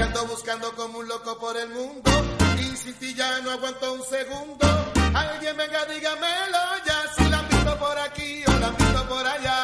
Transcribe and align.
Que 0.00 0.04
ando 0.04 0.26
buscando 0.28 0.74
como 0.76 1.00
un 1.00 1.08
loco 1.08 1.38
por 1.38 1.54
el 1.58 1.68
mundo 1.68 2.10
y 2.58 2.74
sin 2.74 2.94
ti 2.94 3.12
ya 3.14 3.38
no 3.42 3.50
aguanto 3.50 3.92
un 3.92 4.02
segundo. 4.02 4.66
Alguien 5.14 5.54
venga, 5.58 5.84
dígamelo 5.84 6.58
ya, 6.86 7.14
si 7.14 7.28
la 7.28 7.38
han 7.40 7.48
visto 7.50 7.78
por 7.78 7.98
aquí 7.98 8.42
o 8.46 8.50
la 8.60 8.68
han 8.68 8.76
visto 8.78 9.08
por 9.10 9.26
allá. 9.26 9.59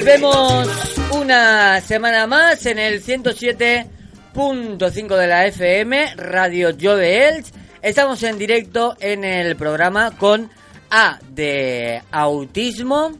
Volvemos 0.00 0.66
una 1.12 1.78
semana 1.82 2.26
más 2.26 2.64
en 2.64 2.78
el 2.78 3.04
107.5 3.04 5.14
de 5.14 5.26
la 5.26 5.44
FM, 5.44 6.14
Radio 6.16 6.70
Yo 6.70 6.96
de 6.96 7.28
Elch. 7.28 7.48
Estamos 7.82 8.22
en 8.22 8.38
directo 8.38 8.96
en 8.98 9.24
el 9.24 9.56
programa 9.56 10.16
con 10.16 10.48
A 10.90 11.18
de 11.28 12.00
autismo. 12.12 13.12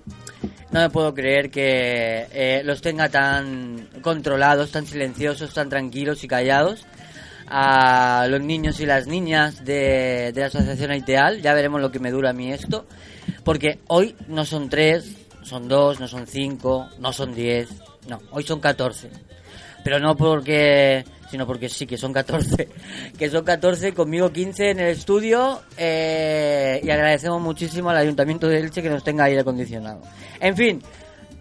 No 0.71 0.81
me 0.81 0.89
puedo 0.89 1.13
creer 1.13 1.51
que 1.51 2.27
eh, 2.33 2.63
los 2.65 2.81
tenga 2.81 3.11
tan 3.11 3.91
controlados, 4.01 4.73
tan 4.73 4.87
silenciosos, 4.87 5.53
tan 5.53 5.69
tranquilos 5.69 6.25
y 6.25 6.29
callados. 6.29 6.87
A 7.47 8.27
los 8.31 8.41
niños 8.41 8.81
y 8.81 8.87
las 8.87 9.07
niñas 9.07 9.67
de, 9.67 10.33
de 10.33 10.41
la 10.41 10.47
Asociación 10.47 10.93
Aiteal. 10.93 11.43
Ya 11.43 11.53
veremos 11.53 11.83
lo 11.83 11.93
que 11.93 11.99
me 11.99 12.11
dura 12.11 12.31
a 12.31 12.33
mí 12.33 12.51
esto. 12.51 12.87
Porque 13.45 13.81
hoy 13.87 14.17
no 14.29 14.47
son 14.47 14.71
tres, 14.71 15.20
son 15.43 15.69
dos, 15.69 16.01
no 16.01 16.09
son 16.09 16.27
cinco, 16.27 16.89
no 16.99 17.13
son 17.13 17.35
diez. 17.35 17.69
No, 18.09 18.21
hoy 18.31 18.43
son 18.45 18.61
catorce. 18.61 19.11
Pero 19.83 19.99
no 19.99 20.17
porque, 20.17 21.05
sino 21.31 21.47
porque 21.47 21.69
sí 21.69 21.87
que 21.87 21.97
son 21.97 22.13
14. 22.13 22.69
Que 23.19 23.31
son 23.31 23.45
14, 23.45 23.93
conmigo 23.93 24.31
15 24.31 24.71
en 24.71 24.81
el 24.81 24.89
estudio. 24.89 25.63
eh, 25.77 26.81
y 26.83 26.91
agradecemos 26.91 27.41
muchísimo 27.41 27.91
al 27.91 27.97
Ayuntamiento 27.97 28.47
de 28.49 28.59
Elche 28.59 28.83
que 28.83 28.91
nos 28.91 29.05
tenga 29.05 29.25
aire 29.25 29.41
acondicionado. 29.41 30.01
En 30.41 30.57
fin, 30.57 30.83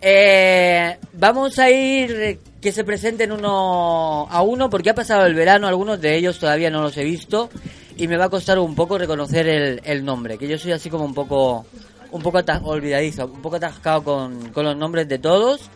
eh, 0.02 0.98
vamos 1.14 1.60
a 1.60 1.70
ir 1.70 2.40
que 2.62 2.72
se 2.72 2.84
presenten 2.84 3.32
uno 3.32 4.28
a 4.30 4.42
uno 4.42 4.70
porque 4.70 4.90
ha 4.90 4.96
pasado 4.96 5.26
el 5.26 5.34
verano. 5.36 5.68
Algunos 5.68 6.00
de 6.02 6.16
ellos 6.16 6.40
todavía 6.40 6.70
no 6.70 6.82
los 6.82 6.98
he 6.98 7.04
visto. 7.04 7.50
Y 7.98 8.08
me 8.08 8.16
va 8.16 8.26
a 8.26 8.30
costar 8.30 8.60
un 8.60 8.76
poco 8.76 8.98
reconocer 8.98 9.48
el, 9.48 9.82
el 9.84 10.06
nombre. 10.06 10.38
Que 10.38 10.48
yo 10.48 10.58
soy 10.58 10.72
así 10.72 10.90
como 10.90 11.04
un 11.04 11.14
poco, 11.14 11.66
un 12.12 12.22
poco 12.22 12.40
olvidadizo, 12.64 13.26
un 13.26 13.42
poco 13.42 13.58
atascado 13.58 14.04
con, 14.04 14.50
con 14.50 14.66
los 14.66 14.76
nombres 14.76 15.08
de 15.08 15.20
todos 15.20 15.70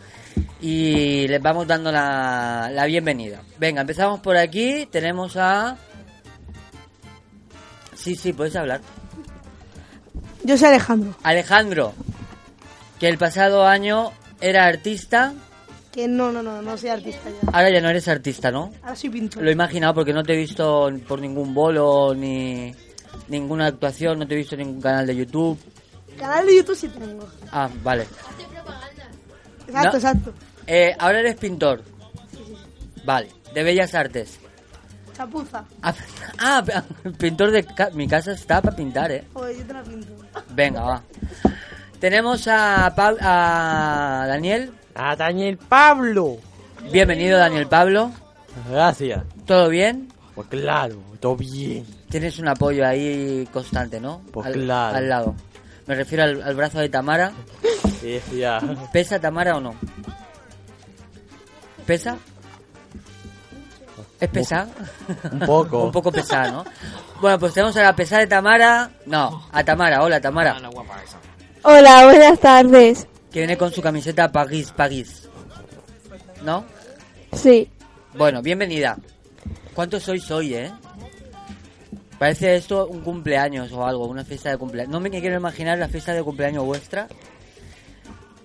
y 0.61 1.27
les 1.27 1.41
vamos 1.41 1.67
dando 1.67 1.91
la, 1.91 2.69
la 2.71 2.85
bienvenida. 2.85 3.41
Venga, 3.59 3.81
empezamos 3.81 4.19
por 4.19 4.37
aquí. 4.37 4.87
Tenemos 4.91 5.35
a. 5.37 5.77
Sí, 7.95 8.15
sí, 8.15 8.33
puedes 8.33 8.55
hablar. 8.55 8.81
Yo 10.43 10.57
soy 10.57 10.69
Alejandro. 10.69 11.15
Alejandro, 11.23 11.93
que 12.99 13.07
el 13.07 13.17
pasado 13.17 13.65
año 13.65 14.11
era 14.41 14.65
artista, 14.65 15.33
Que 15.91 16.07
no, 16.07 16.31
no, 16.31 16.43
no, 16.43 16.61
no 16.61 16.77
soy 16.77 16.89
artista 16.89 17.29
ya. 17.29 17.49
ahora 17.51 17.69
ya 17.69 17.79
no 17.79 17.89
eres 17.89 18.07
artista, 18.07 18.51
¿no? 18.51 18.71
Ahora 18.81 18.95
soy 18.95 19.09
pintor. 19.09 19.41
Lo 19.43 19.49
he 19.49 19.53
imaginado 19.53 19.93
porque 19.93 20.11
no 20.11 20.23
te 20.23 20.33
he 20.33 20.37
visto 20.37 20.91
por 21.07 21.21
ningún 21.21 21.53
bolo 21.53 22.13
ni 22.13 22.73
ninguna 23.29 23.67
actuación, 23.67 24.19
no 24.19 24.27
te 24.27 24.33
he 24.33 24.37
visto 24.37 24.55
en 24.55 24.61
ningún 24.67 24.81
canal 24.81 25.07
de 25.07 25.15
YouTube. 25.15 25.57
Canal 26.17 26.45
de 26.45 26.55
YouTube 26.57 26.75
sí 26.75 26.87
tengo. 26.89 27.27
Ah, 27.51 27.69
vale. 27.83 28.07
Exacto, 29.67 29.89
No. 29.91 29.95
exacto. 29.97 30.33
Eh, 30.67 30.95
ahora 30.99 31.19
eres 31.19 31.35
pintor. 31.35 31.83
Vale, 33.05 33.29
de 33.53 33.63
bellas 33.63 33.93
artes. 33.93 34.39
Chapuza. 35.15 35.63
Ah, 35.81 35.93
ah, 36.39 36.63
pintor 37.17 37.51
de 37.51 37.63
ca- 37.65 37.89
mi 37.93 38.07
casa 38.07 38.31
está 38.31 38.61
para 38.61 38.75
pintar, 38.75 39.11
¿eh? 39.11 39.23
Joder, 39.33 39.57
yo 39.57 39.65
te 39.65 39.73
la 39.73 39.83
pinto. 39.83 40.13
Venga, 40.49 40.81
va. 40.81 41.03
Tenemos 41.99 42.47
a, 42.47 42.93
Pab- 42.95 43.17
a 43.21 44.25
Daniel. 44.27 44.73
A 44.95 45.15
Daniel 45.15 45.57
Pablo. 45.57 46.37
Bienvenido, 46.91 47.37
Daniel 47.37 47.67
Pablo. 47.67 48.11
Gracias. 48.69 49.23
¿Todo 49.45 49.69
bien? 49.69 50.09
Pues 50.35 50.47
claro, 50.47 51.01
todo 51.19 51.35
bien. 51.35 51.85
Tienes 52.09 52.39
un 52.39 52.47
apoyo 52.47 52.85
ahí 52.85 53.47
constante, 53.51 53.99
¿no? 53.99 54.21
Pues 54.31 54.47
al, 54.47 54.53
claro. 54.53 54.97
al 54.97 55.09
lado. 55.09 55.35
Me 55.87 55.95
refiero 55.95 56.23
al, 56.23 56.41
al 56.41 56.55
brazo 56.55 56.79
de 56.79 56.89
Tamara. 56.89 57.31
Sí, 58.01 58.19
ya. 58.37 58.59
¿Pesa 58.91 59.19
Tamara 59.19 59.57
o 59.57 59.61
no? 59.61 59.75
¿Pesa? 61.85 62.17
¿Es 64.19 64.29
pesada? 64.29 64.69
Un 65.31 65.39
poco. 65.39 65.83
un 65.85 65.91
poco 65.91 66.11
pesada, 66.11 66.49
¿no? 66.51 66.65
Bueno, 67.19 67.37
pues 67.39 67.53
tenemos 67.53 67.75
a 67.77 67.83
la 67.83 67.95
pesada 67.95 68.21
de 68.21 68.27
Tamara. 68.27 68.89
No, 69.05 69.47
a 69.51 69.63
Tamara. 69.63 70.01
Hola, 70.03 70.21
Tamara. 70.21 70.57
Hola, 71.63 72.05
buenas 72.05 72.39
tardes. 72.39 73.07
Que 73.31 73.39
viene 73.39 73.57
con 73.57 73.71
su 73.71 73.81
camiseta 73.81 74.31
París, 74.31 74.71
París. 74.75 75.27
¿No? 76.43 76.63
Sí, 77.33 77.69
Bueno, 78.15 78.41
bienvenida. 78.41 78.97
¿Cuántos 79.73 80.03
sois 80.03 80.29
hoy, 80.31 80.53
eh? 80.53 80.71
Parece 82.23 82.55
esto 82.55 82.87
un 82.87 83.01
cumpleaños 83.01 83.73
o 83.73 83.85
algo, 83.85 84.07
una 84.07 84.23
fiesta 84.23 84.49
de 84.49 84.57
cumpleaños. 84.57 84.93
No 84.93 85.01
me 85.01 85.09
quiero 85.09 85.35
imaginar 85.35 85.77
la 85.77 85.89
fiesta 85.89 86.13
de 86.13 86.23
cumpleaños 86.23 86.63
vuestra. 86.63 87.09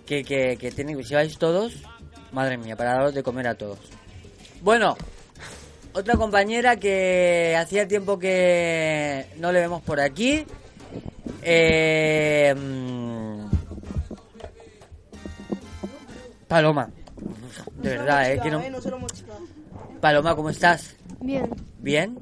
Que, 0.05 0.25
que, 0.25 0.56
que 0.56 0.72
tiene, 0.72 1.00
si 1.05 1.15
vais 1.15 1.39
todos, 1.39 1.84
madre 2.33 2.59
mía, 2.59 2.75
para 2.75 2.94
daros 2.94 3.15
de 3.15 3.22
comer 3.22 3.47
a 3.47 3.55
todos. 3.55 3.78
Bueno, 4.62 4.97
otra 5.93 6.17
compañera 6.17 6.75
que 6.75 7.56
hacía 7.56 7.87
tiempo 7.87 8.19
que 8.19 9.27
no 9.37 9.53
le 9.53 9.61
vemos 9.61 9.81
por 9.83 10.00
aquí. 10.00 10.44
Eh, 11.43 12.53
mm, 12.59 13.47
Paloma. 16.49 16.91
De 17.77 17.91
verdad, 17.91 18.33
eh, 18.33 18.41
que 18.43 18.50
no... 18.50 18.58
no 18.70 18.81
se 18.81 18.91
lo 18.91 18.97
hemos 18.97 19.12
chivado. 19.12 19.43
Paloma, 20.00 20.35
¿cómo 20.35 20.50
estás? 20.50 20.97
bien. 21.20 21.49
¿Bien? 21.79 22.19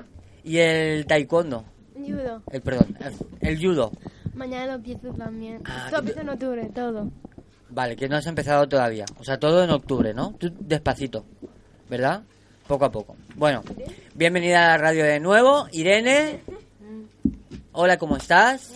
¿Y 0.47 0.59
el 0.59 1.05
taekwondo? 1.07 1.65
Judo. 1.95 2.43
El, 2.53 2.63
perdón, 2.63 2.97
el, 3.01 3.49
el 3.49 3.59
judo. 3.61 3.91
Mañana 4.35 4.67
lo 4.67 4.73
empiezo 4.75 5.13
también. 5.13 5.61
Ah, 5.65 5.83
Esto 5.87 5.99
empieza 5.99 6.21
en 6.21 6.29
octubre, 6.29 6.71
todo. 6.75 7.11
Vale, 7.71 7.97
que 7.97 8.09
no 8.09 8.17
has 8.17 8.27
empezado 8.27 8.69
todavía. 8.69 9.05
O 9.19 9.25
sea, 9.25 9.39
todo 9.41 9.65
en 9.65 9.71
octubre, 9.71 10.15
¿no? 10.15 10.35
Tú 10.39 10.53
despacito, 10.61 11.25
¿verdad? 11.91 12.23
Poco 12.69 12.85
a 12.85 12.93
poco. 12.93 13.17
Bueno, 13.35 13.63
bienvenida 14.15 14.65
a 14.67 14.69
la 14.69 14.79
radio 14.79 15.05
de 15.05 15.19
nuevo. 15.19 15.67
Irene. 15.73 16.41
Hola, 17.73 17.99
¿cómo 17.99 18.17
estás? 18.17 18.73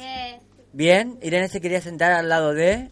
Bien. 0.72 1.18
Irene 1.22 1.48
se 1.48 1.60
quería 1.60 1.80
sentar 1.80 2.10
al 2.12 2.28
lado 2.28 2.52
de... 2.52 2.90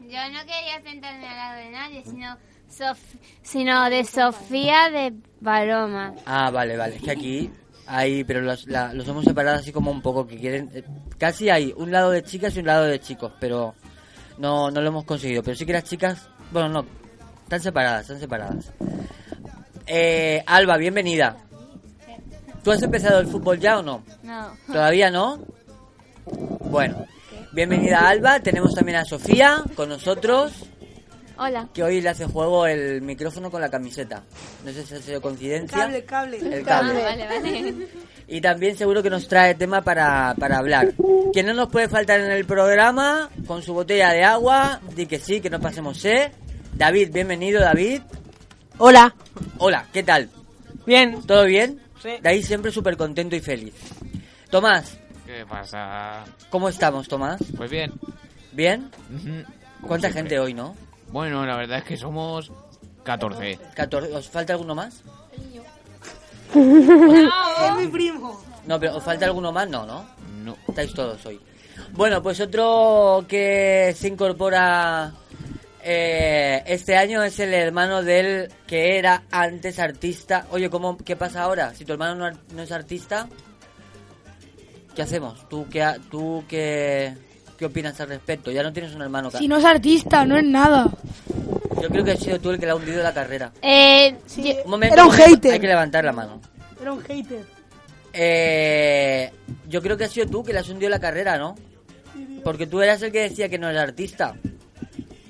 Yo 0.00 0.18
no 0.32 0.40
quería 0.40 0.82
sentarme 0.82 1.28
al 1.28 1.36
lado 1.36 1.58
de 1.60 1.70
nadie, 1.70 2.02
sino, 2.04 2.36
Sof- 2.68 3.18
sino 3.42 3.88
de 3.90 4.02
Sofía 4.04 4.90
de 4.90 5.12
Paloma. 5.42 6.14
Ah, 6.26 6.50
vale, 6.50 6.76
vale. 6.76 6.96
Es 6.96 7.02
que 7.02 7.10
aquí 7.12 7.50
hay, 7.90 8.24
pero 8.24 8.40
los, 8.40 8.66
la- 8.66 8.94
los 8.94 9.06
hemos 9.08 9.24
separado 9.24 9.58
así 9.58 9.72
como 9.72 9.90
un 9.90 10.00
poco, 10.00 10.26
que 10.26 10.36
quieren... 10.38 10.70
eh, 10.72 10.84
casi 11.18 11.50
hay 11.50 11.74
un 11.76 11.90
lado 11.90 12.10
de 12.10 12.22
chicas 12.22 12.54
y 12.56 12.60
un 12.60 12.66
lado 12.66 12.84
de 12.84 13.00
chicos, 13.00 13.32
pero 13.40 13.74
no, 14.38 14.70
no 14.70 14.80
lo 14.80 14.88
hemos 14.88 15.04
conseguido. 15.04 15.42
Pero 15.42 15.56
sí 15.56 15.66
que 15.66 15.72
las 15.72 15.84
chicas, 15.84 16.28
bueno, 16.52 16.68
no, 16.68 16.86
están 17.42 17.60
separadas, 17.60 18.02
están 18.02 18.20
separadas. 18.20 18.72
Eh, 19.86 20.42
Alba, 20.46 20.76
bienvenida. 20.76 21.36
¿Tú 22.62 22.70
has 22.70 22.82
empezado 22.82 23.20
el 23.20 23.26
fútbol 23.26 23.58
ya 23.58 23.78
o 23.78 23.82
no? 23.82 24.02
No. 24.22 24.52
¿Todavía 24.66 25.10
no? 25.10 25.40
Bueno, 26.70 27.06
bienvenida 27.52 28.08
Alba. 28.08 28.40
Tenemos 28.40 28.74
también 28.74 28.98
a 28.98 29.04
Sofía 29.04 29.64
con 29.74 29.88
nosotros, 29.88 30.52
Hola. 31.42 31.68
que 31.72 31.82
hoy 31.82 32.02
le 32.02 32.10
hace 32.10 32.26
juego 32.26 32.66
el 32.66 33.00
micrófono 33.00 33.50
con 33.50 33.62
la 33.62 33.70
camiseta. 33.70 34.22
No 34.64 34.70
sé 34.72 34.84
si 34.84 34.94
ha 34.94 34.98
sido 35.00 35.20
coincidencia. 35.22 35.78
Cable, 35.78 36.04
cable. 36.04 36.36
El 36.38 36.60
Ah, 36.62 36.64
cable. 36.66 37.02
vale, 37.02 37.26
vale. 37.26 37.88
Y 38.28 38.40
también 38.42 38.76
seguro 38.76 39.02
que 39.02 39.08
nos 39.08 39.26
trae 39.26 39.54
tema 39.54 39.80
para, 39.80 40.34
para 40.38 40.58
hablar. 40.58 40.92
Que 41.32 41.42
no 41.42 41.54
nos 41.54 41.70
puede 41.70 41.88
faltar 41.88 42.20
en 42.20 42.30
el 42.30 42.44
programa, 42.44 43.30
con 43.46 43.62
su 43.62 43.72
botella 43.72 44.10
de 44.10 44.22
agua, 44.22 44.80
di 44.94 45.06
que 45.06 45.18
sí, 45.18 45.40
que 45.40 45.48
no 45.48 45.58
pasemos 45.60 45.98
sed. 45.98 46.30
David, 46.74 47.10
bienvenido 47.12 47.60
David. 47.60 48.02
Hola. 48.78 49.14
Hola, 49.58 49.86
¿qué 49.94 50.02
tal? 50.02 50.28
Bien. 50.86 51.22
¿Todo 51.26 51.44
bien? 51.46 51.80
Sí. 52.02 52.10
David 52.22 52.44
siempre 52.44 52.70
súper 52.70 52.96
contento 52.98 53.34
y 53.34 53.40
feliz. 53.40 53.74
Tomás, 54.50 54.98
¿Qué 55.26 55.46
pasa? 55.46 56.24
¿cómo 56.50 56.68
estamos, 56.68 57.08
Tomás? 57.08 57.40
Pues 57.56 57.70
bien. 57.70 57.92
¿Bien? 58.52 58.90
Ujú. 59.14 59.44
Como 59.80 59.88
¿Cuánta 59.88 60.08
siempre. 60.10 60.36
gente 60.36 60.38
hoy, 60.40 60.54
no? 60.54 60.74
Bueno, 61.12 61.44
la 61.46 61.56
verdad 61.56 61.78
es 61.78 61.84
que 61.84 61.96
somos 61.96 62.50
14. 63.04 63.58
14. 63.74 64.14
¿Os 64.14 64.28
falta 64.28 64.52
alguno 64.52 64.74
más? 64.74 65.02
Es 66.54 67.76
mi 67.76 67.86
primo. 67.88 68.40
No, 68.66 68.78
pero 68.80 68.96
¿os 68.96 69.02
falta 69.04 69.26
alguno 69.26 69.52
más? 69.52 69.68
No, 69.68 69.86
¿no? 69.86 70.04
No. 70.44 70.56
Estáis 70.68 70.92
todos 70.94 71.24
hoy. 71.26 71.40
Bueno, 71.92 72.22
pues 72.22 72.40
otro 72.40 73.24
que 73.28 73.94
se 73.96 74.08
incorpora 74.08 75.12
eh, 75.82 76.62
este 76.66 76.96
año 76.96 77.22
es 77.22 77.38
el 77.40 77.54
hermano 77.54 78.02
del 78.02 78.50
que 78.66 78.98
era 78.98 79.22
antes 79.30 79.78
artista. 79.78 80.46
Oye, 80.50 80.68
¿cómo, 80.70 80.96
¿qué 80.98 81.16
pasa 81.16 81.42
ahora? 81.42 81.74
Si 81.74 81.84
tu 81.84 81.92
hermano 81.92 82.30
no, 82.54 82.62
es 82.62 82.72
artista, 82.72 83.28
¿qué 84.94 85.02
hacemos? 85.02 85.48
¿Tú 85.48 85.66
qué, 85.70 85.82
ha- 85.82 85.98
tú 86.10 86.44
qué, 86.48 87.14
qué 87.60 87.66
opinas 87.66 88.00
al 88.00 88.08
respecto? 88.08 88.50
Ya 88.50 88.62
no 88.62 88.72
tienes 88.72 88.94
un 88.94 89.02
hermano. 89.02 89.30
Si 89.30 89.46
no 89.46 89.58
es 89.58 89.64
artista, 89.66 90.24
no 90.24 90.36
es 90.38 90.44
nada. 90.44 90.88
Yo 91.80 91.88
creo 91.90 92.02
que 92.02 92.12
has 92.12 92.18
sido 92.18 92.40
tú 92.40 92.50
el 92.50 92.58
que 92.58 92.64
le 92.64 92.72
ha 92.72 92.74
hundido 92.74 93.02
la 93.02 93.12
carrera. 93.12 93.52
Eh, 93.60 94.16
Sí, 94.24 94.56
Un 94.64 94.70
momento, 94.70 94.94
Era 94.94 95.04
un 95.04 95.12
hater. 95.12 95.52
Hay 95.52 95.60
que 95.60 95.66
levantar 95.66 96.02
la 96.04 96.12
mano. 96.12 96.40
Era 96.80 96.92
un 96.92 97.02
hater. 97.02 97.44
Eh, 98.14 99.30
yo 99.68 99.82
creo 99.82 99.98
que 99.98 100.04
has 100.04 100.10
sido 100.10 100.26
tú 100.26 100.42
que 100.42 100.54
le 100.54 100.58
has 100.60 100.68
hundido 100.70 100.88
la 100.88 100.98
carrera, 100.98 101.36
¿no? 101.36 101.54
Porque 102.42 102.66
tú 102.66 102.80
eras 102.80 103.02
el 103.02 103.12
que 103.12 103.20
decía 103.20 103.50
que 103.50 103.58
no 103.58 103.68
era 103.68 103.82
artista. 103.82 104.34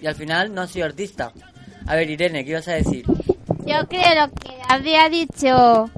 Y 0.01 0.07
al 0.07 0.15
final 0.15 0.55
no 0.55 0.63
has 0.63 0.71
sido 0.71 0.87
artista. 0.87 1.33
A 1.87 1.97
ver, 1.97 2.09
Irene, 2.09 2.45
¿qué 2.45 2.51
ibas 2.53 2.69
a 2.69 2.75
decir? 2.75 3.05
yo 3.07 3.89
creo 3.89 4.31
que 4.41 4.53
había 4.69 5.09
dicho. 5.09 5.91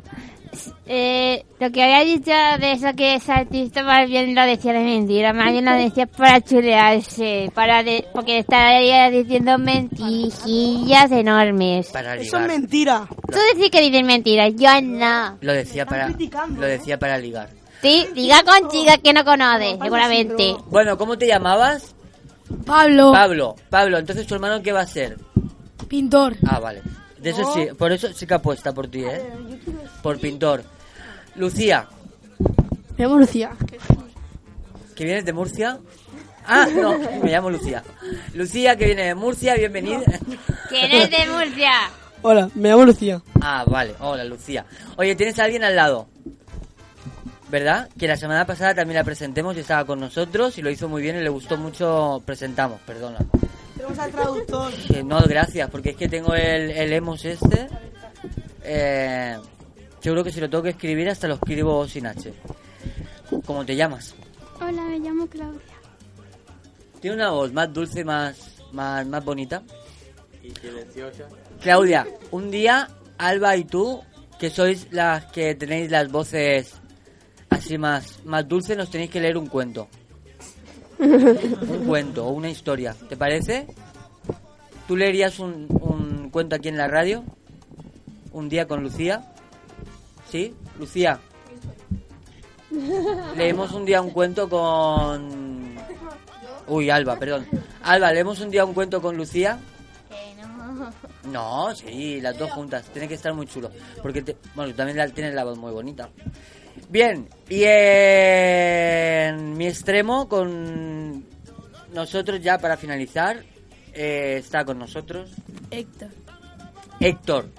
Eh, 0.86 1.44
lo 1.58 1.70
que 1.70 1.82
había 1.82 2.04
dicho 2.04 2.32
de 2.60 2.72
eso 2.72 2.88
que 2.94 3.14
es 3.14 3.28
artista, 3.28 3.82
más 3.82 4.08
bien 4.08 4.34
lo 4.34 4.42
decía 4.42 4.72
de 4.72 4.80
mentira, 4.80 5.32
más 5.32 5.50
bien 5.50 5.64
lo 5.64 5.72
decía 5.72 6.06
para 6.06 6.40
chulearse, 6.40 7.50
para 7.54 7.82
de, 7.82 8.06
porque 8.12 8.38
estaría 8.38 9.10
diciendo 9.10 9.58
mentirijillas 9.58 11.10
enormes. 11.10 11.88
Para 11.88 12.16
Eso 12.16 12.38
es 12.38 12.46
mentira. 12.46 13.06
Tú 13.08 13.38
decís 13.54 13.70
que 13.70 13.80
dices 13.80 14.04
mentiras, 14.04 14.52
yo 14.56 14.80
no. 14.82 15.38
Lo 15.40 15.52
decía 15.52 15.86
para 15.86 16.08
lo 16.08 16.66
¿eh? 16.66 16.70
decía 16.70 16.98
para 16.98 17.18
ligar. 17.18 17.48
Sí, 17.80 18.06
diga 18.14 18.42
con 18.44 18.68
chica 18.70 18.98
que 18.98 19.12
no 19.12 19.24
conoce, 19.24 19.78
seguramente. 19.82 20.54
Bueno, 20.66 20.96
¿cómo 20.98 21.16
te 21.16 21.26
llamabas? 21.26 21.94
Pablo, 22.66 23.12
Pablo. 23.12 23.56
Pablo, 23.70 23.98
entonces 23.98 24.26
tu 24.26 24.34
hermano 24.34 24.62
qué 24.62 24.72
va 24.72 24.82
a 24.82 24.86
ser? 24.86 25.16
pintor. 25.92 26.36
Ah, 26.46 26.58
vale. 26.58 26.80
De 27.22 27.30
eso 27.30 27.52
sí, 27.54 27.68
por 27.78 27.92
eso 27.92 28.12
sí 28.12 28.26
que 28.26 28.34
apuesta 28.34 28.72
por 28.72 28.88
ti, 28.88 29.04
¿eh? 29.04 29.22
Por 30.02 30.18
pintor. 30.18 30.64
Lucía, 31.36 31.86
Me 32.98 33.04
llamo 33.04 33.18
Lucía. 33.18 33.50
¿que 34.94 35.04
vienes 35.04 35.24
de 35.24 35.32
Murcia? 35.32 35.78
Ah, 36.46 36.66
no, 36.74 36.98
me 36.98 37.30
llamo 37.30 37.48
Lucía. 37.50 37.82
Lucía, 38.34 38.76
que 38.76 38.86
viene 38.86 39.04
de 39.06 39.14
Murcia, 39.14 39.54
bienvenida. 39.54 40.00
¿Quién 40.68 40.90
es 40.92 41.10
de 41.10 41.26
Murcia? 41.30 41.70
Hola, 42.22 42.50
me 42.54 42.68
llamo 42.68 42.84
Lucía. 42.84 43.22
Ah, 43.40 43.64
vale. 43.66 43.94
Hola, 44.00 44.24
Lucía. 44.24 44.66
Oye, 44.96 45.14
¿tienes 45.14 45.38
a 45.38 45.44
alguien 45.44 45.64
al 45.64 45.76
lado? 45.76 46.08
¿Verdad? 47.50 47.88
Que 47.98 48.08
la 48.08 48.16
semana 48.16 48.46
pasada 48.46 48.74
también 48.74 48.96
la 48.96 49.04
presentemos 49.04 49.56
y 49.56 49.60
estaba 49.60 49.84
con 49.84 50.00
nosotros 50.00 50.56
y 50.58 50.62
lo 50.62 50.70
hizo 50.70 50.88
muy 50.88 51.02
bien 51.02 51.16
y 51.16 51.20
le 51.20 51.28
gustó 51.28 51.56
mucho. 51.56 52.22
Presentamos, 52.26 52.80
perdona. 52.86 53.18
Tenemos 53.82 53.98
al 53.98 54.12
traductor. 54.12 54.72
Que 54.88 55.02
no, 55.02 55.20
gracias, 55.22 55.68
porque 55.68 55.90
es 55.90 55.96
que 55.96 56.08
tengo 56.08 56.34
el, 56.34 56.70
el 56.70 56.92
emos 56.92 57.24
este. 57.24 57.66
Eh, 58.62 59.36
seguro 59.98 60.22
que 60.22 60.30
si 60.30 60.40
lo 60.40 60.48
tengo 60.48 60.62
que 60.62 60.70
escribir 60.70 61.08
hasta 61.08 61.26
lo 61.26 61.34
escribo 61.34 61.88
sin 61.88 62.06
H. 62.06 62.32
¿Cómo 63.44 63.66
te 63.66 63.74
llamas? 63.74 64.14
Hola, 64.60 64.82
me 64.82 65.00
llamo 65.00 65.26
Claudia. 65.26 65.60
Tiene 67.00 67.16
una 67.16 67.30
voz 67.30 67.52
más 67.52 67.72
dulce, 67.72 68.04
más, 68.04 68.62
más, 68.70 69.04
más 69.04 69.24
bonita. 69.24 69.64
Y 70.44 70.50
silenciosa. 70.50 71.24
Claudia, 71.60 72.06
un 72.30 72.52
día 72.52 72.88
Alba 73.18 73.56
y 73.56 73.64
tú, 73.64 74.00
que 74.38 74.50
sois 74.50 74.92
las 74.92 75.24
que 75.32 75.56
tenéis 75.56 75.90
las 75.90 76.08
voces 76.08 76.74
así 77.50 77.78
más, 77.78 78.24
más 78.24 78.46
dulces, 78.46 78.76
nos 78.76 78.90
tenéis 78.90 79.10
que 79.10 79.20
leer 79.20 79.36
un 79.36 79.48
cuento. 79.48 79.88
Un 81.02 81.84
cuento 81.86 82.26
o 82.26 82.30
una 82.30 82.48
historia, 82.50 82.94
¿te 83.08 83.16
parece? 83.16 83.66
¿Tú 84.86 84.96
leerías 84.96 85.38
un, 85.38 85.66
un 85.70 86.30
cuento 86.30 86.56
aquí 86.56 86.68
en 86.68 86.76
la 86.76 86.88
radio? 86.88 87.24
Un 88.32 88.48
día 88.48 88.66
con 88.66 88.82
Lucía. 88.82 89.32
¿Sí? 90.30 90.54
Lucía. 90.78 91.18
Leemos 93.36 93.72
un 93.72 93.84
día 93.84 94.00
un 94.00 94.10
cuento 94.10 94.48
con... 94.48 95.74
Uy, 96.68 96.88
Alba, 96.90 97.18
perdón. 97.18 97.46
Alba, 97.82 98.12
leemos 98.12 98.40
un 98.40 98.50
día 98.50 98.64
un 98.64 98.72
cuento 98.72 99.02
con 99.02 99.16
Lucía. 99.16 99.58
No, 101.30 101.74
sí, 101.74 102.20
las 102.20 102.38
dos 102.38 102.50
juntas. 102.52 102.84
Tiene 102.92 103.08
que 103.08 103.14
estar 103.14 103.34
muy 103.34 103.46
chulo. 103.46 103.70
Porque, 104.02 104.22
te- 104.22 104.36
bueno, 104.54 104.74
también 104.74 104.96
la, 104.96 105.08
tienes 105.08 105.34
la 105.34 105.44
voz 105.44 105.58
muy 105.58 105.70
bonita. 105.72 106.08
Bien, 106.92 107.26
y 107.48 107.62
en 107.64 109.56
mi 109.56 109.66
extremo, 109.66 110.28
con 110.28 111.24
nosotros 111.94 112.38
ya 112.42 112.58
para 112.58 112.76
finalizar, 112.76 113.42
eh, 113.94 114.36
está 114.38 114.62
con 114.66 114.78
nosotros 114.78 115.30
Héctor. 115.70 116.10
Héctor. 117.00 117.50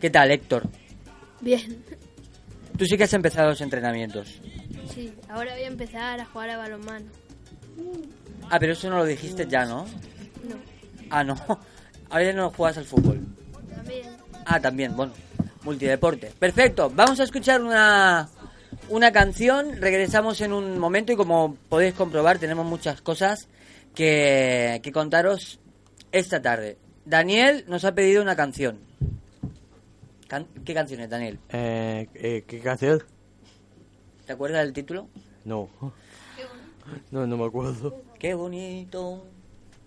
¿Qué 0.00 0.10
tal, 0.10 0.32
Héctor? 0.32 0.64
Bien. 1.40 1.84
Tú 2.76 2.84
sí 2.84 2.96
que 2.96 3.04
has 3.04 3.12
empezado 3.12 3.50
los 3.50 3.60
entrenamientos. 3.60 4.40
Sí, 4.92 5.14
ahora 5.28 5.54
voy 5.54 5.62
a 5.62 5.68
empezar 5.68 6.18
a 6.18 6.24
jugar 6.24 6.50
a 6.50 6.56
balonmano. 6.56 7.06
Ah, 8.50 8.58
pero 8.58 8.72
eso 8.72 8.90
no 8.90 8.96
lo 8.96 9.04
dijiste 9.04 9.46
ya, 9.46 9.64
¿no? 9.64 9.84
No. 10.42 10.56
Ah, 11.08 11.22
no. 11.22 11.36
Ahora 12.10 12.24
ya 12.24 12.32
no 12.32 12.50
juegas 12.50 12.78
al 12.78 12.84
fútbol. 12.84 13.20
También. 13.72 14.08
Ah, 14.44 14.58
también, 14.60 14.96
bueno, 14.96 15.12
multideporte. 15.62 16.32
Perfecto, 16.36 16.90
vamos 16.90 17.20
a 17.20 17.22
escuchar 17.22 17.62
una, 17.62 18.28
una 18.92 19.10
canción, 19.12 19.76
regresamos 19.80 20.40
en 20.40 20.52
un 20.52 20.78
momento 20.78 21.12
y 21.12 21.16
como 21.16 21.56
podéis 21.68 21.94
comprobar 21.94 22.38
tenemos 22.38 22.64
muchas 22.66 23.00
cosas 23.02 23.48
que, 23.94 24.80
que 24.82 24.92
contaros 24.92 25.58
esta 26.12 26.40
tarde. 26.40 26.76
Daniel 27.04 27.64
nos 27.68 27.84
ha 27.84 27.94
pedido 27.94 28.22
una 28.22 28.36
canción. 28.36 28.78
Can- 30.28 30.46
¿Qué 30.64 30.72
canción 30.74 31.00
es, 31.00 31.10
Daniel? 31.10 31.38
Eh, 31.48 32.08
eh, 32.14 32.44
¿Qué 32.46 32.60
canción? 32.60 33.02
¿Te 34.26 34.32
acuerdas 34.34 34.62
del 34.64 34.72
título? 34.72 35.08
No. 35.44 35.68
No, 37.10 37.26
no 37.26 37.36
me 37.36 37.46
acuerdo. 37.46 38.02
Qué 38.18 38.34
bonito 38.34 39.24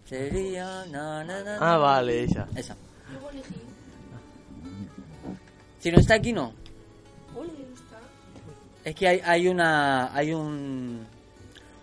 sería... 0.06 0.86
na, 0.92 1.24
na, 1.24 1.44
na, 1.44 1.58
Ah, 1.60 1.78
vale, 1.78 2.24
esa. 2.24 2.48
Esa. 2.56 2.76
Si 5.80 5.92
no 5.92 6.00
está 6.00 6.16
aquí, 6.16 6.34
no. 6.34 6.54
Es 8.86 8.96
que 8.96 9.08
hay, 9.08 9.22
hay 9.26 9.48
una 9.50 10.16
hay 10.16 10.32
un 10.34 11.06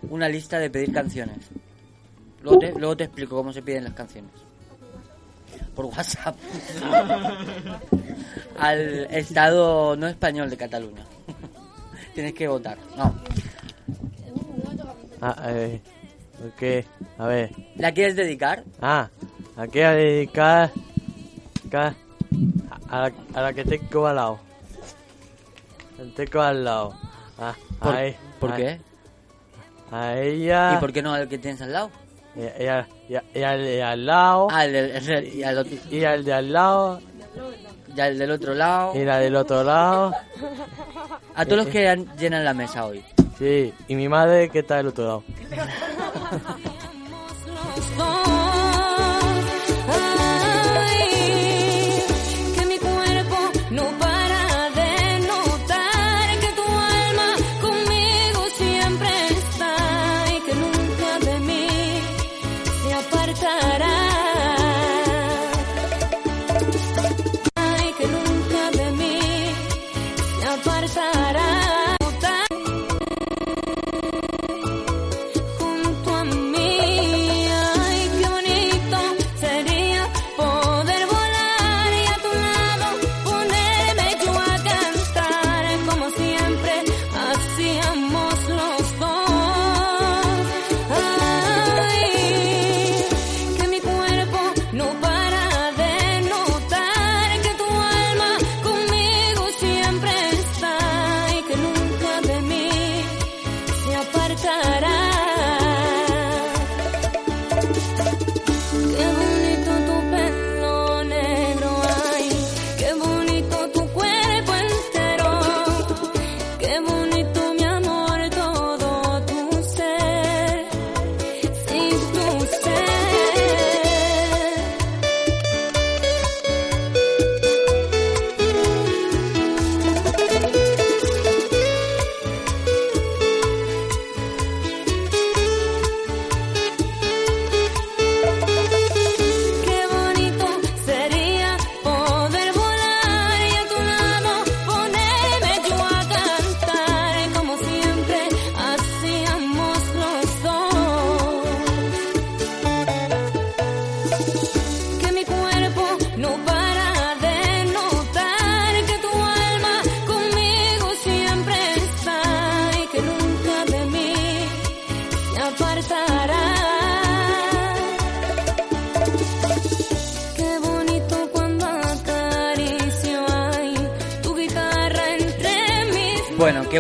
una 0.09 0.29
lista 0.29 0.59
de 0.59 0.71
pedir 0.71 0.93
canciones. 0.93 1.37
Luego 2.43 2.59
te, 2.61 2.73
luego 2.73 2.97
te 2.97 3.05
explico 3.05 3.37
cómo 3.37 3.53
se 3.53 3.61
piden 3.63 3.85
las 3.85 3.93
canciones. 3.93 4.31
Por 5.75 5.87
WhatsApp. 5.87 6.37
Al 8.59 8.81
Estado 9.11 9.97
no 9.97 10.07
español 10.07 10.51
de 10.51 10.57
Cataluña. 10.57 11.05
Tienes 12.15 12.35
que 12.35 12.47
votar. 12.49 12.79
No. 12.97 13.15
Ah, 15.21 15.37
eh, 15.51 15.81
¿qué? 16.59 16.85
A 17.19 17.27
ver. 17.27 17.51
¿La 17.77 17.93
quieres 17.93 18.17
dedicar? 18.17 18.65
Ah, 18.81 19.09
¿a 19.57 19.67
qué 19.69 19.85
a 19.85 19.93
dedicar? 19.93 20.71
ca- 21.71 21.95
A 22.89 22.99
la, 23.09 23.13
a 23.35 23.41
la 23.43 23.53
que 23.53 23.65
tengo 23.65 24.07
al 24.07 24.17
lado. 24.17 24.41
La 26.05 26.15
tengo 26.15 26.41
al 26.43 26.65
lado. 26.65 26.95
Ah, 27.39 27.55
¿Por, 27.81 27.95
a 27.95 28.07
e- 28.07 28.17
¿por 28.41 28.53
a- 28.53 28.57
qué? 28.57 28.81
A 29.91 30.19
ella. 30.19 30.75
¿Y 30.75 30.77
por 30.81 30.93
qué 30.93 31.03
no 31.03 31.13
al 31.13 31.29
que 31.29 31.39
tienes 31.39 31.61
al 31.63 31.73
lado? 31.73 31.91
Y, 32.35 32.65
y 32.65 32.67
al- 32.67 32.87
y 33.09 33.15
al- 33.17 33.25
y 33.35 33.43
al 33.43 33.63
de 33.63 33.83
al 33.83 34.07
lado. 34.07 34.49
Ah, 34.51 34.65
el 34.65 34.73
del- 34.73 34.91
el- 35.11 35.35
y 35.35 35.43
al 35.45 35.59
otro- 35.59 35.77
Y 35.91 36.05
al 36.05 36.25
de 36.25 36.33
al 36.33 36.53
lado. 36.53 37.01
ya 37.95 38.09
el 38.09 38.19
del 38.19 38.31
otro 38.31 38.55
lado. 38.55 38.93
Y 38.95 39.05
la 39.05 39.19
del 39.19 39.37
otro 39.37 39.63
lado. 39.65 40.13
A 41.35 41.45
todos 41.45 41.59
los 41.59 41.67
que 41.69 41.89
han- 41.89 42.07
llenan 42.17 42.45
la 42.45 42.55
mesa 42.55 42.87
hoy. 42.87 43.05
Sí, 43.39 43.73
y 43.89 43.95
mi 43.95 44.09
madre 44.09 44.49
que 44.49 44.61
está 44.61 44.77
del 44.77 44.89
otro 44.89 45.05
lado. 45.05 45.25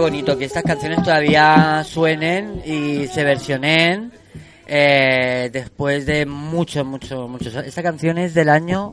bonito 0.02 0.36
que 0.36 0.46
estas 0.46 0.64
canciones 0.64 1.00
todavía 1.04 1.84
suenen 1.84 2.60
y 2.66 3.06
se 3.06 3.22
versionen 3.22 4.10
eh, 4.66 5.48
después 5.52 6.06
de 6.06 6.26
mucho, 6.26 6.84
mucho, 6.84 7.28
mucho. 7.28 7.56
Esta 7.60 7.84
canción 7.84 8.18
es 8.18 8.34
del 8.34 8.48
año 8.48 8.92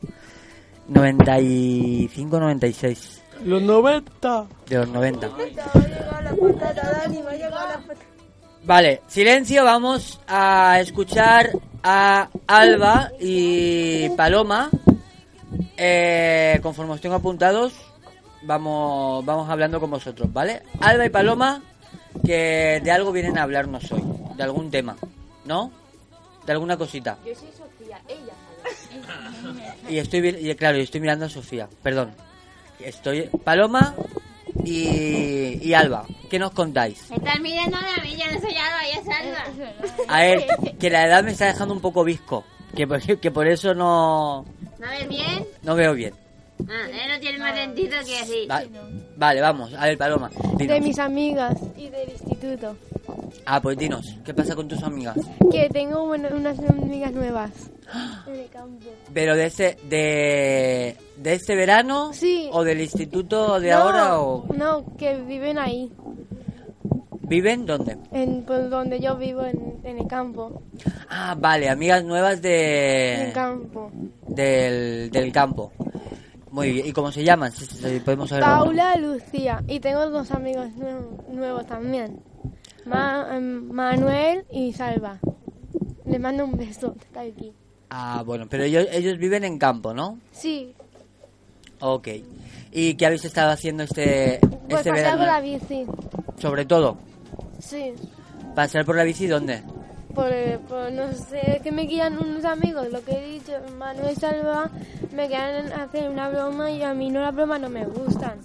95-96, 0.91 3.21
Los 3.43 3.63
90. 3.63 4.45
de 4.67 4.77
los 4.77 4.87
90. 4.89 5.31
Vale, 8.65 9.01
silencio, 9.07 9.63
vamos 9.63 10.21
a 10.27 10.79
escuchar 10.79 11.49
a 11.81 12.29
Alba 12.45 13.09
y 13.19 14.09
Paloma. 14.09 14.69
Eh, 15.75 16.59
conforme 16.61 16.93
os 16.93 17.01
tengo 17.01 17.15
apuntados, 17.15 17.73
vamos, 18.43 19.25
vamos 19.25 19.49
hablando 19.49 19.79
con 19.79 19.89
vosotros, 19.91 20.31
¿vale? 20.31 20.61
Alba 20.81 21.05
y 21.05 21.09
Paloma, 21.09 21.61
que 22.25 22.81
de 22.83 22.91
algo 22.91 23.11
vienen 23.11 23.37
a 23.37 23.43
hablarnos 23.43 23.91
hoy, 23.91 24.03
de 24.35 24.43
algún 24.43 24.71
tema, 24.71 24.95
¿no? 25.45 25.71
De 26.45 26.51
alguna 26.51 26.77
cosita. 26.77 27.17
Yo 27.25 27.33
soy 27.35 27.49
Sofía, 27.57 27.99
ella. 28.07 28.33
Y 29.89 29.97
estoy, 29.97 30.27
y 30.27 30.55
claro, 30.55 30.77
y 30.77 30.81
estoy 30.81 31.01
mirando 31.01 31.25
a 31.25 31.29
Sofía, 31.29 31.67
perdón. 31.83 32.13
Estoy 32.79 33.23
Paloma 33.43 33.93
y, 34.63 35.59
y 35.61 35.73
Alba, 35.73 36.05
¿qué 36.29 36.39
nos 36.39 36.51
contáis? 36.51 37.11
Estás 37.11 37.39
mirándome 37.39 37.87
a 37.97 38.01
mí, 38.03 38.15
yo 38.15 38.31
no 38.31 38.39
soy 38.39 38.55
Alba, 38.55 38.85
ella 38.85 39.01
es 39.01 39.07
Alba. 39.07 39.73
A 40.07 40.19
ver, 40.21 40.45
que 40.79 40.89
la 40.89 41.05
edad 41.05 41.23
me 41.23 41.31
está 41.31 41.47
dejando 41.47 41.73
un 41.73 41.81
poco 41.81 42.03
visco, 42.03 42.45
que 42.75 42.87
por, 42.87 43.01
que 43.19 43.31
por 43.31 43.47
eso 43.47 43.73
no, 43.73 44.45
¿No 44.79 44.87
ves 44.89 45.07
bien? 45.09 45.45
no 45.63 45.75
veo 45.75 45.93
bien. 45.93 46.13
Ah, 46.67 46.87
no 47.13 47.19
tiene 47.19 47.37
más 47.39 47.55
sentido 47.55 47.97
que 48.05 48.17
así. 48.17 48.47
Va- 48.49 48.63
vale, 49.15 49.41
vamos, 49.41 49.73
a 49.73 49.85
ver, 49.85 49.97
Paloma, 49.97 50.29
dinos. 50.57 50.67
De 50.75 50.81
mis 50.81 50.99
amigas 50.99 51.57
y 51.77 51.89
del 51.89 52.09
instituto. 52.09 52.75
Ah, 53.45 53.61
pues 53.61 53.77
dinos, 53.77 54.05
¿qué 54.23 54.33
pasa 54.33 54.55
con 54.55 54.67
tus 54.67 54.83
amigas? 54.83 55.17
Que 55.51 55.69
tengo 55.69 56.05
bueno, 56.05 56.29
unas 56.35 56.59
amigas 56.59 57.11
nuevas. 57.13 57.51
En 58.27 58.35
el 58.35 58.49
campo. 58.49 58.85
¿Pero 59.13 59.35
de 59.35 59.45
este, 59.47 59.77
de, 59.89 60.95
de 61.17 61.33
este 61.33 61.55
verano? 61.55 62.11
Sí. 62.13 62.47
¿O 62.51 62.63
del 62.63 62.81
instituto 62.81 63.59
de 63.59 63.71
No, 63.71 63.77
ahora? 63.77 64.19
¿O 64.19 64.45
No, 64.55 64.85
que 64.97 65.15
viven 65.21 65.57
ahí. 65.57 65.91
viven 67.21 67.65
dónde? 67.65 67.97
En 68.11 68.43
pues, 68.43 68.69
donde 68.69 68.99
yo 68.99 69.15
vivo, 69.17 69.43
en, 69.43 69.79
en 69.83 69.97
el 69.99 70.07
campo. 70.07 70.61
Ah, 71.09 71.35
vale, 71.39 71.67
amigas 71.69 72.03
nuevas 72.03 72.35
En 72.35 72.41
de 72.43 73.23
el 73.25 73.33
campo. 73.33 73.91
del, 74.27 75.09
del 75.09 75.31
campo. 75.31 75.71
Muy 76.59 76.71
bien, 76.73 76.87
¿y 76.87 76.91
cómo 76.93 77.11
se 77.11 77.23
llaman? 77.23 77.51
Si- 77.51 77.65
si 77.65 77.99
podemos 78.01 78.29
saber. 78.29 78.43
Paula, 78.45 78.95
Lucía. 78.97 79.63
Y 79.67 79.79
tengo 79.79 80.09
dos 80.09 80.31
amigos 80.31 80.67
nue- 80.77 81.27
nuevos 81.29 81.65
también. 81.67 82.21
Ma- 82.85 83.27
em, 83.33 83.69
Manuel 83.71 84.45
y 84.51 84.73
Salva. 84.73 85.19
Les 86.05 86.19
mando 86.19 86.45
un 86.45 86.57
beso. 86.57 86.95
Está 87.01 87.21
aquí. 87.21 87.51
Ah, 87.89 88.23
bueno, 88.25 88.45
pero 88.49 88.63
ellos, 88.63 88.87
ellos 88.91 89.17
viven 89.17 89.43
en 89.43 89.57
campo, 89.57 89.93
¿no? 89.93 90.19
Sí, 90.31 90.73
Ok. 91.81 92.09
¿Y 92.73 92.95
qué 92.95 93.05
habéis 93.05 93.23
estado 93.23 93.51
haciendo 93.51 93.83
este, 93.83 94.39
pues 94.41 94.79
este 94.85 94.89
pasar 94.89 94.93
verano? 94.93 95.17
con 95.19 95.27
la 95.27 95.39
bici. 95.39 95.85
Sobre 96.37 96.65
todo, 96.65 96.97
Sí. 97.59 97.93
¿pasear 98.53 98.83
por 98.85 98.97
la 98.97 99.03
bici 99.05 99.27
dónde? 99.27 99.63
Por, 100.13 100.31
por 100.67 100.91
no 100.91 101.13
sé, 101.13 101.61
que 101.63 101.71
me 101.71 101.87
quieran 101.87 102.17
unos 102.17 102.43
amigos, 102.43 102.89
lo 102.91 103.03
que 103.03 103.11
he 103.11 103.25
dicho, 103.33 103.53
Manuel 103.77 104.15
Salva, 104.17 104.69
me 105.13 105.27
quieren 105.27 105.71
hacer 105.71 106.09
una 106.09 106.29
broma 106.29 106.71
y 106.71 106.81
a 106.83 106.93
mí 106.93 107.09
no 107.09 107.21
las 107.21 107.33
bromas 107.33 107.61
no 107.61 107.69
me 107.69 107.85
gustan. 107.85 108.39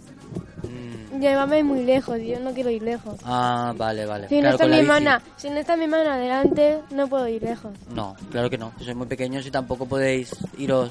Llévame 1.20 1.62
muy 1.62 1.84
lejos, 1.84 2.18
yo 2.20 2.40
no 2.40 2.52
quiero 2.52 2.70
ir 2.70 2.82
lejos. 2.82 3.14
Ah, 3.24 3.72
vale, 3.76 4.04
vale. 4.04 4.28
Si 4.28 4.36
no 4.36 4.40
Claro, 4.40 4.54
está 4.56 4.64
con 4.64 4.70
mi 4.70 4.76
la 4.76 4.82
hermana, 4.82 5.22
si 5.36 5.48
no 5.48 5.56
está 5.58 5.76
mi 5.76 5.84
hermana 5.84 6.16
delante, 6.18 6.80
no 6.90 7.06
puedo 7.08 7.28
ir 7.28 7.42
lejos. 7.42 7.72
No, 7.94 8.16
claro 8.30 8.50
que 8.50 8.58
no. 8.58 8.72
Sois 8.78 8.96
muy 8.96 9.06
pequeños 9.06 9.46
y 9.46 9.50
tampoco 9.50 9.86
podéis 9.86 10.34
iros 10.58 10.90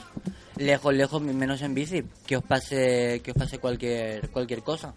lejos, 0.56 0.94
lejos, 0.94 1.22
menos 1.22 1.62
en 1.62 1.74
bici. 1.74 2.04
Que 2.26 2.38
os 2.38 2.44
pase, 2.44 3.22
que 3.22 3.32
os 3.32 3.38
pase 3.38 3.58
cualquier, 3.60 4.30
cualquier 4.30 4.64
cosa. 4.64 4.94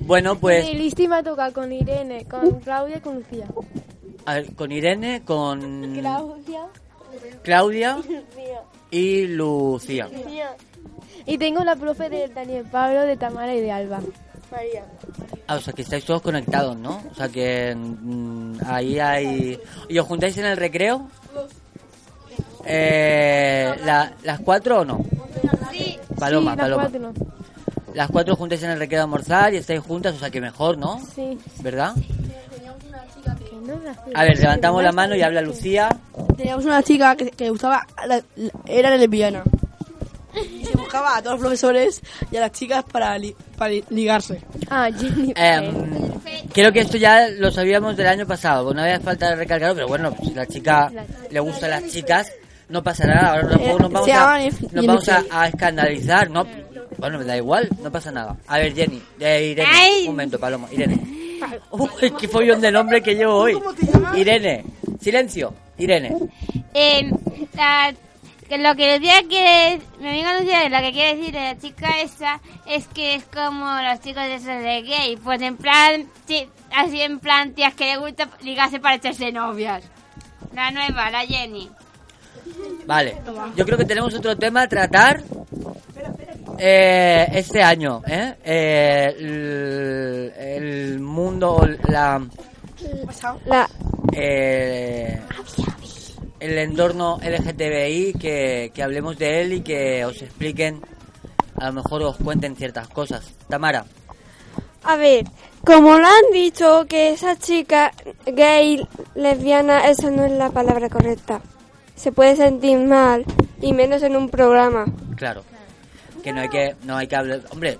Bueno, 0.00 0.36
pues, 0.38 0.68
Y 0.68 0.74
Listi 0.74 1.08
me 1.08 1.22
toca 1.22 1.50
con 1.52 1.72
Irene, 1.72 2.24
con 2.26 2.60
Claudia 2.60 2.98
y 2.98 3.00
con 3.00 3.16
Lucía. 3.16 3.46
A 4.26 4.34
ver, 4.34 4.54
con 4.54 4.70
Irene, 4.72 5.22
con 5.24 5.94
Claudia. 5.94 6.66
Claudia 7.42 7.98
y 8.90 9.26
Lucía. 9.26 10.08
Y 11.26 11.38
tengo 11.38 11.62
la 11.64 11.76
profe 11.76 12.08
de 12.08 12.28
Daniel 12.28 12.66
Pablo, 12.70 13.02
de 13.02 13.16
Tamara 13.16 13.54
y 13.54 13.60
de 13.60 13.70
Alba. 13.72 14.00
María. 14.50 14.84
Ah, 15.46 15.56
o 15.56 15.60
sea, 15.60 15.72
que 15.72 15.82
estáis 15.82 16.04
todos 16.04 16.22
conectados, 16.22 16.76
¿no? 16.76 17.02
O 17.10 17.14
sea, 17.14 17.28
que 17.28 17.74
mm, 17.76 18.56
ahí 18.66 18.98
hay... 18.98 19.60
¿Y 19.88 19.98
os 19.98 20.06
juntáis 20.06 20.36
en 20.38 20.46
el 20.46 20.56
recreo? 20.56 21.08
Eh, 22.64 23.74
la- 23.84 24.12
¿Las 24.22 24.40
cuatro 24.40 24.80
o 24.80 24.84
no? 24.84 25.04
Sí. 25.72 25.98
Paloma, 26.18 26.52
sí, 26.52 26.56
las 26.58 26.64
Paloma. 26.68 26.90
cuatro. 26.90 27.12
Las 27.94 28.10
cuatro 28.10 28.36
juntáis 28.36 28.62
en 28.62 28.70
el 28.70 28.78
recreo 28.78 29.00
a 29.00 29.04
almorzar 29.04 29.52
y 29.54 29.56
estáis 29.58 29.80
juntas, 29.80 30.14
o 30.14 30.18
sea 30.18 30.30
que 30.30 30.40
mejor, 30.40 30.78
¿no? 30.78 31.00
Sí. 31.14 31.38
¿Verdad? 31.62 31.94
A 34.14 34.24
ver, 34.24 34.38
levantamos 34.38 34.82
la 34.82 34.92
mano 34.92 35.14
y 35.14 35.22
habla 35.22 35.40
Lucía. 35.42 35.88
Teníamos 36.36 36.64
una 36.64 36.82
chica 36.82 37.16
que, 37.16 37.30
que 37.30 37.44
le 37.44 37.50
gustaba, 37.50 37.86
la- 38.06 38.22
la- 38.36 38.50
era 38.66 38.96
lesbiana. 38.96 39.42
Y 40.60 40.64
se 40.64 40.76
buscaba 40.76 41.16
a 41.16 41.22
todos 41.22 41.32
los 41.34 41.40
profesores 41.40 42.00
y 42.30 42.36
a 42.36 42.40
las 42.40 42.52
chicas 42.52 42.84
para, 42.84 43.18
li- 43.18 43.34
para 43.58 43.72
li- 43.72 43.84
ligarse. 43.90 44.40
Ah, 44.70 44.88
Jenny. 44.96 45.32
Em, 45.34 46.12
creo 46.52 46.72
que 46.72 46.80
esto 46.80 46.96
ya 46.96 47.28
lo 47.28 47.50
sabíamos 47.50 47.96
del 47.96 48.06
año 48.06 48.26
pasado, 48.26 48.72
no 48.72 48.80
había 48.82 49.00
falta 49.00 49.34
recalcarlo, 49.34 49.74
pero 49.74 49.88
bueno, 49.88 50.14
si 50.24 50.32
la 50.32 50.46
chica 50.46 50.90
le 51.30 51.40
gusta 51.40 51.66
a 51.66 51.70
las 51.70 51.86
chicas, 51.88 52.32
no 52.68 52.80
pasa 52.82 53.06
nada. 53.06 53.32
Ahora 53.34 53.48
tampoco 53.48 53.78
nos 53.80 53.92
vamos 53.92 54.08
a, 54.10 54.38
nos 54.72 54.86
vamos 54.86 55.08
a, 55.08 55.24
a 55.32 55.48
escandalizar, 55.48 56.30
¿no? 56.30 56.46
Bueno, 56.98 57.18
me 57.18 57.24
da 57.24 57.36
igual, 57.36 57.68
no 57.82 57.90
pasa 57.90 58.12
nada. 58.12 58.36
A 58.46 58.58
ver, 58.58 58.72
Jenny, 58.74 59.02
eh, 59.18 59.48
Irene, 59.50 59.68
un 60.02 60.06
momento, 60.12 60.38
Paloma, 60.38 60.68
Irene. 60.70 61.00
Uy, 61.70 62.10
qué 62.18 62.28
follón 62.28 62.60
de 62.60 62.70
nombre 62.72 63.02
que 63.02 63.14
llevo 63.14 63.34
hoy. 63.36 63.60
Irene, 64.16 64.64
silencio, 65.00 65.54
Irene. 65.78 66.16
Eh, 66.74 67.10
la- 67.54 67.94
que 68.48 68.58
lo 68.58 68.74
que 68.74 68.96
Lucía 68.98 69.22
quiere, 69.28 69.80
mi 70.00 70.08
amiga 70.08 70.40
Lucía, 70.40 70.68
lo 70.68 70.78
que 70.78 70.92
quiere 70.92 71.14
decir 71.14 71.32
de 71.32 71.40
la 71.40 71.56
chica 71.56 72.00
esa 72.00 72.40
es 72.66 72.88
que 72.88 73.14
es 73.14 73.24
como 73.26 73.64
los 73.80 74.00
chicos 74.00 74.24
de 74.24 74.34
esos 74.34 74.46
de 74.48 74.82
gay, 74.82 75.16
pues 75.22 75.40
en 75.40 75.56
plan, 75.56 76.08
sí, 76.26 76.48
así 76.74 77.00
en 77.00 77.20
plan, 77.20 77.52
tías 77.54 77.74
que 77.74 77.84
le 77.84 77.96
gusta 77.98 78.28
ligarse 78.42 78.80
para 78.80 78.96
echarse 78.96 79.30
novias. 79.30 79.84
La 80.52 80.72
nueva, 80.72 81.10
la 81.12 81.20
Jenny. 81.20 81.70
Vale, 82.86 83.18
yo 83.54 83.64
creo 83.64 83.78
que 83.78 83.84
tenemos 83.84 84.12
otro 84.14 84.36
tema 84.36 84.62
a 84.62 84.68
tratar 84.68 85.22
eh, 86.60 87.28
este 87.32 87.62
año, 87.62 88.02
¿eh? 88.06 88.34
Eh, 88.44 89.14
el, 89.18 90.32
el 90.38 91.00
mundo, 91.00 91.66
la, 91.88 92.20
La, 93.46 93.68
eh, 94.12 95.20
el 96.38 96.58
entorno 96.58 97.18
LGTBI, 97.22 98.14
que, 98.18 98.70
que 98.74 98.82
hablemos 98.82 99.18
de 99.18 99.40
él 99.40 99.52
y 99.54 99.60
que 99.62 100.04
os 100.04 100.20
expliquen, 100.22 100.80
a 101.56 101.66
lo 101.66 101.72
mejor 101.74 102.02
os 102.02 102.16
cuenten 102.16 102.56
ciertas 102.56 102.88
cosas. 102.88 103.32
Tamara, 103.48 103.84
a 104.82 104.96
ver, 104.96 105.26
como 105.64 105.98
lo 105.98 106.06
han 106.06 106.32
dicho 106.32 106.86
que 106.88 107.10
esa 107.10 107.38
chica 107.38 107.92
gay, 108.26 108.86
lesbiana, 109.14 109.88
esa 109.88 110.10
no 110.10 110.24
es 110.24 110.32
la 110.32 110.50
palabra 110.50 110.88
correcta. 110.88 111.40
Se 111.94 112.12
puede 112.12 112.36
sentir 112.36 112.78
mal 112.78 113.24
y 113.60 113.72
menos 113.74 114.02
en 114.02 114.16
un 114.16 114.30
programa. 114.30 114.86
claro, 115.16 115.44
que 116.22 116.32
no 116.32 116.40
hay 116.40 116.48
que, 116.48 116.76
no 116.84 116.96
hay 116.96 117.06
que 117.06 117.16
hablar, 117.16 117.40
hombre, 117.50 117.78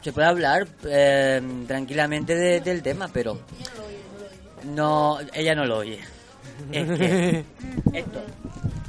se 0.00 0.12
puede 0.12 0.26
hablar 0.28 0.66
eh, 0.84 1.40
tranquilamente 1.66 2.34
de- 2.34 2.60
del 2.60 2.82
tema, 2.82 3.08
pero 3.12 3.38
no, 4.64 5.18
ella 5.32 5.54
no 5.54 5.64
lo 5.64 5.78
oye. 5.78 6.00
Es 6.70 6.88
que, 6.98 7.44
Héctor, 7.92 8.22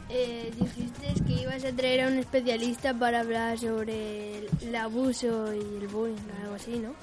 Eh, 0.09 0.51
dijiste 0.59 1.23
que 1.25 1.41
ibas 1.41 1.63
a 1.65 1.71
traer 1.71 2.01
a 2.01 2.07
un 2.07 2.19
especialista 2.19 2.93
para 2.93 3.21
hablar 3.21 3.57
sobre 3.57 4.37
el, 4.37 4.49
el 4.61 4.75
abuso 4.75 5.51
y 5.53 5.81
el 5.81 5.87
bullying, 5.87 6.17
algo 6.43 6.53
así, 6.55 6.77
¿no? 6.79 6.93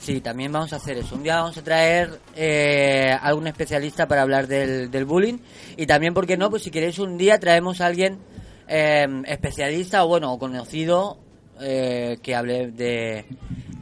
Sí, 0.00 0.20
también 0.20 0.50
vamos 0.52 0.72
a 0.72 0.76
hacer 0.76 0.98
eso. 0.98 1.14
Un 1.14 1.22
día 1.22 1.36
vamos 1.36 1.56
a 1.56 1.62
traer 1.62 2.18
eh, 2.36 3.10
a 3.12 3.16
algún 3.26 3.46
especialista 3.46 4.06
para 4.08 4.22
hablar 4.22 4.46
del, 4.48 4.90
del 4.90 5.04
bullying. 5.04 5.38
Y 5.76 5.86
también, 5.86 6.14
¿por 6.14 6.26
qué 6.26 6.36
no? 6.36 6.50
Pues 6.50 6.62
si 6.64 6.70
queréis 6.72 6.98
un 6.98 7.16
día 7.16 7.38
traemos 7.38 7.80
a 7.80 7.86
alguien 7.86 8.18
eh, 8.68 9.06
especialista 9.26 10.04
o 10.04 10.08
bueno, 10.08 10.38
conocido 10.38 11.18
eh, 11.60 12.18
que 12.22 12.34
hable 12.34 12.68
de... 12.72 13.24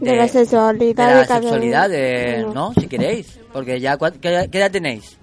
De 0.00 0.16
la 0.16 0.26
sexualidad 0.28 1.08
de 1.08 1.14
la 1.14 1.26
sexualidad, 1.26 1.88
de, 1.90 2.46
¿no? 2.54 2.72
Si 2.72 2.86
queréis. 2.86 3.38
Porque 3.52 3.78
ya, 3.80 3.98
¿cuál- 3.98 4.14
¿qué, 4.14 4.48
qué 4.50 4.58
edad 4.58 4.70
tenéis? 4.70 5.18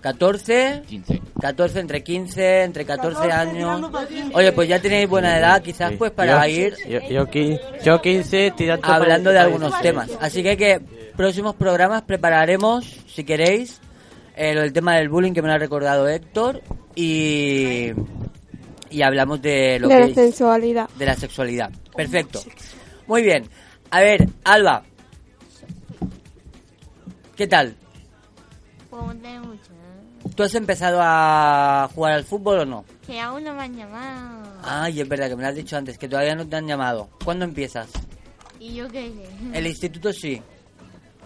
14, 0.00 0.82
15. 0.88 1.20
14, 1.40 1.80
entre 1.80 2.02
15, 2.02 2.62
entre 2.62 2.86
14 2.86 3.16
14 3.28 3.32
años. 3.32 3.54
tirando 3.76 3.90
para 3.90 4.06
15. 4.06 4.30
Oye, 4.34 4.52
pues 4.52 4.68
ya 4.68 4.80
tenéis 4.80 5.08
buena 5.08 5.38
edad, 5.38 5.60
quizás 5.62 5.92
pues 5.98 6.10
para 6.10 6.48
yo, 6.48 6.56
ir 6.58 6.74
Yo, 6.88 7.00
yo, 7.10 7.26
quin- 7.26 7.60
yo 7.84 8.00
15 8.00 8.52
tirando 8.56 8.80
para- 8.80 8.94
hablando 8.96 9.30
de 9.30 9.38
algunos 9.38 9.78
temas. 9.82 10.08
Así 10.20 10.42
que, 10.42 10.56
que 10.56 10.80
próximos 11.16 11.54
programas 11.54 12.00
prepararemos, 12.02 12.86
si 13.14 13.24
queréis, 13.24 13.78
eh, 14.36 14.54
lo 14.54 14.62
del 14.62 14.72
tema 14.72 14.96
del 14.96 15.10
bullying 15.10 15.32
que 15.34 15.42
me 15.42 15.48
lo 15.48 15.54
ha 15.54 15.58
recordado 15.58 16.08
Héctor 16.08 16.62
y, 16.94 17.90
y 18.90 19.02
hablamos 19.02 19.40
de 19.40 19.78
lo 19.78 19.88
de 19.88 19.94
que 19.94 20.00
la 20.00 20.06
es- 20.06 20.14
sensualidad. 20.14 20.88
de 20.96 21.06
la 21.06 21.14
sexualidad. 21.16 21.70
Perfecto. 21.96 22.40
Muy 23.06 23.22
bien. 23.22 23.44
A 23.90 24.00
ver, 24.00 24.28
Alba. 24.44 24.82
¿Qué 27.36 27.46
tal? 27.46 27.74
¿Tú 30.34 30.42
has 30.42 30.54
empezado 30.54 30.98
a 31.02 31.88
jugar 31.94 32.12
al 32.12 32.24
fútbol 32.24 32.60
o 32.60 32.64
no? 32.66 32.84
Que 33.06 33.18
aún 33.20 33.42
no 33.44 33.54
me 33.54 33.62
han 33.62 33.74
llamado. 33.76 34.42
Ay, 34.62 35.00
es 35.00 35.08
verdad 35.08 35.28
que 35.28 35.36
me 35.36 35.42
lo 35.42 35.48
has 35.48 35.54
dicho 35.54 35.76
antes, 35.76 35.96
que 35.98 36.08
todavía 36.08 36.34
no 36.34 36.46
te 36.46 36.56
han 36.56 36.66
llamado. 36.66 37.08
¿Cuándo 37.24 37.44
empiezas? 37.44 37.88
¿Y 38.58 38.74
yo 38.74 38.88
qué 38.88 39.10
sé? 39.10 39.58
El 39.58 39.66
instituto 39.66 40.12
sí. 40.12 40.40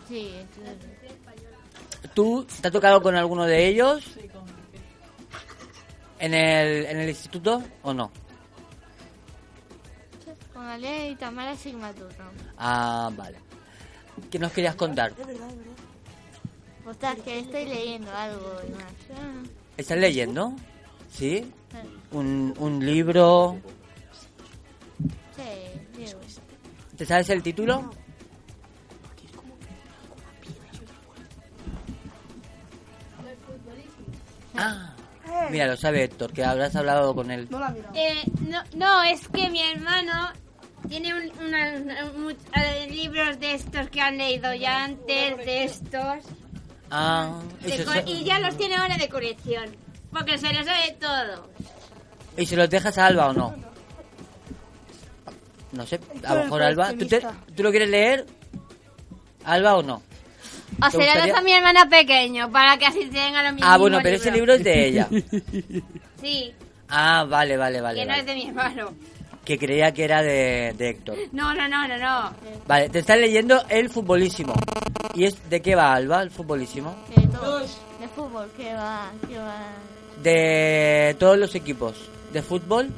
Sí, 0.09 0.31
¿Tú 2.15 2.47
te 2.61 2.69
ha 2.69 2.71
tocado 2.71 3.03
con 3.03 3.17
alguno 3.17 3.45
de 3.45 3.67
ellos? 3.67 4.05
¿En 6.19 6.35
el, 6.35 6.87
en 6.87 6.99
el 7.01 7.09
instituto 7.09 7.63
o 7.83 7.93
no? 7.93 8.11
con 10.53 10.65
Ale 10.65 11.11
y 11.11 11.17
Tamara 11.17 11.57
Sigmaturno. 11.57 12.31
Ah, 12.57 13.11
vale. 13.17 13.39
¿Qué 14.31 14.39
nos 14.39 14.53
querías 14.53 14.77
contar? 14.77 15.13
Ostras, 16.87 17.17
que 17.25 17.41
estoy 17.41 17.65
leyendo 17.65 18.15
algo 18.15 18.61
y 18.67 18.71
más. 18.71 18.93
¿Estás 19.77 19.99
leyendo? 19.99 20.55
¿Sí? 21.11 21.53
¿Un, 22.13 22.55
un 22.59 22.87
libro? 22.87 23.59
Sí, 25.37 25.99
digo. 25.99 26.21
¿Te 26.97 27.05
sabes 27.05 27.29
el 27.31 27.43
título? 27.43 27.91
Ah, 34.57 34.84
mira, 35.51 35.67
lo 35.67 35.77
sabe 35.77 36.05
Héctor, 36.05 36.33
que 36.33 36.45
habrás 36.45 36.75
hablado 36.77 37.15
con 37.15 37.31
él. 37.31 37.47
No 37.51 37.59
la 37.61 37.71
mira. 37.71 37.91
Eh, 37.95 38.23
no, 38.49 38.63
no, 38.75 39.03
es 39.03 39.27
que 39.29 39.51
mi 39.51 39.61
hermano 39.63 40.31
tiene 40.89 41.15
un, 41.15 41.33
una- 41.47 41.75
eh, 41.77 42.89
libros 42.91 43.39
de 43.41 43.55
estos 43.55 43.89
que 43.91 44.01
han 44.01 44.19
leído 44.19 44.53
ya 44.55 44.85
antes, 44.85 45.37
de 45.39 45.65
estos. 45.65 46.25
Ah, 46.91 47.41
¿y 47.65 47.71
de 47.71 48.03
y 48.07 48.25
ya 48.25 48.39
los 48.41 48.57
tiene 48.57 48.77
ahora 48.77 48.97
de 48.97 49.09
colección. 49.09 49.65
Porque 50.13 50.39
se 50.39 50.53
los 50.53 50.65
sabe 50.67 50.97
todo. 51.01 51.49
¿Y 52.37 52.47
se 52.47 52.57
los 52.57 52.69
dejas 52.71 52.97
a 52.99 53.07
Alba 53.07 53.29
o 53.29 53.33
no? 53.33 53.55
No 55.73 55.87
sé, 55.87 55.99
a 56.25 56.35
lo 56.37 56.45
mejor 56.45 56.63
Alba. 56.63 56.93
¿Tú, 56.93 57.07
te- 57.07 57.27
¿Tú 57.57 57.63
lo 57.65 57.71
quieres 57.71 57.89
leer? 57.89 58.27
¿Alba 59.45 59.75
o 59.77 59.83
no? 59.83 60.03
O 60.81 60.87
¿Te 60.87 60.91
se 60.91 60.97
lo 60.99 61.05
gustaría? 61.05 61.25
dejo 61.27 61.39
a 61.39 61.43
mi 61.43 61.53
hermana 61.53 61.89
pequeño, 61.89 62.51
para 62.51 62.77
que 62.77 62.87
así 62.87 63.07
tenga 63.07 63.43
los 63.43 63.53
mismos 63.55 63.71
Ah, 63.73 63.77
bueno, 63.79 63.99
pero 64.03 64.17
ese 64.17 64.31
libro 64.31 64.55
es 64.55 64.65
de 64.65 64.87
ella. 64.89 65.09
Sí, 66.21 66.53
Ah, 66.89 67.25
vale, 67.29 67.57
vale, 67.57 67.81
vale. 67.81 68.01
que 68.01 68.07
no 68.07 68.15
es 68.15 68.25
de 68.27 68.35
mi 68.35 68.49
hermano. 68.49 68.93
Que 69.45 69.59
creía 69.59 69.93
que 69.93 70.05
era 70.05 70.23
de, 70.23 70.73
de 70.77 70.89
Héctor. 70.89 71.17
No, 71.33 71.53
no, 71.53 71.69
no, 71.69 71.87
no, 71.87 71.99
no. 71.99 72.33
Vale, 72.67 72.89
te 72.89 73.01
estás 73.01 73.19
leyendo 73.19 73.63
El 73.69 73.91
Futbolísimo. 73.91 74.55
¿Y 75.15 75.25
es 75.25 75.51
de 75.51 75.61
qué 75.61 75.75
va, 75.75 75.93
Alba, 75.93 76.23
El 76.23 76.31
Futbolísimo? 76.31 76.95
De 77.15 77.27
todo. 77.29 77.61
De 77.61 78.09
fútbol, 78.15 78.51
¿qué 78.57 78.73
va? 78.75 79.11
¿Qué 79.29 79.39
va? 79.39 79.57
De 80.23 81.15
todos 81.19 81.37
los 81.37 81.55
equipos 81.55 81.95
de 82.33 82.43
fútbol. 82.43 82.89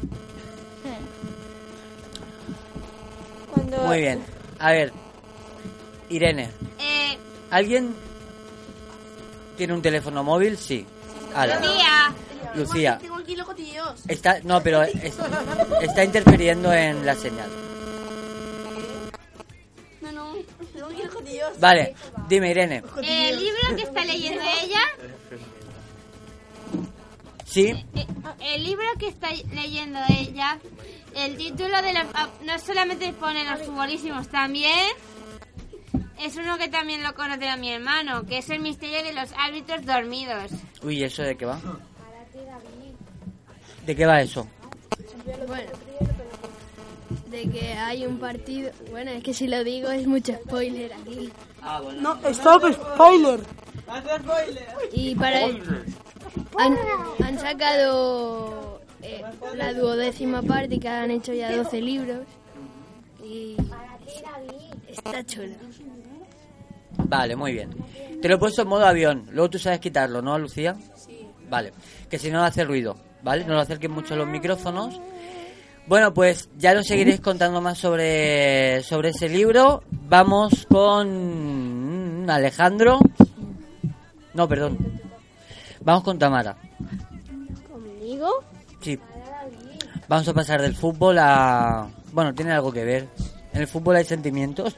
Cuando 3.52 3.79
Muy 3.79 3.98
bien. 4.00 4.22
A 4.59 4.70
ver, 4.72 4.92
Irene, 6.09 6.50
Eh, 6.79 7.18
¿alguien 7.50 7.94
tiene 9.56 9.72
un 9.74 9.82
teléfono 9.82 10.22
móvil? 10.24 10.56
Sí. 10.59 10.87
Tía. 11.32 12.14
Lucía. 12.54 12.98
Tengo 12.98 13.16
aquí. 13.16 13.37
Está, 14.09 14.40
no, 14.44 14.62
pero 14.62 14.82
es- 14.82 15.16
está 15.82 16.04
interfiriendo 16.04 16.72
en 16.72 17.04
la 17.04 17.14
señal. 17.14 17.50
No, 20.00 20.12
no. 20.12 20.35
Tengo 20.72 20.87
aquí. 20.87 21.38
Vale, 21.59 21.94
dime, 22.28 22.50
Irene. 22.50 22.82
Eh, 23.02 23.30
El 23.30 23.38
libro 23.38 23.76
que 23.76 23.82
está 23.82 24.04
leyendo 24.04 24.42
ella, 24.62 24.80
¿Sí? 27.44 27.68
eh, 27.94 28.06
el 28.40 28.64
libro 28.64 28.85
que 28.98 29.09
está 29.09 29.30
leyendo 29.52 29.98
ella, 30.09 30.59
el 31.14 31.37
título 31.37 31.80
de 31.82 31.92
la, 31.92 32.06
ah, 32.14 32.28
no 32.44 32.59
solamente 32.59 33.12
pone 33.12 33.44
los 33.44 33.62
futbolísimos, 33.62 34.28
también 34.28 34.88
es 36.20 36.37
uno 36.37 36.59
que 36.59 36.68
también 36.68 37.02
lo 37.02 37.14
conoce 37.14 37.48
a 37.48 37.57
mi 37.57 37.70
hermano, 37.70 38.24
que 38.26 38.38
es 38.38 38.50
el 38.50 38.61
misterio 38.61 39.02
de 39.02 39.12
los 39.12 39.31
árbitros 39.38 39.85
dormidos. 39.85 40.50
Uy, 40.83 41.02
¿eso 41.05 41.22
de 41.22 41.37
qué 41.37 41.46
va? 41.46 41.61
¿De 43.85 43.94
qué 43.94 44.07
va 44.07 44.20
eso? 44.20 44.46
Bueno, 45.46 45.70
de 47.29 47.50
que 47.50 47.72
hay 47.74 48.07
un 48.07 48.18
partido. 48.18 48.70
Bueno, 48.90 49.11
es 49.11 49.22
que 49.22 49.35
si 49.35 49.46
lo 49.46 49.62
digo 49.64 49.90
es 49.90 50.07
mucho 50.07 50.35
spoiler 50.35 50.92
aquí. 50.92 51.31
Ah, 51.62 51.81
bueno. 51.81 52.16
No, 52.20 52.29
stop, 52.29 52.72
spoiler. 52.72 53.40
Y 54.92 55.14
para 55.14 55.44
han, 56.59 56.79
han 57.22 57.38
sacado 57.38 58.81
eh, 59.02 59.22
la 59.55 59.72
duodécima 59.74 60.42
parte 60.42 60.81
que 60.81 60.88
han 60.88 61.11
hecho 61.11 61.33
ya 61.33 61.55
12 61.57 61.81
libros 61.81 62.26
y 63.22 63.57
está 64.88 65.24
chulo. 65.24 65.55
Vale, 67.09 67.37
muy 67.37 67.53
bien. 67.53 67.71
Te 68.21 68.29
lo 68.29 68.37
he 68.37 68.38
puesto 68.38 68.62
en 68.62 68.69
modo 68.69 68.87
avión. 68.87 69.27
Luego 69.31 69.51
tú 69.51 69.59
sabes 69.59 69.81
quitarlo, 69.81 70.23
¿no, 70.23 70.38
Lucía? 70.38 70.77
Sí. 70.97 71.27
Vale. 71.49 71.73
Que 72.11 72.19
si 72.19 72.31
no 72.31 72.42
hace 72.45 72.64
ruido, 72.64 72.97
¿vale? 73.23 73.45
No 73.45 73.55
lo 73.55 73.61
acerquen 73.61 73.92
mucho 73.92 74.16
los 74.16 74.27
micrófonos. 74.27 75.01
Bueno, 75.87 76.12
pues 76.12 76.49
ya 76.57 76.75
nos 76.75 76.87
seguiréis 76.87 77.21
contando 77.21 77.61
más 77.61 77.79
sobre, 77.79 78.83
sobre 78.83 79.11
ese 79.11 79.29
libro. 79.29 79.85
Vamos 79.90 80.66
con 80.69 82.27
Alejandro. 82.29 82.99
No, 84.35 84.49
perdón. 84.49 85.01
Vamos 85.83 86.03
con 86.03 86.19
Tamara. 86.19 86.57
¿Conmigo? 87.71 88.45
Sí. 88.81 88.99
Vamos 90.09 90.27
a 90.27 90.35
pasar 90.35 90.61
del 90.61 90.75
fútbol 90.75 91.19
a... 91.21 91.88
Bueno, 92.12 92.35
tiene 92.35 92.53
algo 92.53 92.73
que 92.73 92.85
ver. 92.85 93.09
En 93.53 93.61
el 93.61 93.69
fútbol 93.69 93.97
hay 93.97 94.05
sentimientos. 94.05 94.75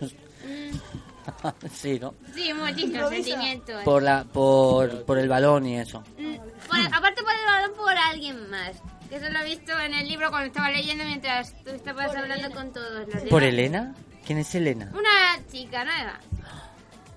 sí, 1.73 1.99
¿no? 2.01 2.14
Sí, 2.35 2.53
muchísimos 2.55 3.09
sentimientos. 3.11 3.83
Por, 3.85 4.03
la, 4.03 4.25
por, 4.25 5.05
por 5.05 5.19
el 5.19 5.29
balón 5.29 5.67
y 5.67 5.79
eso. 5.79 6.03
Mm, 6.19 6.37
por- 6.69 6.95
aparte 6.95 7.23
por 7.23 7.33
el 7.33 7.45
balón 7.47 7.73
por 7.77 7.97
alguien 7.97 8.51
más. 8.51 8.73
Que 9.09 9.17
eso 9.17 9.29
lo 9.31 9.41
he 9.41 9.45
visto 9.45 9.73
en 9.81 9.95
el 9.95 10.07
libro 10.07 10.29
cuando 10.31 10.49
estaba 10.49 10.71
leyendo 10.71 11.05
mientras 11.05 11.55
tú 11.64 11.71
estabas 11.71 12.14
hablando 12.14 12.51
con 12.51 12.73
todos 12.73 13.09
los 13.09 13.23
¿Por. 13.25 13.43
Elena? 13.43 13.95
¿Quién 14.27 14.38
es 14.41 14.55
Elena? 14.55 14.91
Una 14.93 15.43
chica 15.51 15.83
nueva. 15.85 16.21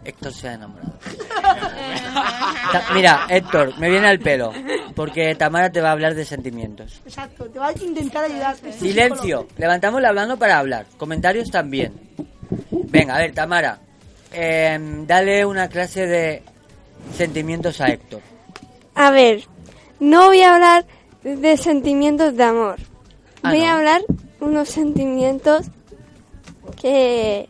Héctor 0.04 0.34
se 0.34 0.50
ha 0.50 0.54
enamorado. 0.54 0.94
Mira, 2.94 3.28
Héctor, 3.30 3.78
me 3.78 3.90
viene 3.90 4.08
al 4.08 4.20
pelo. 4.20 4.52
Porque 4.96 5.36
Tamara 5.36 5.72
te 5.72 5.82
va 5.82 5.90
a 5.90 5.92
hablar 5.92 6.16
de 6.16 6.26
sentimientos. 6.26 7.02
Exacto, 7.06 7.46
te 7.50 7.60
va 7.60 7.68
a 7.68 7.74
intentar 7.74 8.24
ayudar. 8.26 8.56
Silencio. 8.80 9.48
Levantamos 9.58 10.02
la 10.02 10.14
mano 10.14 10.38
para 10.38 10.58
hablar. 10.58 10.86
Comentarios 10.98 11.52
también. 11.52 11.94
Venga, 12.72 13.16
a 13.16 13.20
ver, 13.20 13.34
Tamara. 13.34 13.80
Em, 14.32 15.06
dale 15.06 15.46
una 15.46 15.68
clase 15.68 16.08
de 16.08 16.44
sentimientos 17.16 17.82
a 17.82 17.88
Héctor. 17.88 18.22
A 18.96 19.12
ver, 19.12 19.44
no 20.00 20.28
voy 20.28 20.42
a 20.42 20.56
hablar 20.56 20.86
de 21.24 21.58
sentimientos 21.58 22.36
de 22.36 22.44
amor. 22.44 22.78
Ah, 23.44 23.52
voy 23.52 23.62
¿no? 23.62 23.66
a 23.66 23.78
hablar 23.78 24.02
unos 24.40 24.70
sentimientos 24.70 25.68
que, 26.82 27.48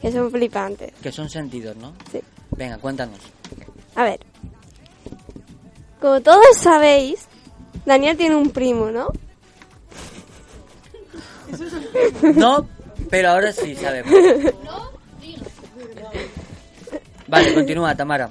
que 0.00 0.12
son 0.12 0.30
flipantes. 0.30 0.92
Que 1.02 1.12
son 1.12 1.28
sentidos, 1.28 1.76
¿no? 1.76 1.92
Sí. 2.10 2.20
Venga, 2.56 2.78
cuéntanos. 2.78 3.18
A 3.94 4.04
ver, 4.04 4.20
como 6.00 6.20
todos 6.20 6.56
sabéis, 6.56 7.26
Daniel 7.86 8.16
tiene 8.16 8.36
un 8.36 8.50
primo, 8.50 8.90
¿no? 8.90 9.08
No, 12.34 12.66
pero 13.10 13.28
ahora 13.30 13.52
sí 13.52 13.76
sabemos. 13.76 14.10
Vale, 17.32 17.54
continúa, 17.54 17.94
Tamara. 17.94 18.28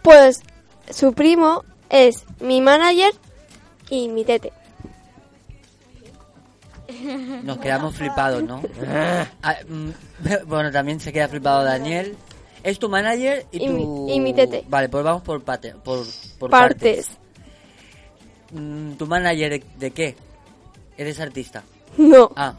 Pues 0.00 0.40
su 0.88 1.12
primo 1.12 1.62
es 1.90 2.24
mi 2.40 2.62
manager 2.62 3.12
y 3.90 4.08
mi 4.08 4.24
tete. 4.24 4.50
Nos 7.42 7.58
quedamos 7.58 7.94
flipados, 7.96 8.42
¿no? 8.44 8.62
Ah, 9.42 9.56
mm, 9.68 9.90
bueno, 10.46 10.72
también 10.72 11.00
se 11.00 11.12
queda 11.12 11.28
flipado 11.28 11.62
Daniel. 11.64 12.16
Es 12.62 12.78
tu 12.78 12.88
manager 12.88 13.44
y, 13.52 13.62
Y 13.62 13.66
tu... 13.66 13.72
mi- 13.74 14.14
y 14.14 14.20
mi 14.20 14.32
tete. 14.32 14.64
Vale, 14.68 14.88
pues 14.88 15.04
vamos 15.04 15.20
por, 15.22 15.42
por, 15.44 16.06
por 16.38 16.50
Partes. 16.50 17.10
Mm, 18.52 18.92
¿Tu 18.94 19.06
manager 19.06 19.50
de, 19.50 19.64
de 19.78 19.90
qué? 19.90 20.16
¿Eres 20.96 21.20
artista? 21.20 21.62
No. 21.98 22.30
Ah, 22.36 22.54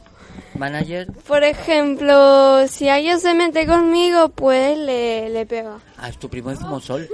manager... 0.58 1.08
Por 1.28 1.44
ejemplo, 1.44 2.68
si 2.68 2.90
alguien 2.90 3.20
se 3.20 3.34
mete 3.34 3.66
conmigo, 3.66 4.30
pues 4.30 4.78
le, 4.78 5.30
le 5.30 5.46
pega. 5.46 5.78
Ah, 5.98 6.10
es 6.10 6.18
tu 6.18 6.30
primo 6.30 6.50
de 6.50 6.58
Zumosol. 6.58 7.10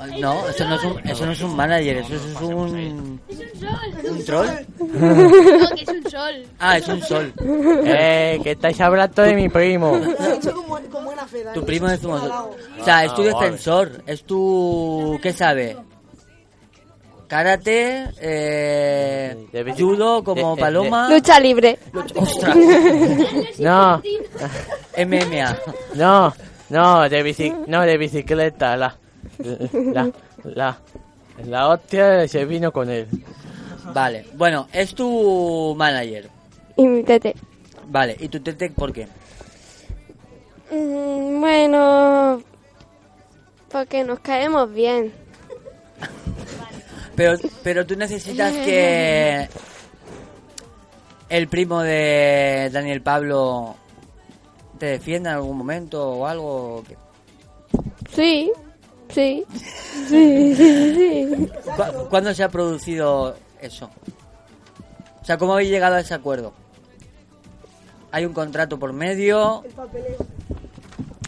Ay, 0.00 0.20
No, 0.20 0.48
eso 0.48 0.68
no, 0.68 0.74
es 0.76 0.84
un, 0.84 0.98
eso 1.08 1.26
no 1.26 1.32
es 1.32 1.40
un 1.42 1.56
manager, 1.56 1.96
eso 1.98 2.14
es 2.14 2.40
un... 2.40 3.20
¿Un 4.10 4.24
troll? 4.24 4.48
No, 4.78 5.68
que 5.76 5.82
es 5.82 5.88
un 5.88 6.10
sol. 6.10 6.46
Ah, 6.58 6.78
es 6.78 6.88
un 6.88 7.02
sol. 7.02 7.32
Eh, 7.84 8.40
que 8.42 8.52
estáis 8.52 8.80
hablando 8.80 9.22
de 9.22 9.34
mi 9.34 9.48
primo. 9.48 9.98
Como. 10.52 10.80
Tu 11.54 11.64
primo 11.64 11.88
de 11.88 11.94
Estoy 11.94 12.10
Zumosol. 12.10 12.30
halagado. 12.30 12.56
O 12.80 12.84
sea, 12.84 13.04
es 13.04 13.14
tu 13.14 13.22
Ah, 13.22 13.24
defensor, 13.26 14.02
es 14.06 14.24
tu... 14.24 15.18
¿Qué 15.22 15.32
sabe? 15.32 15.76
Karate, 17.36 18.10
eh, 18.20 19.46
judo 19.78 20.22
como 20.22 20.50
de- 20.50 20.56
de- 20.56 20.60
paloma, 20.60 21.08
Lucha 21.08 21.40
libre. 21.40 21.78
ostras, 22.14 22.54
No, 23.58 24.02
MMA. 24.98 25.58
no, 25.94 26.34
no, 26.68 27.08
de 27.08 27.22
bici, 27.22 27.50
no, 27.68 27.80
de 27.84 27.96
bicicleta, 27.96 28.76
la, 28.76 28.94
la, 29.72 30.10
la, 30.44 30.78
la 31.46 31.68
hostia 31.70 32.28
se 32.28 32.44
vino 32.44 32.70
con 32.70 32.90
él. 32.90 33.08
Vale, 33.94 34.26
bueno, 34.34 34.68
es 34.70 34.94
tu 34.94 35.74
manager. 35.74 36.28
Y 36.76 36.86
mi 36.86 37.02
tete. 37.02 37.34
Vale, 37.86 38.14
¿y 38.20 38.28
tu 38.28 38.40
tete 38.40 38.68
por 38.68 38.92
qué? 38.92 39.06
Mm, 40.70 41.40
bueno, 41.40 42.42
porque 43.70 44.04
nos 44.04 44.18
caemos 44.20 44.70
bien. 44.70 45.14
Pero, 47.16 47.38
pero 47.62 47.86
tú 47.86 47.96
necesitas 47.96 48.52
que 48.54 49.48
el 51.28 51.48
primo 51.48 51.80
de 51.82 52.70
Daniel 52.72 53.02
Pablo 53.02 53.76
te 54.78 54.86
defienda 54.86 55.30
en 55.30 55.36
algún 55.36 55.58
momento 55.58 56.10
o 56.10 56.26
algo. 56.26 56.84
Sí, 58.14 58.50
sí, 59.10 59.44
sí, 60.08 60.54
sí, 60.56 60.94
sí. 60.94 61.48
¿Cu- 61.76 62.08
¿Cuándo 62.08 62.34
se 62.34 62.42
ha 62.42 62.48
producido 62.48 63.36
eso? 63.60 63.90
O 65.20 65.24
sea, 65.24 65.38
¿cómo 65.38 65.52
habéis 65.54 65.70
llegado 65.70 65.96
a 65.96 66.00
ese 66.00 66.14
acuerdo? 66.14 66.52
¿Hay 68.10 68.26
un 68.26 68.32
contrato 68.34 68.78
por 68.78 68.92
medio? 68.92 69.62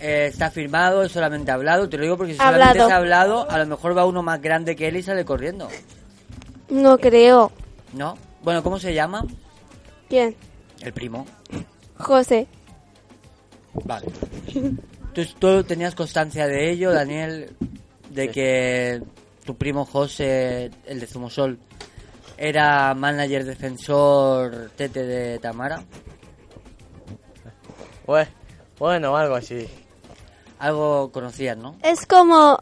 Eh, 0.06 0.26
¿Está 0.26 0.50
firmado? 0.50 1.02
¿Es 1.02 1.12
solamente 1.12 1.50
hablado? 1.50 1.88
Te 1.88 1.96
lo 1.96 2.02
digo 2.02 2.18
porque 2.18 2.32
si 2.34 2.38
solamente 2.38 2.68
Hablado. 2.80 2.88
es 2.88 2.92
hablado, 2.94 3.50
a 3.50 3.56
lo 3.58 3.64
mejor 3.64 3.96
va 3.96 4.04
uno 4.04 4.22
más 4.22 4.38
grande 4.42 4.76
que 4.76 4.88
él 4.88 4.96
y 4.96 5.02
sale 5.02 5.24
corriendo. 5.24 5.66
No 6.68 6.98
creo. 6.98 7.50
¿No? 7.94 8.18
Bueno, 8.42 8.62
¿cómo 8.62 8.78
se 8.78 8.92
llama? 8.92 9.24
¿Quién? 10.10 10.36
El 10.82 10.92
primo. 10.92 11.24
José. 11.96 12.46
Vale. 13.84 14.06
¿Tú, 15.14 15.24
tú 15.38 15.64
tenías 15.64 15.94
constancia 15.94 16.46
de 16.46 16.70
ello, 16.70 16.92
Daniel? 16.92 17.56
De 18.10 18.28
que 18.28 19.00
tu 19.46 19.56
primo 19.56 19.86
José, 19.86 20.70
el 20.84 21.00
de 21.00 21.06
Zumosol, 21.06 21.58
era 22.36 22.92
manager 22.94 23.44
defensor 23.46 24.70
tete 24.76 25.02
de 25.02 25.38
Tamara. 25.38 25.82
Bue- 28.06 28.28
Bueno, 28.78 29.16
algo 29.16 29.36
así. 29.36 29.66
Algo 30.64 31.10
conocías, 31.12 31.58
¿no? 31.58 31.74
Es 31.82 32.06
como 32.06 32.58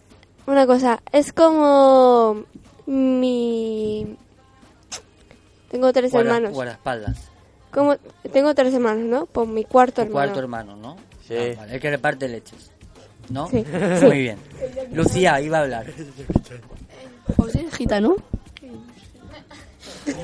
una 0.47 0.67
cosa, 0.67 1.01
es 1.13 1.33
como 1.33 2.43
mi 2.87 4.17
tengo 5.71 5.93
tres 5.93 6.11
Guarda- 6.11 6.31
hermanos. 6.37 6.53
Guardaespaldas. 6.53 7.17
Como 7.71 7.97
tengo 8.33 8.55
tres 8.57 8.75
hermanos, 8.75 9.05
¿no? 9.05 9.27
Por 9.27 9.47
mi 9.47 9.65
cuarto 9.65 10.03
hermano. 10.03 10.15
cuarto 10.15 10.41
hermano, 10.41 10.75
¿no? 10.77 10.97
Sí. 11.27 11.35
Ah, 11.39 11.55
vale, 11.59 11.75
El 11.75 11.81
que 11.81 11.91
reparte 11.91 12.29
leches. 12.29 12.71
¿No? 13.31 13.47
Sí. 13.49 13.65
Muy 14.03 14.19
bien. 14.19 14.39
Lucía, 14.93 15.41
iba 15.41 15.59
a 15.59 15.61
hablar. 15.63 15.87
José 17.37 17.67
es 17.69 17.75
gitano. 17.77 18.17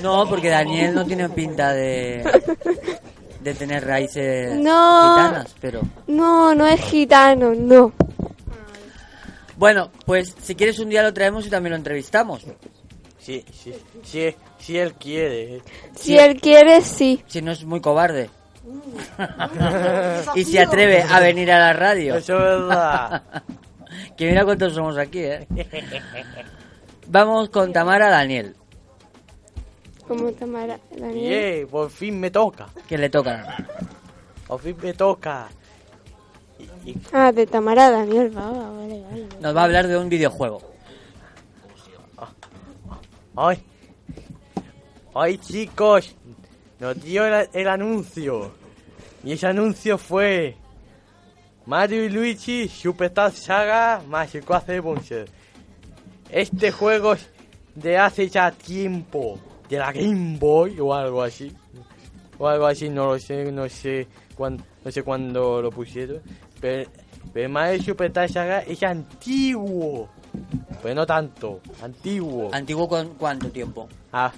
No, 0.02 0.28
porque 0.28 0.48
Daniel 0.48 0.96
no 0.96 1.06
tiene 1.06 1.28
pinta 1.28 1.72
de, 1.72 2.24
de 3.48 3.54
tener 3.54 3.84
raíces 3.86 4.54
No. 4.56 5.16
gitanas, 5.16 5.54
pero... 5.60 5.82
No, 6.06 6.54
no 6.54 6.66
es 6.66 6.80
gitano, 6.80 7.54
no. 7.54 7.92
Bueno, 9.56 9.90
pues 10.06 10.34
si 10.40 10.54
quieres 10.54 10.78
un 10.78 10.88
día 10.88 11.02
lo 11.02 11.12
traemos 11.12 11.46
y 11.46 11.50
también 11.50 11.72
lo 11.72 11.76
entrevistamos. 11.76 12.44
Sí, 13.18 13.44
sí, 13.52 13.74
sí, 14.04 14.34
si 14.58 14.78
él 14.78 14.94
quiere. 14.94 15.60
Si 15.94 16.16
él 16.16 16.40
quiere, 16.40 16.80
sí. 16.80 17.22
Si 17.26 17.42
no 17.42 17.52
es 17.52 17.64
muy 17.64 17.80
cobarde. 17.80 18.30
y 20.34 20.44
se 20.44 20.60
atreve 20.60 21.02
a 21.02 21.20
venir 21.20 21.50
a 21.50 21.58
la 21.58 21.72
radio. 21.72 22.16
Eso 22.16 22.34
es 22.34 22.40
verdad. 22.40 23.22
que 24.16 24.26
mira 24.26 24.44
cuántos 24.44 24.74
somos 24.74 24.96
aquí, 24.96 25.20
¿eh? 25.20 25.46
Vamos 27.08 27.48
con 27.48 27.72
Tamara 27.72 28.10
Daniel, 28.10 28.54
Como 30.08 30.32
Tamara, 30.32 30.80
Daniel. 30.90 31.58
Yeah, 31.60 31.66
por 31.66 31.90
fin 31.90 32.18
me 32.18 32.30
toca. 32.30 32.68
que 32.88 32.96
le 32.96 33.10
toca. 33.10 33.56
Por 34.46 34.60
fin 34.60 34.76
me 34.82 34.94
toca. 34.94 35.48
Ah, 37.12 37.30
de 37.30 37.46
Tamara 37.46 37.90
Daniel, 37.90 38.36
va, 38.36 38.50
va, 38.50 38.70
vale, 38.70 39.02
vale. 39.02 39.28
Nos 39.40 39.54
va 39.54 39.60
a 39.60 39.64
hablar 39.64 39.86
de 39.86 39.98
un 39.98 40.08
videojuego. 40.08 40.62
Hoy, 43.34 43.58
hoy 45.12 45.38
chicos, 45.38 46.16
nos 46.80 47.00
dio 47.00 47.24
el, 47.26 47.48
el 47.52 47.68
anuncio. 47.68 48.50
Y 49.22 49.32
ese 49.32 49.46
anuncio 49.46 49.98
fue 49.98 50.56
Mario 51.66 52.04
y 52.04 52.08
Luigi 52.08 52.66
Superstar 52.66 53.30
Saga 53.30 54.02
Mágico 54.08 54.54
hace 54.54 54.80
Buncher. 54.80 55.28
Este 56.30 56.72
juego 56.72 57.12
es 57.12 57.28
de 57.74 57.98
hace 57.98 58.28
ya 58.28 58.50
tiempo, 58.50 59.38
de 59.68 59.78
la 59.78 59.92
Game 59.92 60.38
Boy 60.38 60.78
o 60.80 60.94
algo 60.94 61.22
así. 61.22 61.52
O 62.38 62.46
algo 62.46 62.66
así, 62.66 62.88
no 62.88 63.06
lo 63.06 63.18
sé, 63.18 63.50
no 63.50 63.68
sé 63.68 64.06
cuándo, 64.36 64.62
no 64.84 64.90
sé 64.92 65.02
cuándo 65.02 65.60
lo 65.60 65.70
pusieron. 65.70 66.20
Pero, 66.60 66.88
pero 67.32 67.48
Mario 67.48 67.82
Superstar 67.82 68.30
Saga 68.30 68.60
es 68.60 68.82
antiguo. 68.82 70.08
Pero 70.82 70.94
no 70.94 71.06
tanto, 71.06 71.60
antiguo. 71.82 72.50
¿Antiguo 72.52 72.88
con 72.88 73.14
cuánto 73.14 73.50
tiempo? 73.50 73.88
Ah, 74.12 74.32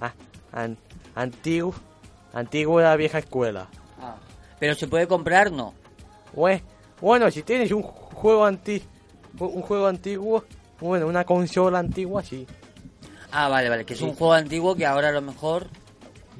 ah, 0.00 0.12
an- 0.52 0.78
antiguo, 1.14 1.74
antiguo 2.32 2.78
de 2.78 2.84
la 2.84 2.96
vieja 2.96 3.18
escuela. 3.18 3.68
Ah. 4.00 4.16
Pero 4.58 4.74
se 4.74 4.86
puede 4.86 5.06
comprar, 5.06 5.52
no. 5.52 5.74
Bue- 6.34 6.62
Bueno, 7.00 7.30
si 7.30 7.42
tienes 7.42 7.72
un 7.72 7.82
juego 7.82 8.44
anti, 8.44 8.80
un 9.38 9.60
juego 9.62 9.86
antiguo, 9.86 10.44
bueno, 10.80 11.06
una 11.08 11.24
consola 11.24 11.78
antigua, 11.80 12.22
sí. 12.22 12.46
Ah, 13.32 13.48
vale, 13.48 13.68
vale, 13.68 13.84
que 13.86 13.94
es 13.94 14.02
un 14.02 14.14
juego 14.14 14.34
antiguo 14.34 14.74
que 14.76 14.84
ahora 14.86 15.08
a 15.08 15.12
lo 15.12 15.22
mejor... 15.22 15.66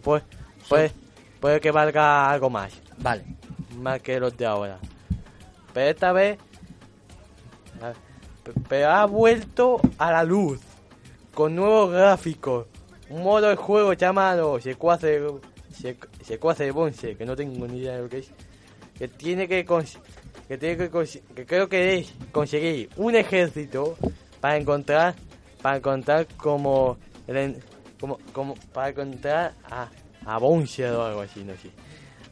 Pues, 0.03 0.23
pues, 0.69 0.93
puede 1.41 1.61
que 1.61 1.71
valga 1.71 2.31
algo 2.31 2.51
más, 2.51 2.73
Vale. 2.99 3.25
más 3.79 4.01
que 4.03 4.19
los 4.21 4.37
de 4.37 4.47
ahora. 4.47 4.79
Pero 5.73 5.91
esta 5.91 6.13
vez, 6.13 6.39
pe- 8.45 8.53
pero 8.69 8.91
ha 8.91 9.07
vuelto 9.07 9.81
a 9.99 10.11
la 10.13 10.25
luz 10.25 10.61
con 11.35 11.55
nuevos 11.55 11.91
gráficos, 11.93 12.67
un 13.09 13.23
modo 13.23 13.49
de 13.49 13.57
juego 13.57 13.93
llamado 13.95 14.61
Secuace, 14.61 15.21
Sec- 15.73 16.09
Secuace 16.23 16.65
de 16.65 16.71
Bonse, 16.73 17.17
que 17.17 17.25
no 17.25 17.37
tengo 17.37 17.67
ni 17.67 17.79
idea 17.79 17.97
de 17.97 18.03
lo 18.03 18.09
que 18.09 18.19
es, 18.19 18.31
que 18.99 19.09
tiene 19.09 19.49
que, 19.49 19.65
que 20.49 20.59
tiene 20.59 20.77
que, 20.77 20.91
que 21.35 21.47
creo 21.47 21.69
que 21.69 21.99
es 21.99 22.13
conseguir 22.33 22.91
un 22.97 23.15
ejército 23.15 23.97
para 24.41 24.57
encontrar, 24.57 25.15
para 25.63 25.77
encontrar 25.79 26.27
como, 26.37 26.97
el 27.27 27.57
como, 28.01 28.19
como 28.33 28.55
para 28.73 28.89
encontrar 28.91 29.55
a, 29.71 29.89
a 30.27 30.39
o 30.39 31.03
algo 31.03 31.21
así, 31.21 31.45
no 31.45 31.53
sé. 31.55 31.71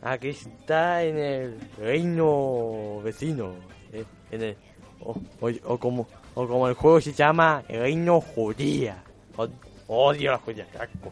Aquí 0.02 0.28
está 0.30 1.02
en 1.04 1.18
el 1.18 1.58
reino 1.78 3.00
vecino, 3.02 3.52
eh, 3.92 4.04
en 4.30 4.42
el, 4.42 4.56
o, 5.00 5.14
o- 5.40 5.72
o 5.74 5.78
como, 5.78 6.06
o 6.34 6.46
como 6.48 6.68
el 6.68 6.74
juego 6.74 7.00
se 7.00 7.12
llama 7.12 7.62
el 7.68 7.80
reino 7.80 8.20
judía. 8.20 9.02
Odio 9.88 10.30
la 10.30 10.38
judía, 10.38 10.66
asco. 10.78 11.10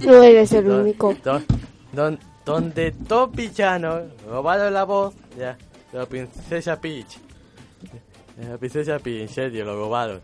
No 0.00 0.22
eres 0.22 0.52
el 0.52 0.64
Don- 0.66 0.80
único. 0.82 1.14
don- 1.24 1.44
don- 1.92 2.18
donde 2.44 2.90
dos 2.92 3.32
villanos 3.32 4.02
robaron 4.26 4.72
la 4.72 4.84
voz 4.84 5.14
de, 5.36 5.44
la- 5.46 5.58
de 5.92 5.98
la 5.98 6.06
princesa 6.06 6.78
Peach. 6.80 7.18
La 8.38 8.58
princesa 8.58 8.98
Peach, 8.98 9.22
en 9.22 9.28
serio, 9.28 9.64
lo 9.64 9.76
robaron. 9.76 10.20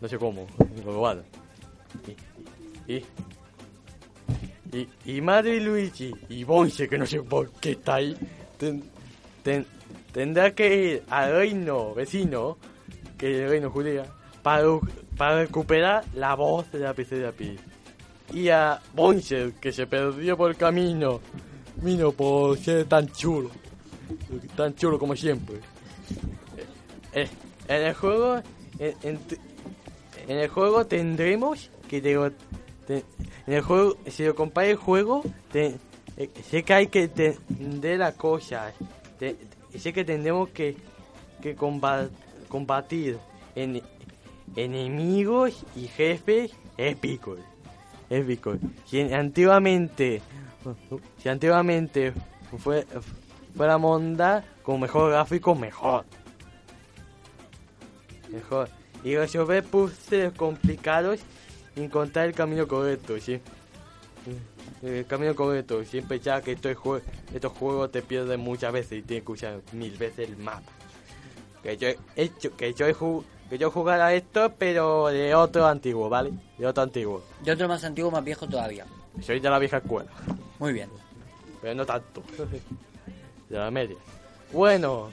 No 0.00 0.08
sé 0.08 0.16
cómo, 0.18 0.46
lo 0.84 0.92
robaron. 0.92 1.24
Y, 2.86 2.92
y, 2.92 3.04
y, 4.72 4.88
y 5.04 5.16
y 5.16 5.60
Luigi 5.60 6.12
y 6.28 6.44
Bonse, 6.44 6.88
que 6.88 6.98
no 6.98 7.06
sé 7.06 7.20
por 7.22 7.50
qué 7.52 7.72
está 7.72 7.96
ahí, 7.96 8.16
ten- 8.58 8.84
ten- 9.42 9.66
tendrá 10.12 10.54
que 10.54 10.74
ir 10.94 11.02
al 11.10 11.32
reino 11.32 11.94
vecino, 11.94 12.58
que 13.16 13.30
es 13.32 13.36
el 13.44 13.48
reino 13.50 13.70
judía, 13.70 14.04
para, 14.42 14.64
para 15.16 15.40
recuperar 15.40 16.04
la 16.14 16.34
voz 16.34 16.70
de 16.70 16.78
la 16.80 16.94
princesa 16.94 17.32
Peach 17.32 17.58
y 18.32 18.50
a 18.50 18.78
Bonser, 18.94 19.54
que 19.54 19.72
se 19.72 19.86
perdió 19.86 20.36
por 20.36 20.50
el 20.50 20.56
camino. 20.56 21.20
Vino 21.76 22.10
por 22.12 22.58
ser 22.58 22.84
tan 22.86 23.08
chulo. 23.08 23.50
Tan 24.56 24.74
chulo 24.74 24.98
como 24.98 25.14
siempre. 25.14 25.56
Eh, 26.56 26.66
eh, 27.22 27.28
en 27.68 27.82
el 27.82 27.94
juego. 27.94 28.42
En, 28.78 28.94
en- 29.02 29.20
en 30.28 30.38
el 30.38 30.48
juego 30.48 30.86
tendremos 30.86 31.70
que. 31.88 32.00
te- 32.00 33.04
en 33.46 33.52
el 33.54 33.62
juego. 33.62 33.96
Si 34.08 34.24
lo 34.24 34.34
compara 34.34 34.68
el 34.68 34.76
juego. 34.76 35.22
eh, 35.54 36.30
sé 36.50 36.62
que 36.64 36.74
hay 36.74 36.86
que 36.88 37.04
entender 37.04 37.98
las 37.98 38.14
cosas. 38.14 38.74
sé 39.76 39.92
que 39.92 40.04
tendremos 40.04 40.48
que. 40.50 40.76
Que 41.42 41.56
comba- 41.56 42.08
combatir. 42.48 43.18
En, 43.54 43.80
enemigos 44.56 45.64
y 45.76 45.86
jefes 45.88 46.52
épicos 46.76 47.38
épico. 48.10 48.56
Si 48.86 49.00
antiguamente, 49.00 50.22
si 51.22 51.28
antiguamente 51.28 52.12
fue, 52.58 52.86
fuera 53.54 53.76
Monda 53.78 54.42
con 54.62 54.80
mejor 54.80 55.10
gráfico, 55.10 55.54
mejor. 55.54 56.04
Mejor. 58.30 58.68
Y 59.04 59.16
resolver 59.16 59.64
puzzles 59.64 60.32
complicados 60.34 61.20
y 61.76 61.82
encontrar 61.82 62.26
el 62.26 62.34
camino 62.34 62.66
correcto, 62.66 63.18
sí. 63.20 63.40
El 64.82 65.06
camino 65.06 65.34
correcto. 65.34 65.84
Siempre 65.84 66.20
ya 66.20 66.40
que 66.42 66.52
estos, 66.52 66.76
jue- 66.76 67.02
estos 67.32 67.52
juegos 67.52 67.90
te 67.90 68.02
pierden 68.02 68.40
muchas 68.40 68.72
veces 68.72 68.98
y 68.98 69.02
tienes 69.02 69.24
que 69.24 69.32
usar 69.32 69.60
mil 69.72 69.96
veces 69.96 70.28
el 70.28 70.36
mapa. 70.36 70.70
Que 71.62 71.76
yo 71.76 71.88
he 71.88 71.98
hecho, 72.16 72.54
que 72.56 72.72
yo 72.74 72.86
he 72.86 72.94
que 73.48 73.56
yo 73.58 73.70
jugara 73.70 74.12
esto, 74.12 74.52
pero 74.58 75.06
de 75.08 75.34
otro 75.34 75.66
antiguo, 75.66 76.08
¿vale? 76.10 76.32
De 76.58 76.66
otro 76.66 76.82
antiguo. 76.82 77.24
De 77.42 77.52
otro 77.52 77.66
más 77.66 77.82
antiguo, 77.82 78.10
más 78.10 78.22
viejo 78.22 78.46
todavía. 78.46 78.84
Soy 79.22 79.40
de 79.40 79.48
la 79.48 79.58
vieja 79.58 79.78
escuela, 79.78 80.10
Muy 80.58 80.72
bien. 80.74 80.90
pero 81.62 81.74
no 81.74 81.86
tanto. 81.86 82.22
De 83.48 83.56
la 83.58 83.70
media. 83.70 83.96
Bueno, 84.52 85.10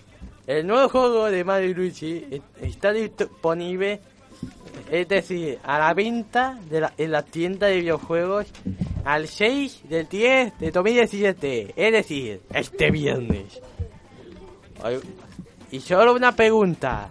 el 0.48 0.68
nuevo 0.68 0.90
juego 0.90 1.26
de 1.32 1.44
Mario 1.44 1.74
Luigi 1.76 2.42
está 2.62 2.92
disponible, 2.92 4.00
es 4.92 5.08
decir, 5.08 5.60
a 5.64 5.80
la 5.80 5.94
venta 5.94 6.60
en 6.98 7.12
la 7.12 7.24
tienda 7.24 7.68
de 7.68 7.78
videojuegos 7.78 8.48
al 9.04 9.28
6 9.28 9.82
del 9.90 10.08
10 10.08 10.60
de 10.60 10.72
2017, 10.72 11.74
es 11.76 11.92
decir, 11.92 12.42
este 12.54 12.92
viernes. 12.92 13.60
Y 15.72 15.80
solo 15.80 16.14
una 16.14 16.36
pregunta. 16.36 17.10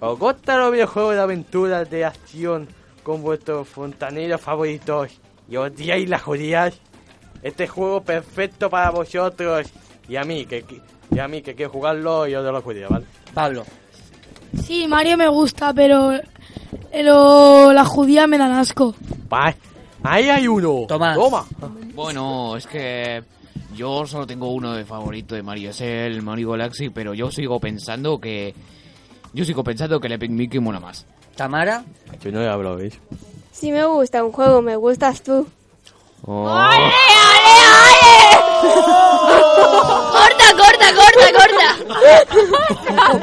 ¿Os 0.00 0.18
gustan 0.18 0.60
los 0.60 0.72
videojuegos 0.72 1.14
de 1.14 1.20
aventuras 1.20 1.88
de 1.88 2.04
acción 2.04 2.68
con 3.02 3.22
vuestros 3.22 3.68
fontaneros 3.68 4.40
favoritos 4.40 5.10
y 5.48 5.56
odiáis 5.56 6.08
las 6.08 6.22
judías? 6.22 6.78
Este 7.42 7.66
juego 7.68 8.02
perfecto 8.02 8.68
para 8.68 8.90
vosotros 8.90 9.70
y 10.08 10.16
a 10.16 10.24
mí 10.24 10.44
que- 10.46 10.64
y 11.14 11.18
a 11.18 11.28
mí 11.28 11.40
que 11.42 11.54
quiero 11.54 11.70
jugarlo 11.72 12.26
y 12.26 12.34
odio 12.34 12.52
las 12.52 12.62
judías, 12.62 12.90
¿vale? 12.90 13.04
Pablo. 13.32 13.64
Sí, 14.62 14.86
Mario 14.88 15.16
me 15.16 15.28
gusta, 15.28 15.72
pero, 15.72 16.12
pero 16.92 17.72
la 17.72 17.84
judía 17.84 18.26
me 18.26 18.38
dan 18.38 18.52
asco. 18.52 18.94
Pa- 19.28 19.54
Ahí 20.02 20.28
hay 20.28 20.46
uno. 20.46 20.84
Tomás. 20.86 21.16
Toma. 21.16 21.46
Bueno, 21.94 22.56
es 22.56 22.66
que 22.66 23.22
yo 23.74 24.06
solo 24.06 24.26
tengo 24.26 24.48
uno 24.52 24.74
de 24.74 24.84
favorito 24.84 25.34
de 25.34 25.42
Mario, 25.42 25.70
es 25.70 25.80
el 25.80 26.20
Mario 26.22 26.50
Galaxy, 26.50 26.90
pero 26.90 27.14
yo 27.14 27.30
sigo 27.30 27.58
pensando 27.58 28.20
que... 28.20 28.54
Yo 29.32 29.44
sigo 29.44 29.64
pensando 29.64 29.98
que 29.98 30.06
el 30.08 30.12
Epic 30.12 30.30
Mickey 30.30 30.60
mola 30.60 30.78
más. 30.78 31.06
Tamara. 31.36 31.84
Yo 32.22 32.30
no 32.30 32.40
he 32.42 32.48
hablado, 32.48 32.76
¿veis? 32.76 33.00
Si 33.50 33.72
me 33.72 33.84
gusta 33.84 34.22
un 34.22 34.30
juego, 34.30 34.60
me 34.62 34.76
gustas 34.76 35.22
tú. 35.22 35.46
Oh. 36.26 36.46
¡Corta, 40.12 40.46
corta, 40.56 40.86
corta, 40.94 41.28
corta! 41.38 41.68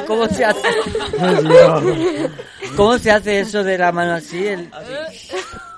¿Cómo 0.07 0.27
se 0.27 0.45
hace? 0.45 0.69
¿Cómo 2.75 2.97
se 2.97 3.11
hace 3.11 3.39
eso 3.41 3.63
de 3.63 3.77
la 3.77 3.91
mano 3.91 4.13
así? 4.13 4.47
El- 4.47 4.71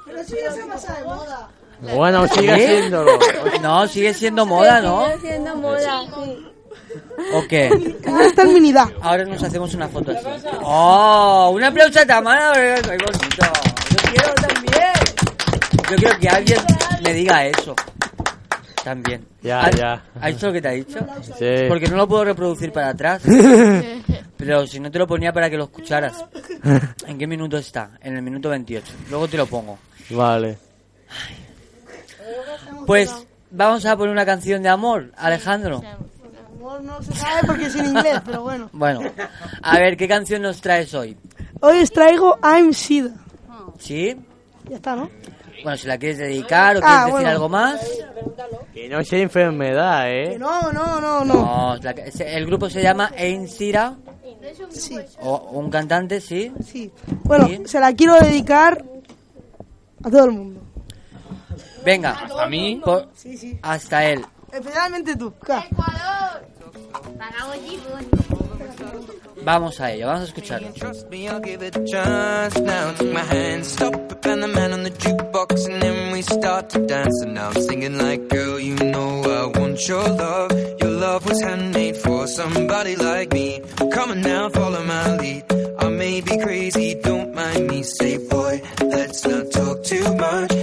Pero 0.05 0.19
eso 0.21 0.35
ya 0.43 0.51
se 0.51 0.63
pasa 0.65 0.93
de 0.93 1.03
moda. 1.03 1.49
Bueno, 1.95 2.27
sigue 2.27 2.45
¿Qué? 2.47 2.53
haciéndolo. 2.53 3.19
No, 3.61 3.87
sigue 3.87 4.13
siendo 4.13 4.45
moda, 4.45 4.79
¿no? 4.81 5.05
Sigue 5.05 5.19
siendo 5.31 5.55
moda, 5.57 6.01
sí. 6.23 6.47
¿O 7.33 7.47
qué? 7.47 7.69
Ahora 8.07 8.25
está 8.25 8.43
en 8.43 8.53
minidad. 8.53 8.87
Ahora 9.01 9.25
nos 9.25 9.41
hacemos 9.43 9.73
una 9.73 9.87
foto 9.87 10.11
así. 10.11 10.25
¡Oh! 10.61 11.51
Un 11.53 11.63
aplauso 11.63 11.99
a 11.99 12.05
Tamara. 12.05 12.53
¡Qué 12.53 12.81
bonito! 12.81 13.45
Yo 13.89 13.97
quiero 14.11 14.33
también. 14.35 14.93
Yo 15.89 15.95
quiero 15.97 16.19
que 16.19 16.29
alguien 16.29 16.59
me 17.03 17.13
diga 17.13 17.45
eso. 17.47 17.75
También. 18.83 19.25
Ya, 19.41 19.61
¿Has- 19.61 19.75
ya. 19.75 20.03
¿Has 20.19 20.27
visto 20.31 20.47
lo 20.47 20.53
que 20.53 20.61
te 20.61 20.67
ha 20.67 20.71
dicho? 20.71 20.99
Sí. 21.39 21.65
Porque 21.69 21.87
no 21.87 21.95
lo 21.97 22.07
puedo 22.07 22.25
reproducir 22.25 22.71
para 22.71 22.89
atrás. 22.89 23.21
Pero 24.37 24.67
si 24.67 24.79
no 24.79 24.91
te 24.91 24.99
lo 24.99 25.07
ponía 25.07 25.31
para 25.31 25.49
que 25.49 25.55
lo 25.57 25.63
escucharas. 25.65 26.25
¿En 27.07 27.17
qué 27.17 27.25
minuto 27.27 27.57
está? 27.57 27.91
En 28.01 28.15
el 28.17 28.21
minuto 28.21 28.49
28. 28.49 28.93
Luego 29.09 29.27
te 29.27 29.37
lo 29.37 29.45
pongo. 29.45 29.77
Vale. 30.09 30.57
Pues 32.85 33.13
vamos 33.51 33.85
a 33.85 33.95
poner 33.95 34.11
una 34.11 34.25
canción 34.25 34.61
de 34.61 34.69
amor, 34.69 35.11
Alejandro. 35.15 35.81
no, 36.59 36.79
no 36.79 37.01
se 37.01 37.13
sabe 37.13 37.41
porque 37.45 37.65
es 37.67 37.75
en 37.75 37.85
inglés, 37.85 38.19
pero 38.25 38.41
bueno. 38.41 38.69
Bueno, 38.73 39.01
a 39.61 39.77
ver, 39.79 39.95
¿qué 39.95 40.07
canción 40.07 40.41
nos 40.41 40.59
traes 40.61 40.93
hoy? 40.93 41.15
Hoy 41.61 41.79
os 41.81 41.91
traigo 41.91 42.37
I'm 42.43 42.73
Sida. 42.73 43.11
¿Sí? 43.79 44.15
Ya 44.69 44.75
está, 44.75 44.95
¿no? 44.95 45.09
Bueno, 45.61 45.77
si 45.77 45.87
la 45.87 45.97
quieres 45.97 46.17
dedicar 46.17 46.77
o 46.77 46.79
Ah, 46.81 46.81
quieres 46.81 46.99
decir 47.05 47.11
bueno. 47.13 47.29
algo 47.29 47.49
más. 47.49 47.81
Que 48.73 48.89
no 48.89 49.03
sea 49.03 49.19
enfermedad, 49.19 50.05
Que 50.05 50.23
¿eh? 50.33 50.39
no, 50.39 50.71
no, 50.71 50.99
no, 50.99 51.23
no. 51.23 51.35
No, 51.35 51.75
la 51.81 51.91
el 51.91 52.45
grupo 52.47 52.69
se 52.69 52.81
llama 52.81 53.11
Ein 53.15 53.47
Sira, 53.47 53.95
Sí, 54.71 54.97
o 55.21 55.37
un 55.51 55.69
cantante, 55.69 56.19
sí. 56.19 56.51
sí. 56.65 56.91
Bueno, 57.23 57.47
Sí. 57.47 57.61
se 57.65 57.79
la 57.79 57.93
quiero 57.93 58.15
dedicar 58.19 58.83
a 60.03 60.09
todo 60.09 60.25
el 60.25 60.31
mundo. 60.31 60.61
Venga, 61.85 62.17
A 62.39 62.47
mí, 62.47 62.81
por- 62.83 63.09
Sí, 63.15 63.37
sí. 63.37 63.57
hasta 63.61 64.05
él. 64.05 64.25
Especialmente 64.51 65.15
tú. 65.15 65.33
Ka. 65.39 65.65
Vamos 69.43 69.79
a 69.81 69.91
ello, 69.91 70.07
vamos 70.07 70.21
a 70.21 70.25
escucharlo. 70.25 70.69
I 85.83 85.89
may 85.89 86.21
be 86.21 86.37
crazy, 86.37 86.95
don't 87.01 87.35
mind 87.35 87.67
me. 87.67 87.83
Say, 87.83 88.17
boy, 88.29 88.61
let's 88.81 89.25
not 89.27 89.51
talk 89.51 89.83
too 89.83 90.15
much. 90.15 90.62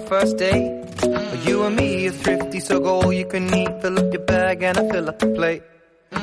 our 0.00 0.06
first 0.06 0.36
date. 0.36 0.84
You 1.46 1.64
and 1.64 1.76
me 1.76 2.08
are 2.08 2.12
thrifty, 2.12 2.60
so 2.60 2.80
go 2.80 3.02
all 3.02 3.12
you 3.12 3.26
can 3.26 3.52
eat. 3.54 3.82
Fill 3.82 3.98
up 3.98 4.12
your 4.12 4.22
bag 4.22 4.62
and 4.62 4.78
I 4.78 4.88
fill 4.88 5.08
up 5.08 5.18
the 5.18 5.26
plate. 5.28 5.62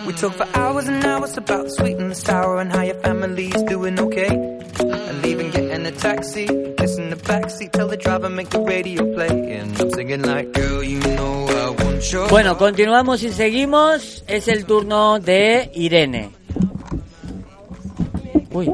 We 0.06 0.13
talk 0.13 0.34
for 0.34 0.48
hours 0.58 0.88
and 0.88 1.04
hours 1.06 1.38
about 1.38 1.63
the 1.66 1.72
sweet 1.72 1.98
and 1.98 2.12
the 2.12 2.16
sour 2.16 2.60
and 2.60 2.72
how 2.72 2.82
your 2.82 3.00
family's 3.02 3.62
doing 3.63 4.00
okay. 4.00 4.28
And 4.30 5.22
leaving, 5.22 5.52
getting 5.52 5.86
a 5.86 5.92
taxi, 5.92 6.46
kissing 6.78 7.10
the 7.10 7.16
backseat, 7.16 7.72
tell 7.72 7.88
the 7.88 7.98
driver 7.98 8.30
make 8.30 8.50
the 8.50 8.60
radio 8.60 9.13
play. 9.13 9.58
And 9.58 9.80
I'm 9.80 9.92
singing 9.92 10.24
like, 10.24 10.52
girl, 10.54 10.84
you 10.84 11.00
know 11.00 11.48
I 11.48 11.84
want 11.84 12.12
your 12.12 12.30
Bueno, 12.30 12.58
continuamos 12.58 13.24
y 13.24 13.32
seguimos. 13.32 14.24
Es 14.28 14.48
el 14.48 14.66
turno 14.66 15.20
de 15.20 15.72
Irene. 15.74 16.32
Uy. 18.52 18.70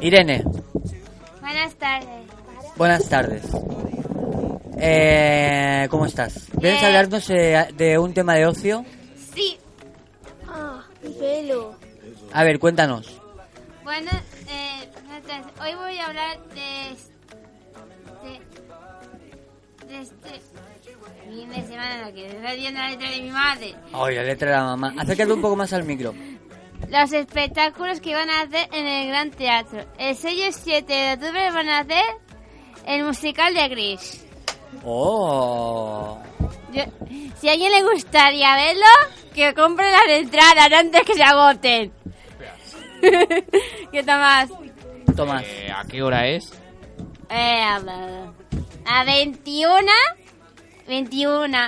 Irene, 0.00 0.44
Buenas 1.40 1.74
tardes. 1.76 2.08
Buenas 2.76 3.08
tardes. 3.08 3.42
Eh, 4.78 5.86
¿Cómo 5.90 6.06
estás? 6.06 6.48
¿Vienes 6.58 6.82
a 6.82 6.86
Bien. 6.88 6.96
hablarnos 6.96 7.30
eh, 7.30 7.68
de 7.76 7.98
un 7.98 8.12
tema 8.12 8.34
de 8.34 8.46
ocio? 8.46 8.84
Sí. 9.34 9.56
Ah, 10.48 10.84
mi 11.02 11.10
pelo. 11.14 11.76
A 12.32 12.44
ver, 12.44 12.58
cuéntanos. 12.58 13.20
Bueno, 13.82 14.10
eh, 14.48 14.88
hoy 15.60 15.74
voy 15.74 15.98
a 15.98 16.06
hablar 16.06 16.38
de, 16.48 16.96
de, 18.28 19.94
de 19.94 20.00
este 20.02 20.40
fin 21.30 21.48
de 21.50 21.62
semana 21.66 22.12
que 22.12 22.26
está 22.26 22.52
viendo 22.54 22.80
la 22.80 22.90
letra 22.90 23.10
de 23.10 23.20
mi 23.20 23.30
madre. 23.30 23.74
Ay, 23.92 24.14
la 24.16 24.22
letra 24.24 24.50
de 24.50 24.56
la 24.56 24.64
mamá. 24.64 24.94
Acércate 24.98 25.32
un 25.32 25.40
poco 25.40 25.56
más 25.56 25.72
al 25.72 25.84
micro. 25.84 26.12
Los 26.90 27.12
espectáculos 27.12 28.00
que 28.00 28.14
van 28.14 28.28
a 28.28 28.42
hacer 28.42 28.68
en 28.72 28.86
el 28.86 29.08
Gran 29.08 29.30
Teatro. 29.30 29.84
El 29.98 30.14
6 30.16 30.48
y 30.48 30.52
7 30.52 30.92
de 30.92 31.12
octubre 31.14 31.50
van 31.50 31.68
a 31.68 31.78
hacer 31.78 32.02
el 32.86 33.04
musical 33.04 33.54
de 33.54 33.68
Gris. 33.68 34.24
Oh. 34.84 36.18
Yo- 36.72 36.84
si 37.40 37.48
a 37.48 37.52
alguien 37.52 37.72
le 37.72 37.82
gustaría 37.82 38.54
verlo, 38.56 38.86
que 39.34 39.54
compre 39.54 39.90
las 39.90 40.08
entradas 40.08 40.72
antes 40.72 41.02
que 41.02 41.14
se 41.14 41.22
agoten. 41.22 41.92
¿Qué 43.92 44.02
Tomás? 44.02 44.48
Tomás. 45.16 45.44
eh, 45.46 45.70
¿a 45.74 45.84
qué 45.84 46.02
hora 46.02 46.26
es? 46.26 46.52
Eh, 47.30 47.62
a, 47.62 47.80
a 48.86 49.04
21. 49.04 49.86
21. 50.88 51.58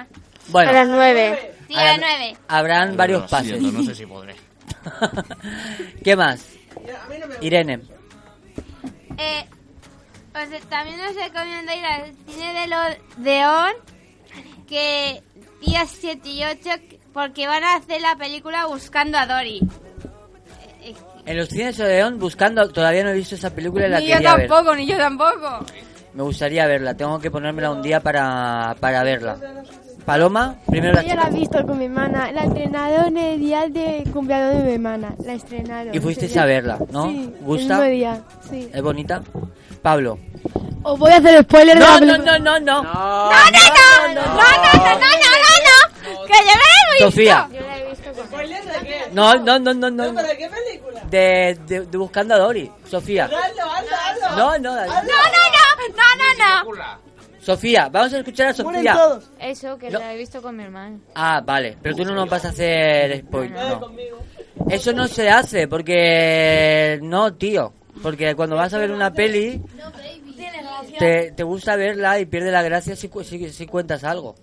Bueno, 0.48 0.70
A 0.70 0.72
las 0.72 0.88
nueve. 0.88 1.52
Sí, 1.68 1.74
A 1.74 1.84
las 1.84 1.98
la- 1.98 2.06
9. 2.18 2.36
habrán 2.48 2.96
varios 2.96 3.28
pases. 3.30 3.58
siento, 3.58 3.72
no 3.78 3.82
sé 3.84 3.94
si 3.94 4.06
podré. 4.06 4.34
¿Qué 6.04 6.16
más? 6.16 6.46
Irene. 7.40 7.80
Eh, 9.18 9.44
también 10.68 11.00
os 11.00 11.14
recomiendo 11.14 11.72
ir 11.72 11.84
al 11.84 12.12
cine 12.28 12.52
de 12.52 12.66
León, 13.22 13.72
que 14.68 15.22
días 15.64 15.90
7 16.00 16.28
y 16.28 16.44
8, 16.44 16.70
porque 17.12 17.46
van 17.46 17.64
a 17.64 17.76
hacer 17.76 18.00
la 18.00 18.16
película 18.16 18.66
Buscando 18.66 19.16
a 19.18 19.26
Dory. 19.26 19.60
Eh, 20.82 20.94
En 21.24 21.36
los 21.36 21.48
cines 21.48 21.76
de 21.78 21.84
León 21.86 22.18
buscando, 22.18 22.68
todavía 22.70 23.04
no 23.04 23.10
he 23.10 23.14
visto 23.14 23.34
esa 23.34 23.50
película 23.54 23.86
y 23.86 23.90
la 23.90 24.00
ni 24.00 24.08
yo 24.08 24.14
ver. 24.16 24.22
tampoco, 24.24 24.74
ni 24.76 24.86
yo 24.86 24.96
tampoco. 24.98 25.64
Me 26.14 26.22
gustaría 26.22 26.66
verla, 26.66 26.94
tengo 26.94 27.18
que 27.18 27.30
ponérmela 27.30 27.70
un 27.70 27.82
día 27.82 28.00
para, 28.00 28.74
para 28.80 29.02
verla. 29.02 29.36
Paloma, 30.04 30.56
primero 30.68 30.94
la 30.94 31.02
Yo 31.02 31.14
la 31.16 31.28
he 31.28 31.32
visto 31.32 31.66
con 31.66 31.78
mi 31.78 31.86
hermana. 31.86 32.30
La 32.30 32.44
estrenaron 32.44 33.16
el 33.16 33.40
día 33.40 33.68
de 33.68 34.04
cumpleaños 34.12 34.58
de 34.58 34.62
mi 34.62 34.72
hermana. 34.74 35.14
La 35.24 35.32
estrenaron. 35.32 35.92
Y 35.94 35.98
fuisteis 35.98 36.36
a 36.36 36.44
verla, 36.46 36.78
¿no? 36.92 37.08
Sí, 37.08 37.34
¿Gusta? 37.40 37.74
el 37.74 37.80
mismo 37.80 37.84
día, 37.90 38.22
sí. 38.48 38.70
¿Es 38.72 38.82
bonita? 38.82 39.22
Pablo. 39.86 40.18
Os 40.82 40.98
voy 40.98 41.12
a 41.12 41.18
hacer 41.18 41.44
spoiler 41.44 41.78
de 41.78 41.84
No, 41.84 41.86
la 41.86 42.00
no, 42.00 42.00
película. 42.00 42.38
no, 42.40 42.58
no, 42.58 42.60
no. 42.60 42.82
¡No, 42.82 42.90
no, 42.90 43.30
no! 43.30 44.14
¡No, 44.14 44.24
no, 44.24 44.34
no, 44.34 44.98
no, 44.98 44.98
no, 44.98 45.54
no! 45.68 46.26
¡Que 46.26 46.32
yo 46.32 46.54
la 46.60 46.66
he 46.72 46.92
visto! 46.92 47.04
Sofía. 47.10 47.48
Yo 47.52 47.60
la 47.60 47.78
he 47.78 47.88
visto 47.90 48.12
con 48.12 48.26
¿Spoiler 48.26 48.64
de 48.64 48.78
qué? 48.84 49.00
No, 49.12 49.34
no, 49.34 49.58
no, 49.60 49.72
no, 49.74 49.88
no. 49.90 50.12
¿Pero 50.12 50.26
de 50.26 50.36
qué 50.38 50.48
película? 50.48 51.00
De, 51.08 51.56
de, 51.68 51.80
de 51.86 51.98
Buscando 51.98 52.34
a 52.34 52.38
Dory. 52.38 52.68
Sofía. 52.90 53.26
Hazlo, 53.26 53.36
hazlo, 53.38 53.96
hazlo. 53.96 54.36
No, 54.36 54.58
no, 54.58 54.74
David. 54.74 54.90
¡No, 54.90 55.02
no, 55.02 55.04
no! 55.06 55.94
¡No, 55.96 56.64
no, 56.66 56.74
no! 56.74 56.98
Sofía, 57.40 57.88
vamos 57.88 58.12
a 58.12 58.18
escuchar 58.18 58.48
a 58.48 58.52
Sofía. 58.54 58.92
todos. 58.92 59.30
Eso, 59.38 59.78
que 59.78 59.88
No. 59.88 60.00
la 60.00 60.14
he 60.14 60.16
visto 60.16 60.42
con 60.42 60.56
mi 60.56 60.64
hermano. 60.64 60.98
Ah, 61.14 61.40
vale, 61.44 61.78
pero 61.80 61.94
tú 61.94 62.04
no 62.04 62.12
nos 62.12 62.28
vas 62.28 62.44
a 62.44 62.48
hacer 62.48 63.20
spoiler. 63.20 63.56
No. 63.56 63.88
Eso 64.68 64.92
no 64.92 65.06
se 65.06 65.30
hace 65.30 65.68
porque 65.68 66.98
no, 67.02 67.32
tío. 67.34 67.72
Porque 68.02 68.34
cuando 68.34 68.56
vas 68.56 68.72
a 68.74 68.78
ver 68.78 68.90
una 68.92 69.12
peli 69.12 69.60
te, 70.98 71.32
te 71.32 71.42
gusta 71.42 71.76
verla 71.76 72.20
y 72.20 72.26
pierde 72.26 72.50
la 72.50 72.62
gracia 72.62 72.94
si, 72.96 73.10
si, 73.24 73.50
si 73.50 73.66
cuentas 73.66 74.04
algo. 74.04 74.34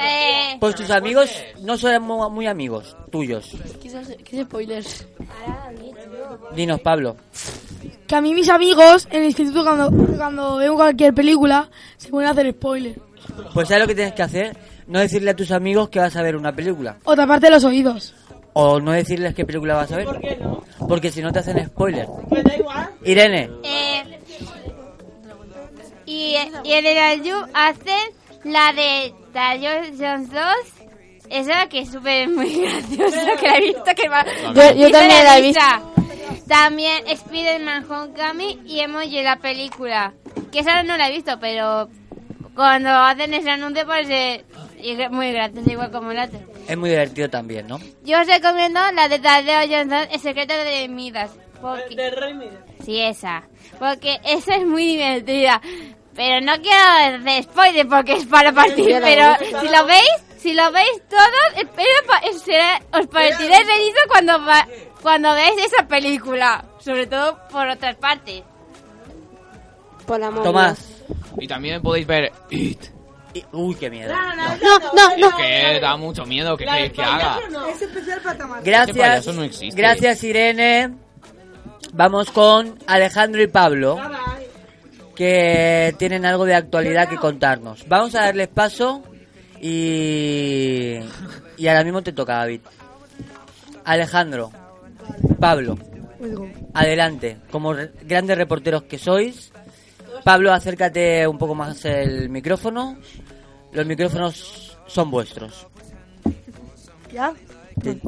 Eh, 0.00 0.56
Pues 0.60 0.74
tus 0.74 0.90
amigos 0.90 1.30
no 1.62 1.76
son 1.78 2.02
mu- 2.02 2.30
muy 2.30 2.46
amigos 2.46 2.96
tuyos. 3.10 3.50
¿Qué 4.24 4.42
spoilers? 4.42 5.06
Dinos, 6.54 6.80
Pablo. 6.80 7.16
Que 8.06 8.16
a 8.16 8.20
mí 8.20 8.34
mis 8.34 8.48
amigos 8.48 9.06
en 9.10 9.20
el 9.20 9.26
instituto 9.26 9.62
cuando, 9.64 9.90
cuando 10.16 10.56
veo 10.56 10.74
cualquier 10.74 11.14
película 11.14 11.68
se 11.96 12.08
pueden 12.08 12.30
hacer 12.30 12.50
spoilers. 12.52 12.98
Pues 13.54 13.68
¿sabes 13.68 13.82
lo 13.82 13.88
que 13.88 13.94
tienes 13.94 14.14
que 14.14 14.22
hacer? 14.22 14.56
No 14.86 14.98
decirle 15.00 15.30
a 15.30 15.36
tus 15.36 15.50
amigos 15.52 15.90
que 15.90 15.98
vas 16.00 16.16
a 16.16 16.22
ver 16.22 16.34
una 16.36 16.52
película. 16.54 16.96
O 17.04 17.14
taparte 17.14 17.50
los 17.50 17.64
oídos. 17.64 18.14
O 18.60 18.80
no 18.80 18.90
decirles 18.90 19.34
qué 19.36 19.44
película 19.44 19.74
vas 19.76 19.92
a 19.92 19.96
ver. 19.98 20.06
¿Por 20.06 20.20
qué 20.20 20.36
no? 20.40 20.64
Porque 20.88 21.12
si 21.12 21.22
no 21.22 21.30
te 21.32 21.38
hacen 21.38 21.64
spoiler. 21.66 22.06
Pues 22.28 22.42
da 22.42 22.56
igual. 22.56 22.90
Irene, 23.04 23.48
eh, 23.62 24.02
y, 26.06 26.36
y 26.64 26.72
en 26.72 26.86
el 26.86 26.98
Alju 26.98 27.36
hacen 27.54 28.10
la 28.44 28.72
de 28.72 29.14
Tayo 29.32 29.70
Jones 29.98 30.30
2. 30.30 30.42
Esa 31.30 31.68
que 31.68 31.80
es 31.80 31.90
súper 31.92 32.28
muy 32.28 32.48
graciosa, 32.62 33.36
que 33.38 33.46
la 33.46 33.58
he 33.58 33.60
visto 33.60 33.84
que 33.94 34.08
va... 34.08 34.24
Yo- 34.54 34.74
yo 34.74 34.90
también 34.90 35.24
la 35.24 35.38
he 35.38 35.42
visto. 35.42 35.60
También 36.48 37.06
Spider-Man 37.06 37.84
Homecoming 37.90 38.66
y 38.66 38.80
Emoji 38.80 39.22
la 39.22 39.36
película. 39.36 40.14
Que 40.50 40.60
esa 40.60 40.82
no 40.82 40.96
la 40.96 41.08
he 41.08 41.12
visto, 41.12 41.38
pero 41.38 41.90
cuando 42.58 42.90
hacen 42.90 43.32
ese 43.34 43.50
anuncio 43.50 43.86
parece 43.86 44.44
muy 45.12 45.30
gracioso, 45.30 45.70
igual 45.70 45.92
como 45.92 46.10
el 46.10 46.18
otro. 46.18 46.40
Es 46.66 46.76
muy 46.76 46.90
divertido 46.90 47.30
también, 47.30 47.68
¿no? 47.68 47.78
Yo 48.02 48.20
os 48.20 48.26
recomiendo 48.26 48.80
la 48.94 49.08
de 49.08 49.20
Tadeo 49.20 49.60
Johnson, 49.60 50.08
El 50.10 50.18
secreto 50.18 50.54
de 50.54 50.88
Midas. 50.88 51.30
Porque... 51.62 51.94
De 51.94 52.10
Rey 52.10 52.34
Midas. 52.34 52.58
Sí, 52.84 53.00
esa. 53.00 53.44
Porque 53.78 54.18
esa 54.24 54.56
es 54.56 54.66
muy 54.66 54.86
divertida. 54.96 55.60
Pero 56.16 56.40
no 56.44 56.60
quiero 56.60 57.20
hacer 57.20 57.44
spoiler 57.44 57.86
porque 57.86 58.14
es 58.14 58.26
para 58.26 58.50
partir. 58.52 58.98
Pero 59.04 59.36
si 59.60 59.68
lo 59.68 59.86
veis, 59.86 60.10
si 60.38 60.52
lo 60.52 60.72
veis 60.72 61.00
todos, 61.08 61.62
espero 61.62 61.88
pa- 62.08 62.22
será- 62.44 62.82
os 63.00 63.06
pareceréis 63.06 63.66
felices 63.68 64.02
cuando, 64.08 64.44
va- 64.44 64.66
cuando 65.00 65.32
veáis 65.32 65.64
esa 65.64 65.86
película. 65.86 66.64
Sobre 66.80 67.06
todo 67.06 67.38
por 67.52 67.68
otras 67.68 67.94
partes. 67.94 68.42
Por 70.08 70.18
la 70.18 70.30
Tomás. 70.30 71.04
Y 71.40 71.46
también 71.48 71.80
podéis 71.82 72.06
ver 72.06 72.32
It. 72.50 72.80
Y- 73.34 73.44
Uy, 73.52 73.74
qué 73.74 73.90
miedo. 73.90 74.12
No, 74.14 74.34
no, 74.36 75.16
no. 75.30 75.36
Que 75.36 75.78
da 75.80 75.96
mucho 75.96 76.24
miedo 76.24 76.56
que, 76.56 76.64
que, 76.64 76.92
que 76.92 77.02
haga. 77.02 77.38
Es 77.70 77.82
especial 77.82 78.20
para. 78.22 78.44
Ese 78.60 78.70
Gracias. 78.70 78.96
payaso 78.96 79.32
no 79.34 79.42
existe. 79.44 79.80
Gracias, 79.80 80.24
Irene. 80.24 80.94
Vamos 81.92 82.30
con 82.30 82.78
Alejandro 82.86 83.42
y 83.42 83.46
Pablo, 83.48 83.98
que 85.14 85.94
tienen 85.98 86.24
algo 86.26 86.44
de 86.44 86.54
actualidad 86.54 87.08
que 87.08 87.16
contarnos. 87.16 87.86
Vamos 87.88 88.14
a 88.14 88.22
darles 88.24 88.48
paso 88.48 89.02
y, 89.60 90.98
y 91.56 91.68
ahora 91.68 91.84
mismo 91.84 92.02
te 92.02 92.12
toca, 92.12 92.34
David. 92.38 92.60
Alejandro, 93.84 94.50
Pablo, 95.40 95.78
adelante. 96.74 97.38
Como 97.50 97.72
re- 97.72 97.92
grandes 98.02 98.36
reporteros 98.36 98.82
que 98.82 98.98
sois, 98.98 99.50
Pablo, 100.24 100.52
acércate 100.52 101.26
un 101.26 101.38
poco 101.38 101.54
más 101.54 101.84
el 101.84 102.28
micrófono. 102.28 102.96
Los 103.72 103.86
micrófonos 103.86 104.78
son 104.86 105.10
vuestros. 105.10 105.66
¿Ya? 107.12 107.32
Sí. 107.82 108.00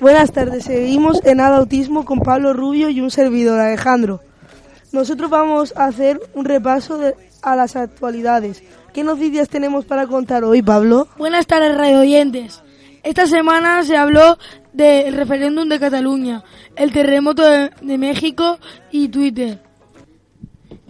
Buenas 0.00 0.32
tardes, 0.32 0.64
seguimos 0.64 1.20
en 1.24 1.40
Al 1.40 1.54
Autismo 1.54 2.04
con 2.04 2.20
Pablo 2.20 2.52
Rubio 2.52 2.88
y 2.88 3.00
un 3.00 3.10
servidor, 3.10 3.58
Alejandro. 3.60 4.20
Nosotros 4.92 5.30
vamos 5.30 5.74
a 5.76 5.86
hacer 5.86 6.20
un 6.34 6.44
repaso 6.44 6.98
de- 6.98 7.14
a 7.42 7.54
las 7.56 7.76
actualidades. 7.76 8.62
¿Qué 8.92 9.04
noticias 9.04 9.48
tenemos 9.48 9.84
para 9.84 10.06
contar 10.06 10.44
hoy, 10.44 10.62
Pablo? 10.62 11.08
Buenas 11.18 11.46
tardes, 11.46 11.76
radio 11.76 12.00
oyentes. 12.00 12.62
Esta 13.02 13.26
semana 13.26 13.82
se 13.84 13.96
habló 13.96 14.36
del 14.72 15.14
referéndum 15.14 15.68
de 15.68 15.78
Cataluña, 15.80 16.42
el 16.76 16.92
terremoto 16.92 17.42
de, 17.48 17.70
de 17.80 17.98
México 17.98 18.58
y 18.90 19.08
Twitter. 19.08 19.58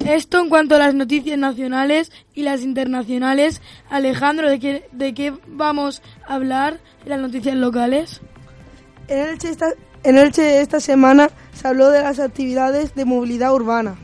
Esto 0.06 0.40
en 0.40 0.48
cuanto 0.48 0.74
a 0.74 0.78
las 0.78 0.94
noticias 0.94 1.38
nacionales 1.38 2.10
y 2.34 2.42
las 2.42 2.62
internacionales. 2.62 3.60
Alejandro, 3.90 4.48
¿de 4.48 4.58
qué, 4.58 4.88
de 4.92 5.14
qué 5.14 5.32
vamos 5.46 6.02
a 6.26 6.34
hablar 6.34 6.80
en 7.04 7.10
las 7.10 7.20
noticias 7.20 7.54
locales? 7.54 8.20
En 9.08 9.28
Elche, 9.28 9.50
esta, 9.50 9.66
en 10.02 10.18
Elche 10.18 10.60
esta 10.60 10.80
semana 10.80 11.30
se 11.52 11.68
habló 11.68 11.90
de 11.90 12.02
las 12.02 12.18
actividades 12.18 12.94
de 12.94 13.04
movilidad 13.04 13.52
urbana. 13.52 13.96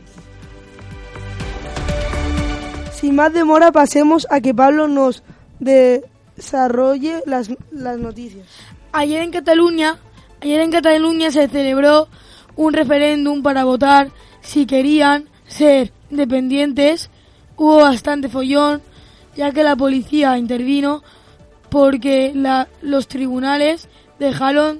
Sin 2.93 3.15
más 3.15 3.33
demora, 3.33 3.71
pasemos 3.71 4.27
a 4.29 4.39
que 4.39 4.53
Pablo 4.53 4.87
nos 4.87 5.23
desarrolle 5.59 7.21
las, 7.25 7.49
las 7.71 7.97
noticias. 7.97 8.47
Ayer 8.91 9.21
en 9.21 9.31
Cataluña, 9.31 9.97
ayer 10.41 10.61
en 10.61 10.71
Cataluña 10.71 11.31
se 11.31 11.47
celebró 11.47 12.07
un 12.55 12.73
referéndum 12.73 13.43
para 13.43 13.63
votar 13.63 14.09
si 14.41 14.65
querían 14.65 15.29
ser 15.47 15.91
independientes. 16.11 17.09
Hubo 17.55 17.77
bastante 17.77 18.29
follón, 18.29 18.81
ya 19.35 19.51
que 19.51 19.63
la 19.63 19.75
policía 19.75 20.37
intervino 20.37 21.03
porque 21.69 22.31
la- 22.35 22.67
los 22.81 23.07
tribunales 23.07 23.89
dejaron, 24.19 24.79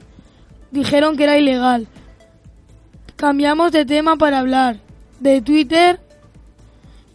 dijeron 0.72 1.18
que 1.18 1.24
era 1.24 1.38
ilegal. 1.38 1.88
Cambiamos 3.16 3.72
de 3.72 3.86
tema 3.86 4.16
para 4.16 4.40
hablar 4.40 4.78
de 5.20 5.42
Twitter, 5.42 6.00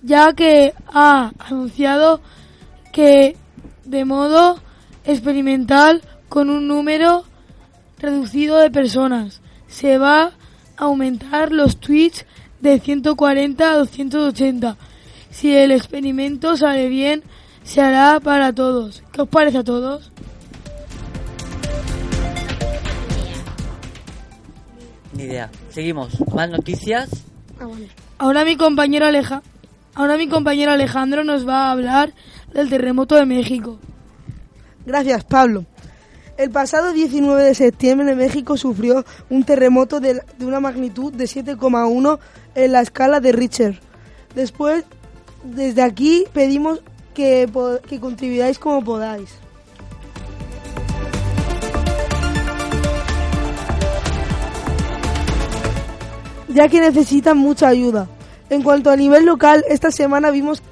ya 0.02 0.32
que 0.32 0.74
ha 0.92 1.32
anunciado 1.38 2.20
que 2.92 3.36
de 3.84 4.04
modo 4.04 4.58
experimental 5.04 6.02
con 6.28 6.50
un 6.50 6.66
número 6.66 7.24
reducido 7.98 8.58
de 8.58 8.70
personas 8.70 9.40
se 9.68 9.98
va 9.98 10.24
a 10.24 10.32
aumentar 10.84 11.52
los 11.52 11.78
tweets 11.78 12.26
de 12.62 12.78
140 12.78 13.70
a 13.70 13.76
280. 13.76 14.76
Si 15.30 15.54
el 15.54 15.72
experimento 15.72 16.56
sale 16.56 16.88
bien, 16.88 17.22
se 17.64 17.80
hará 17.80 18.20
para 18.20 18.52
todos. 18.52 19.02
¿Qué 19.12 19.22
os 19.22 19.28
parece 19.28 19.58
a 19.58 19.64
todos? 19.64 20.12
Ni 25.14 25.24
idea. 25.24 25.50
Seguimos. 25.70 26.14
Más 26.32 26.48
noticias. 26.50 27.10
Ahora 28.18 28.44
mi 28.44 28.56
compañero 28.56 29.06
Aleja, 29.06 29.42
ahora 29.94 30.16
mi 30.16 30.28
compañero 30.28 30.72
Alejandro 30.72 31.22
nos 31.24 31.46
va 31.46 31.68
a 31.68 31.72
hablar 31.72 32.12
del 32.52 32.68
terremoto 32.68 33.16
de 33.16 33.26
México. 33.26 33.78
Gracias, 34.86 35.24
Pablo. 35.24 35.64
El 36.38 36.50
pasado 36.50 36.92
19 36.92 37.42
de 37.42 37.54
septiembre 37.54 38.16
México 38.16 38.56
sufrió 38.56 39.04
un 39.30 39.44
terremoto 39.44 40.00
de, 40.00 40.22
de 40.38 40.46
una 40.46 40.60
magnitud 40.60 41.12
de 41.12 41.24
7,1 41.24 42.18
en 42.54 42.72
la 42.72 42.80
escala 42.80 43.20
de 43.20 43.32
Richter. 43.32 43.80
Después, 44.34 44.84
desde 45.44 45.82
aquí 45.82 46.24
pedimos 46.32 46.80
que, 47.14 47.48
que 47.88 48.00
contribuyáis 48.00 48.58
como 48.58 48.82
podáis. 48.84 49.30
Ya 56.48 56.68
que 56.68 56.80
necesitan 56.80 57.38
mucha 57.38 57.68
ayuda. 57.68 58.08
En 58.50 58.62
cuanto 58.62 58.90
a 58.90 58.96
nivel 58.96 59.24
local, 59.24 59.64
esta 59.68 59.90
semana 59.90 60.30
vimos... 60.30 60.62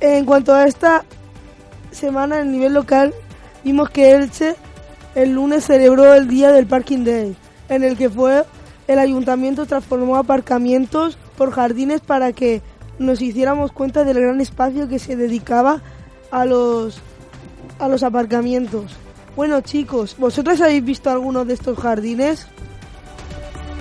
En 0.00 0.26
cuanto 0.26 0.52
a 0.52 0.66
esta 0.66 1.04
semana 1.90 2.40
en 2.40 2.52
nivel 2.52 2.74
local 2.74 3.14
vimos 3.62 3.88
que 3.88 4.10
Elche 4.10 4.56
el 5.14 5.32
lunes 5.32 5.64
celebró 5.64 6.12
el 6.12 6.28
día 6.28 6.50
del 6.52 6.66
Parking 6.66 7.04
Day, 7.04 7.36
en 7.68 7.84
el 7.84 7.96
que 7.96 8.10
fue 8.10 8.44
el 8.88 8.98
ayuntamiento 8.98 9.66
transformó 9.66 10.16
aparcamientos 10.16 11.16
por 11.36 11.50
jardines 11.52 12.00
para 12.00 12.32
que 12.32 12.62
nos 12.98 13.20
hiciéramos 13.22 13.72
cuenta 13.72 14.04
del 14.04 14.20
gran 14.20 14.40
espacio 14.40 14.88
que 14.88 14.98
se 14.98 15.16
dedicaba 15.16 15.80
a 16.30 16.44
los 16.44 17.00
a 17.78 17.88
los 17.88 18.02
aparcamientos. 18.02 18.92
Bueno 19.36 19.60
chicos, 19.62 20.14
¿vosotros 20.18 20.60
habéis 20.60 20.84
visto 20.84 21.10
alguno 21.10 21.44
de 21.44 21.54
estos 21.54 21.78
jardines? 21.78 22.46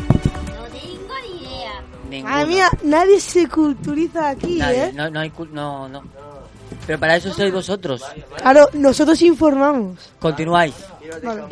No 0.10 0.64
tengo 0.72 1.14
ni 1.24 1.46
idea. 1.48 1.72
Ninguno. 2.10 2.34
Madre 2.34 2.48
mía, 2.48 2.70
nadie 2.84 3.20
se 3.20 3.48
culturiza 3.48 4.30
aquí, 4.30 4.56
Nadie. 4.58 4.86
¿eh? 4.86 4.94
No, 4.94 5.10
no 5.10 5.20
hay 5.20 5.30
cul- 5.30 5.52
no, 5.52 5.88
no. 5.90 6.02
Pero 6.88 7.00
para 7.00 7.16
eso 7.16 7.32
sois 7.34 7.54
vosotros. 7.54 8.04
Claro, 8.38 8.68
nosotros 8.74 9.22
informamos. 9.22 10.12
Continuáis. 10.20 10.74
Vale. 11.24 11.44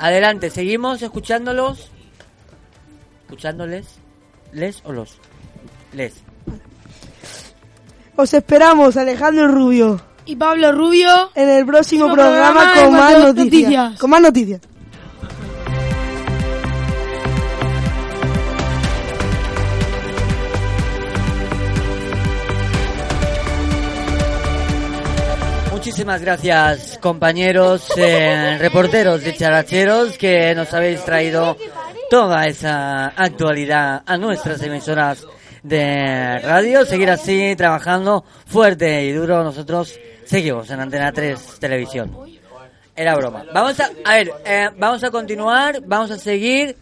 Adelante, 0.00 0.50
seguimos 0.50 1.02
escuchándolos. 1.02 1.90
¿Escuchándoles? 3.24 3.86
¿Les 4.52 4.80
o 4.84 4.92
los? 4.92 5.18
Les. 5.92 6.14
Os 8.16 8.34
esperamos, 8.34 8.96
Alejandro 8.96 9.48
Rubio. 9.48 10.00
Y 10.26 10.36
Pablo 10.36 10.72
Rubio 10.72 11.30
en 11.34 11.48
el 11.48 11.66
próximo 11.66 12.06
programa, 12.12 12.72
programa 12.72 12.82
con 12.82 12.92
más 12.92 13.34
noticias. 13.34 13.98
Con 13.98 14.10
más 14.10 14.20
noticias. 14.20 14.60
Muchísimas 25.72 26.22
gracias, 26.22 26.98
compañeros 26.98 27.86
eh, 27.98 28.56
reporteros 28.58 29.22
de 29.22 29.36
Characheros, 29.36 30.16
que 30.16 30.54
nos 30.54 30.72
habéis 30.72 31.04
traído 31.04 31.58
toda 32.10 32.46
esa 32.46 33.08
actualidad 33.08 34.02
a 34.06 34.16
nuestras 34.16 34.62
emisoras 34.62 35.26
de 35.62 36.38
radio. 36.38 36.84
Seguir 36.84 37.10
así, 37.10 37.54
trabajando 37.56 38.24
fuerte 38.46 39.04
y 39.04 39.12
duro. 39.12 39.42
Nosotros 39.42 39.98
seguimos 40.24 40.70
en 40.70 40.80
Antena 40.80 41.12
3 41.12 41.58
Televisión. 41.58 42.16
Era 42.96 43.16
broma. 43.16 43.44
Vamos 43.52 43.80
a, 43.80 43.90
a 44.04 44.14
ver, 44.16 44.30
eh, 44.44 44.68
vamos 44.78 45.02
a 45.02 45.10
continuar, 45.10 45.80
vamos 45.84 46.10
a 46.10 46.18
seguir. 46.18 46.76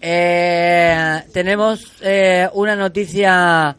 Eh, 0.00 1.22
tenemos 1.32 1.92
eh, 2.02 2.48
una 2.52 2.76
noticia 2.76 3.74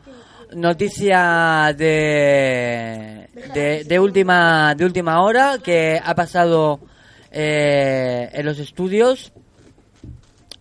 noticia 0.53 1.73
de, 1.77 3.29
de, 3.53 3.83
de 3.83 3.99
última 3.99 4.73
de 4.73 4.85
última 4.85 5.21
hora 5.21 5.57
que 5.61 5.99
ha 6.03 6.15
pasado 6.15 6.79
eh, 7.29 8.29
en 8.31 8.45
los 8.45 8.57
estudios 8.59 9.33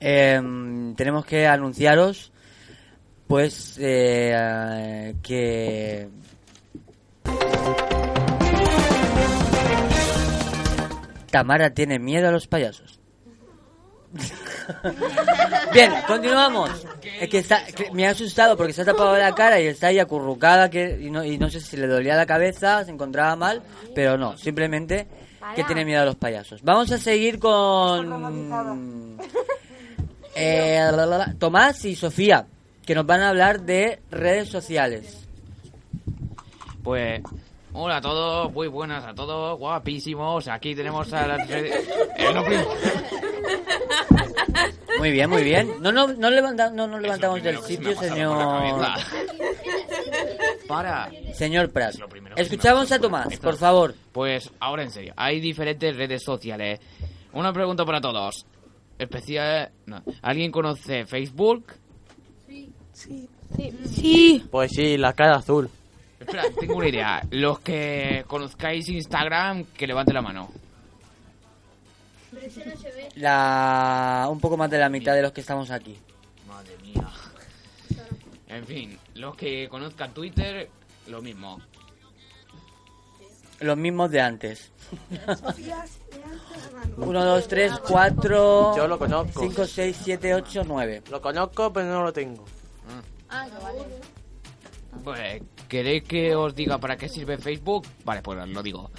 em, 0.01 0.95
tenemos 0.95 1.25
que 1.25 1.47
anunciaros 1.47 2.33
pues 3.27 3.77
eh, 3.81 5.15
que 5.23 6.09
Tamara 11.31 11.71
tiene 11.71 11.99
miedo 11.99 12.29
a 12.29 12.33
los 12.33 12.47
payasos. 12.47 13.01
Bien, 15.73 15.93
continuamos. 16.07 16.71
Es 17.21 17.29
que, 17.29 17.39
está- 17.39 17.65
que 17.67 17.91
me 17.91 18.07
ha 18.07 18.11
asustado 18.11 18.57
porque 18.57 18.73
se 18.73 18.83
ha 18.83 18.85
tapado 18.85 19.17
la 19.19 19.35
cara 19.35 19.61
y 19.61 19.67
está 19.67 19.89
ahí 19.89 19.99
acurrucada 19.99 20.71
que, 20.71 20.99
y, 21.01 21.11
no, 21.11 21.25
y 21.25 21.37
no 21.39 21.51
sé 21.51 21.61
si 21.61 21.77
le 21.77 21.89
dolía 21.89 22.15
la 22.15 22.25
cabeza, 22.27 22.85
se 22.85 22.93
encontraba 22.93 23.35
mal, 23.35 23.63
pero 23.95 24.17
no, 24.17 24.37
simplemente 24.39 25.09
que 25.57 25.65
tiene 25.65 25.85
miedo 25.85 26.03
a 26.03 26.07
los 26.07 26.15
payasos. 26.17 26.63
Vamos 26.63 26.91
a 26.93 26.99
seguir 26.99 27.39
con 27.41 29.19
eh, 30.37 30.79
la, 30.93 31.07
la, 31.07 31.19
la, 31.19 31.35
Tomás 31.39 31.85
y 31.85 31.95
Sofía, 31.97 32.47
que 32.85 32.95
nos 32.95 33.07
van 33.07 33.21
a 33.23 33.29
hablar 33.31 33.61
de 33.63 34.01
redes 34.11 34.49
sociales. 34.51 35.27
Pues, 36.83 37.23
hola 37.73 37.97
a 37.97 38.01
todos, 38.01 38.53
muy 38.53 38.69
buenas 38.69 39.05
a 39.05 39.15
todos, 39.15 39.59
guapísimos. 39.59 40.49
Aquí 40.49 40.75
tenemos 40.75 41.13
a 41.13 41.27
las 41.27 41.49
redes. 41.49 41.89
Eh, 42.19 42.65
Muy 44.99 45.11
bien, 45.11 45.29
muy 45.29 45.43
bien. 45.43 45.71
No, 45.81 45.91
no, 45.93 46.07
no, 46.09 46.31
levanta- 46.31 46.71
no 46.71 46.87
nos 46.87 47.01
levantamos 47.01 47.43
del 47.43 47.59
sitio, 47.63 47.95
señor. 47.99 48.73
Para. 50.69 51.11
Señor 51.35 51.71
Prat. 51.71 51.95
Escuchamos 52.37 52.91
a 52.93 52.99
Tomás, 52.99 53.37
por 53.39 53.57
favor. 53.57 53.95
Pues 54.13 54.51
ahora 54.61 54.83
en 54.85 54.91
serio, 54.91 55.13
hay 55.17 55.41
diferentes 55.41 55.97
redes 55.97 56.23
sociales. 56.23 56.81
Una 57.33 57.53
pregunta 57.53 57.85
para 57.85 58.01
todos. 58.01 58.47
Especial. 59.05 59.71
no. 59.87 60.03
¿Alguien 60.23 60.51
conoce 60.51 61.07
Facebook? 61.07 61.67
Sí. 62.93 63.29
Sí. 63.87 64.47
Pues 64.51 64.73
sí, 64.73 64.97
la 64.97 65.13
cara 65.13 65.37
azul. 65.37 65.69
Espera, 66.19 66.45
tengo 66.59 66.77
una 66.77 66.89
idea. 66.89 67.23
Los 67.31 67.61
que 67.61 68.25
conozcáis 68.27 68.89
Instagram, 68.89 69.65
que 69.65 69.87
levanten 69.87 70.15
la 70.15 70.23
mano. 70.23 70.51
La... 73.17 74.27
Un 74.31 74.41
poco 74.41 74.57
más 74.57 74.71
de 74.71 74.79
la 74.79 74.89
mitad 74.89 75.15
de 75.15 75.23
los 75.23 75.33
que 75.33 75.41
estamos 75.41 75.71
aquí. 75.71 75.97
Madre 76.47 76.77
mía. 76.83 77.09
En 78.49 78.67
fin, 78.67 78.99
los 79.15 79.37
que 79.37 79.69
conozcan 79.69 80.13
Twitter, 80.15 80.69
lo 81.09 81.21
mismo. 81.21 81.61
Los 83.65 83.79
mismos 83.79 84.11
de 84.11 84.21
antes. 84.21 84.71
1, 86.99 87.25
2, 87.25 87.49
3, 87.49 87.73
4. 87.89 88.77
Yo 88.77 88.87
lo 88.87 88.99
conozco. 88.99 89.41
5, 89.41 89.67
6, 89.67 90.01
7, 90.05 90.35
8, 90.35 90.65
9. 90.67 91.03
Lo 91.11 91.23
conozco, 91.23 91.73
pero 91.73 91.87
no 91.87 92.03
lo 92.03 92.13
tengo. 92.13 92.45
Pues, 95.03 95.43
¿queréis 95.67 96.05
que 96.05 96.37
os 96.37 96.55
diga 96.55 96.77
para 96.77 96.99
qué 96.99 97.09
sirve 97.09 97.39
Facebook? 97.39 97.87
Vale, 98.05 98.21
pues 98.21 98.47
lo 98.47 98.63
digo. 98.63 98.91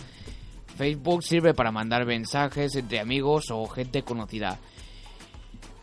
Facebook 0.75 1.23
sirve 1.23 1.53
para 1.53 1.71
mandar 1.71 2.03
mensajes 2.07 2.75
entre 2.75 2.99
amigos 2.99 3.51
o 3.51 3.67
gente 3.67 4.01
conocida. 4.01 4.57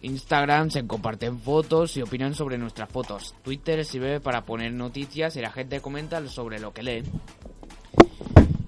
Instagram 0.01 0.71
se 0.71 0.85
comparten 0.89 1.39
fotos 1.39 1.97
y 1.97 2.03
opinan 2.03 2.35
sobre 2.35 2.59
nuestras 2.59 2.89
fotos. 2.89 3.37
Twitter 3.43 3.85
sirve 3.85 4.19
para 4.19 4.45
poner 4.45 4.73
noticias 4.73 5.37
y 5.37 5.41
la 5.41 5.53
gente 5.53 5.81
comenta 5.81 6.27
sobre 6.27 6.59
lo 6.59 6.75
que 6.75 6.83
lee. 6.83 7.05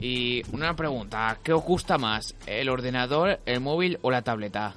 Y 0.05 0.43
una 0.53 0.77
pregunta, 0.77 1.39
¿qué 1.43 1.55
os 1.55 1.65
gusta 1.65 1.97
más? 1.97 2.35
¿El 2.45 2.69
ordenador, 2.69 3.41
el 3.47 3.61
móvil 3.61 3.99
o 4.03 4.11
la 4.11 4.21
tableta? 4.21 4.75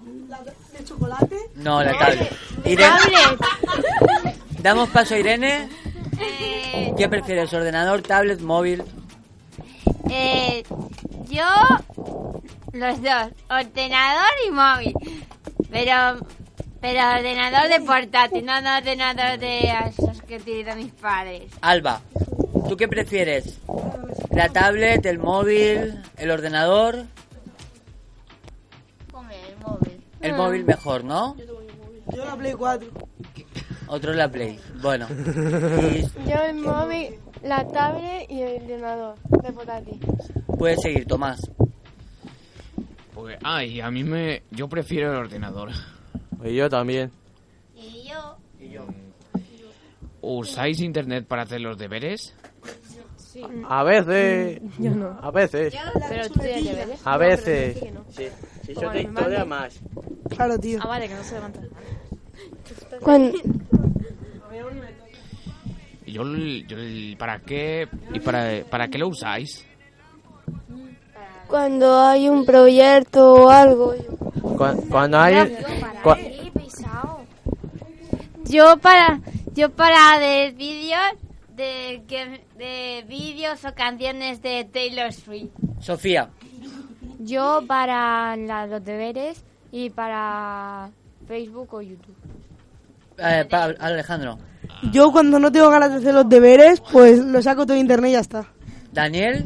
¿De 0.00 0.82
chocolate? 0.82 1.36
No, 1.56 1.82
la 1.82 1.92
tablet. 1.98 2.34
Irene. 2.64 3.36
Damos 4.62 4.88
paso 4.88 5.14
a 5.14 5.18
Irene. 5.18 5.68
¿Qué 6.96 7.06
prefieres? 7.06 7.52
¿Ordenador, 7.52 8.00
tablet, 8.00 8.40
móvil? 8.40 8.82
Eh, 10.08 10.64
yo, 11.28 11.44
los 12.72 13.02
dos, 13.02 13.28
ordenador 13.50 14.32
y 14.46 14.50
móvil. 14.52 14.94
Pero, 15.70 16.26
pero 16.80 17.10
ordenador 17.18 17.68
de 17.68 17.80
portátil, 17.80 18.46
no, 18.46 18.58
no 18.62 18.78
ordenador 18.78 19.38
de 19.38 19.70
esos 19.86 20.22
que 20.22 20.36
utilizan 20.36 20.78
mis 20.78 20.92
padres. 20.92 21.52
Alba, 21.60 22.00
¿tú 22.68 22.76
qué 22.76 22.88
prefieres? 22.88 23.58
¿La 24.30 24.48
tablet, 24.48 25.04
el 25.06 25.18
móvil, 25.18 26.02
el 26.16 26.30
ordenador? 26.30 26.96
el 29.12 29.56
móvil. 29.64 30.04
El 30.20 30.34
móvil 30.34 30.64
mejor, 30.64 31.04
¿no? 31.04 31.36
Yo 32.14 32.24
la 32.24 32.36
Play 32.36 32.52
4. 32.52 32.88
Otro 33.88 34.12
la 34.12 34.30
Play. 34.30 34.58
Bueno. 34.80 35.06
Y 35.10 36.02
Yo 36.28 36.42
el 36.48 36.54
móvil, 36.56 37.18
la 37.42 37.66
tablet 37.68 38.30
y 38.30 38.42
el 38.42 38.62
ordenador 38.62 39.16
de 39.42 39.52
portátil. 39.52 40.00
puedes 40.58 40.80
seguir, 40.80 41.06
Tomás. 41.06 41.40
Pues, 43.14 43.38
ay, 43.42 43.80
a 43.80 43.90
mí 43.90 44.02
me... 44.04 44.42
Yo 44.50 44.68
prefiero 44.68 45.12
el 45.12 45.18
ordenador. 45.18 45.70
Y 46.44 46.56
yo 46.56 46.68
también. 46.68 47.10
Y 47.76 48.04
yo. 48.08 48.86
¿Usáis 50.22 50.80
internet 50.80 51.26
para 51.26 51.42
hacer 51.42 51.60
los 51.60 51.76
deberes? 51.76 52.34
Sí. 53.32 53.42
A 53.68 53.82
veces. 53.82 54.60
Yo 54.78 54.90
no. 54.90 55.18
A 55.22 55.30
veces. 55.30 55.74
Pero 56.08 56.28
tú 56.28 56.40
tienes 56.40 56.64
deberes. 56.64 57.00
A 57.06 57.12
No, 57.12 57.18
veces. 57.18 57.74
pero 57.74 57.86
que 57.86 57.92
no. 57.92 58.04
Sí. 58.10 58.28
Si 58.66 58.72
historia 58.72 59.08
mami. 59.44 59.48
más. 59.48 59.80
Claro, 60.28 60.58
tío. 60.58 60.78
Ah, 60.82 60.86
vale, 60.88 61.08
que 61.08 61.14
no 61.14 61.22
se 61.24 61.34
levanta. 61.34 61.60
Cuando, 63.00 63.38
Yo, 66.06 66.22
yo 66.24 66.76
¿Para 67.18 67.38
qué? 67.40 67.88
¿Y 68.12 68.20
para, 68.20 68.64
para 68.68 68.88
qué 68.88 68.98
lo 68.98 69.08
usáis? 69.08 69.64
cuando 71.48 72.00
hay 72.00 72.28
un 72.30 72.46
proyecto 72.46 73.34
o 73.34 73.48
algo. 73.50 73.94
Cu- 74.40 74.88
Cuando 74.88 75.18
hay. 75.18 75.34
cua- 76.02 76.18
Yo 78.44 78.76
para, 78.78 79.20
yo 79.54 79.70
para 79.70 80.18
de 80.18 80.52
vídeos, 80.52 81.00
de, 81.62 83.04
vídeos 83.08 83.64
o 83.64 83.74
canciones 83.74 84.42
de 84.42 84.68
Taylor 84.72 85.12
Swift. 85.12 85.50
Sofía. 85.80 86.28
Yo 87.18 87.62
para 87.66 88.36
la- 88.36 88.66
los 88.66 88.84
deberes 88.84 89.42
y 89.70 89.90
para 89.90 90.90
Facebook 91.26 91.72
o 91.74 91.82
YouTube. 91.82 92.16
Eh, 93.18 93.46
Pa- 93.48 93.74
Alejandro. 93.78 94.38
Yo 94.92 95.12
cuando 95.12 95.38
no 95.38 95.50
tengo 95.52 95.70
ganas 95.70 95.90
de 95.90 95.96
hacer 95.98 96.14
los 96.14 96.28
deberes, 96.28 96.80
pues 96.92 97.18
lo 97.18 97.40
saco 97.42 97.64
todo 97.64 97.74
de 97.74 97.80
internet 97.80 98.10
y 98.10 98.12
ya 98.14 98.20
está. 98.20 98.46
Daniel. 98.92 99.44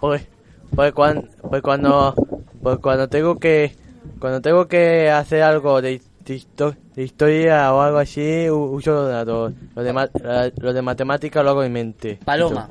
Pues, 0.00 0.26
pues, 0.74 0.92
cuando, 0.92 1.28
pues 1.48 1.62
cuando 1.62 2.14
pues 2.62 2.78
cuando 2.78 3.08
tengo 3.08 3.36
que 3.38 3.72
cuando 4.20 4.40
tengo 4.40 4.66
que 4.68 5.10
hacer 5.10 5.42
algo 5.42 5.80
de, 5.82 5.90
de 5.90 6.02
histo- 6.36 6.76
historia 6.96 7.72
o 7.74 7.80
algo 7.80 7.98
así 7.98 8.48
uso 8.50 8.90
el 8.92 8.96
ordenador 8.98 9.52
lo 9.74 9.82
de 9.82 9.92
ma- 9.92 10.08
la- 10.22 10.50
lo 10.58 10.72
de 10.72 10.82
matemática 10.82 11.42
lo 11.42 11.50
hago 11.50 11.62
en 11.64 11.72
mente 11.72 12.18
Paloma. 12.24 12.68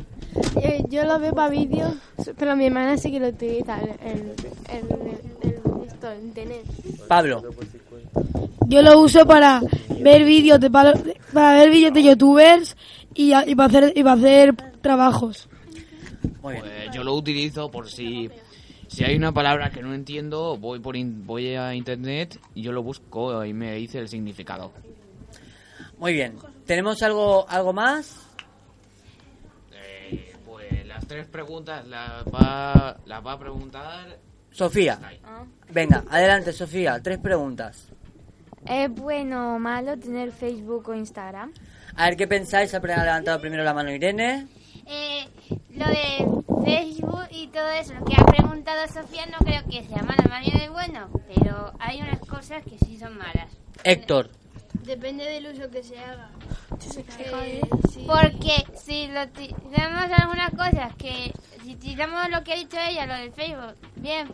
Eh, 0.61 0.83
yo 0.89 1.03
lo 1.05 1.17
veo 1.19 1.33
para 1.33 1.49
vídeos, 1.49 1.93
pero 2.37 2.55
mi 2.55 2.65
hermana 2.67 2.97
sí 2.97 3.11
que 3.11 3.19
lo 3.19 3.29
utiliza 3.29 3.79
el, 3.79 3.89
el, 4.07 4.33
el, 4.69 5.51
el- 5.51 5.87
esto, 5.87 6.11
el 6.11 6.23
internet. 6.25 6.63
Pablo. 7.07 7.43
Yo 8.67 8.81
lo 8.81 8.99
uso 8.99 9.25
para 9.25 9.61
ver 10.01 10.25
vídeos 10.25 10.59
de 10.59 10.69
palo- 10.69 10.93
para 11.33 11.53
ver 11.57 11.71
vídeos 11.71 11.93
de 11.93 12.03
youtubers 12.03 12.75
y, 13.15 13.33
y 13.33 13.55
para 13.55 13.67
hacer 13.67 13.93
y 13.95 14.03
para 14.03 14.15
hacer 14.15 14.55
trabajos. 14.81 15.47
Pues 16.41 16.61
yo 16.93 17.03
lo 17.03 17.13
utilizo 17.15 17.69
por 17.71 17.89
si, 17.89 18.29
si 18.87 19.03
hay 19.03 19.15
una 19.15 19.31
palabra 19.31 19.69
que 19.69 19.81
no 19.81 19.93
entiendo, 19.93 20.57
voy 20.57 20.79
por 20.79 20.95
in- 20.95 21.25
voy 21.25 21.55
a 21.55 21.73
internet 21.75 22.39
y 22.55 22.61
yo 22.61 22.71
lo 22.71 22.83
busco 22.83 23.43
y 23.45 23.53
me 23.53 23.75
dice 23.75 23.99
el 23.99 24.09
significado. 24.09 24.71
Muy 25.97 26.13
bien. 26.13 26.37
¿Tenemos 26.65 27.01
algo, 27.01 27.47
algo 27.49 27.73
más? 27.73 28.23
Eh, 29.73 30.33
pues 30.45 30.85
las 30.85 31.05
tres 31.07 31.25
preguntas 31.27 31.85
las 31.87 32.23
va, 32.25 32.97
las 33.05 33.25
va 33.25 33.31
a 33.33 33.39
preguntar 33.39 34.17
Sofía. 34.51 34.99
Venga, 35.71 36.03
adelante, 36.09 36.51
Sofía. 36.53 36.99
Tres 37.01 37.19
preguntas. 37.19 37.87
¿Es 38.65 38.89
bueno 38.91 39.55
o 39.55 39.59
malo 39.59 39.97
tener 39.97 40.31
Facebook 40.31 40.89
o 40.89 40.93
Instagram? 40.95 41.51
A 41.95 42.05
ver, 42.05 42.17
¿qué 42.17 42.27
pensáis? 42.27 42.73
Ha 42.73 42.79
levantado 42.79 43.39
primero 43.39 43.63
la 43.63 43.73
mano 43.73 43.91
Irene. 43.91 44.47
Eh, 44.89 45.27
lo 45.75 45.85
de 45.87 46.27
Facebook 46.65 47.27
y 47.31 47.47
todo 47.47 47.69
eso, 47.69 47.93
lo 47.93 48.05
que 48.05 48.15
ha 48.19 48.25
preguntado 48.25 48.87
Sofía, 48.87 49.25
no 49.27 49.37
creo 49.39 49.63
que 49.69 49.83
sea 49.83 50.01
malo, 50.03 50.23
más 50.29 50.41
bien 50.45 50.57
es 50.57 50.69
bueno, 50.71 51.09
pero 51.33 51.73
hay 51.79 52.01
unas 52.01 52.19
cosas 52.21 52.63
que 52.63 52.77
sí 52.85 52.97
son 52.97 53.17
malas. 53.17 53.51
Héctor. 53.83 54.29
Depende 54.83 55.25
del 55.25 55.47
uso 55.53 55.69
que 55.69 55.83
se 55.83 55.97
haga. 55.99 56.29
Eh, 57.19 57.61
sí. 57.91 58.05
Porque 58.07 58.63
si 58.75 59.07
lo 59.07 59.27
ti- 59.29 59.53
tenemos 59.73 60.09
algunas 60.17 60.51
cosas 60.51 60.95
que, 60.97 61.33
si 61.63 61.73
utilizamos 61.73 62.29
lo 62.29 62.43
que 62.43 62.53
ha 62.53 62.55
dicho 62.55 62.77
ella, 62.79 63.05
lo 63.05 63.15
del 63.15 63.31
Facebook, 63.33 63.75
bien, 63.95 64.29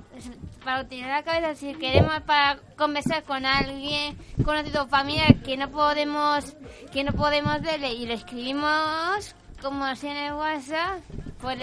para 0.64 0.82
utilizar 0.82 1.10
la 1.10 1.24
cabeza 1.24 1.56
si 1.56 1.74
queremos 1.76 2.22
para 2.22 2.58
conversar 2.78 3.24
con 3.24 3.46
alguien 3.46 4.18
conocido 4.46 4.84
o 4.84 4.88
familia 4.88 5.26
que 5.44 5.58
no 5.58 5.70
podemos 5.72 6.56
que 6.92 7.04
no 7.04 7.12
podemos 7.14 7.62
verle 7.62 7.94
y 7.94 8.06
le 8.06 8.14
escribimos 8.14 9.36
como 9.64 9.84
así 9.86 10.08
en 10.08 10.18
el 10.18 10.34
WhatsApp 10.34 11.00
pues 11.42 11.58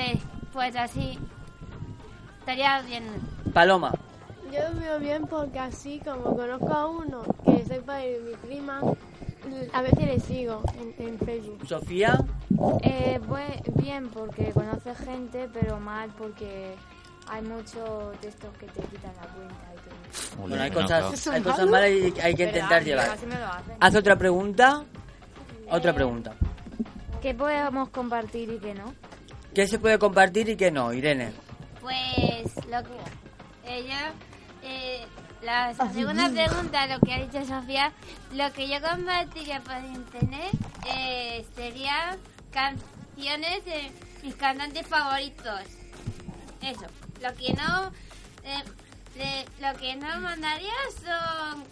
pues 0.53 0.75
así 0.77 1.19
estaría 2.41 2.81
bien 2.83 3.05
Paloma. 3.53 3.93
Yo 4.53 4.59
lo 4.75 4.81
veo 4.81 4.99
bien 4.99 5.27
porque 5.29 5.59
así 5.61 6.01
como 6.05 6.35
conozco 6.37 6.73
a 6.73 6.87
uno 6.89 7.23
que 7.45 7.65
soy 7.67 7.79
padre 7.81 8.19
de 8.19 8.31
mi 8.31 8.37
prima, 8.37 8.81
a 9.73 9.83
veces 9.83 9.99
le 10.07 10.19
sigo 10.21 10.63
en, 10.79 11.07
en 11.07 11.19
Facebook. 11.21 11.67
Sofía. 11.69 12.19
Eh, 12.83 13.21
bue- 13.29 13.63
bien 13.81 14.09
porque 14.09 14.51
conoces 14.53 14.99
gente, 14.99 15.49
pero 15.53 15.79
mal 15.79 16.11
porque 16.19 16.75
hay 17.29 17.43
muchos 17.43 18.21
de 18.21 18.29
estos 18.29 18.53
que 18.59 18.67
te 18.67 18.83
quitan 18.83 19.13
la 19.21 19.29
cuenta 19.29 19.55
y 19.73 20.35
todo. 20.35 20.49
Bueno, 20.49 20.63
hay 20.65 20.71
cosas, 20.73 21.27
hay 21.29 21.43
cosas 21.43 21.67
malas 21.69 21.91
y 21.91 22.21
hay 22.21 22.35
que 22.35 22.45
intentar 22.45 22.83
llevar. 22.85 23.17
Haz 23.79 23.95
otra 23.95 24.17
pregunta. 24.17 24.83
Otra 25.71 25.93
pregunta. 25.95 26.33
¿Qué 27.23 27.35
podemos 27.35 27.89
compartir 27.91 28.51
y 28.51 28.59
qué 28.59 28.75
no? 28.75 28.95
¿Qué 29.55 29.67
se 29.67 29.79
puede 29.79 29.99
compartir 29.99 30.49
y 30.49 30.57
qué 30.57 30.71
no, 30.71 30.93
Irene? 30.93 31.33
Pues 31.81 32.55
lo 32.67 32.83
que 32.83 32.97
ella, 33.67 34.13
eh, 34.63 35.05
la 35.43 35.75
segunda 35.75 36.29
pregunta, 36.31 36.87
lo 36.87 37.01
que 37.01 37.13
ha 37.15 37.19
dicho 37.27 37.45
Sofía, 37.45 37.93
lo 38.33 38.53
que 38.53 38.69
yo 38.69 38.77
compartiría 38.81 39.61
por 39.61 39.77
internet 39.85 40.51
eh, 40.89 41.45
sería 41.57 42.17
canciones 42.53 43.65
de 43.65 43.91
mis 44.23 44.35
cantantes 44.37 44.87
favoritos. 44.87 45.61
Eso. 46.63 46.87
Lo 47.21 47.35
que 47.35 47.53
no, 47.55 47.91
eh, 48.45 48.63
de- 49.17 49.47
lo 49.61 49.79
que 49.79 49.97
no 49.97 50.21
mandaría 50.21 50.73
son 51.03 51.65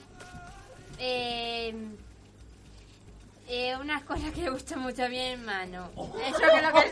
eh, 3.49 3.74
unas 3.80 4.03
cosas 4.03 4.30
que 4.32 4.42
le 4.42 4.51
gustan 4.51 4.80
mucho 4.80 5.05
a 5.05 5.09
mi 5.09 5.18
hermano. 5.18 5.90
Eso 5.96 6.38
que 6.38 6.57
es 6.57 6.62
lo 6.62 6.72
que 6.72 6.88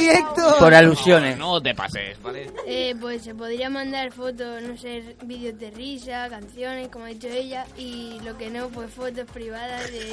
sé 0.00 0.10
Héctor. 0.18 0.58
Por 0.58 0.74
alusiones. 0.74 1.36
No 1.36 1.60
te 1.60 1.74
pases, 1.74 2.20
¿vale? 2.22 2.50
Eh, 2.66 2.94
pues 3.00 3.22
se 3.22 3.34
podría 3.34 3.68
mandar 3.68 4.12
fotos, 4.12 4.62
no 4.62 4.76
sé, 4.76 5.16
vídeos 5.24 5.58
de 5.58 5.70
risa, 5.70 6.28
canciones, 6.30 6.88
como 6.88 7.04
ha 7.04 7.08
dicho 7.08 7.28
ella, 7.28 7.66
y 7.76 8.18
lo 8.20 8.36
que 8.38 8.48
no, 8.48 8.68
pues 8.68 8.90
fotos 8.90 9.26
privadas 9.30 9.90
de 9.90 10.10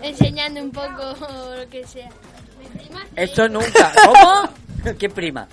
enseñando 0.02 0.62
un 0.62 0.70
poco 0.70 1.16
lo 1.56 1.68
que 1.68 1.86
sea. 1.86 2.08
Eso 3.16 3.48
nunca. 3.48 3.92
¿Cómo? 4.04 4.94
¿Qué 4.98 5.10
prima? 5.10 5.46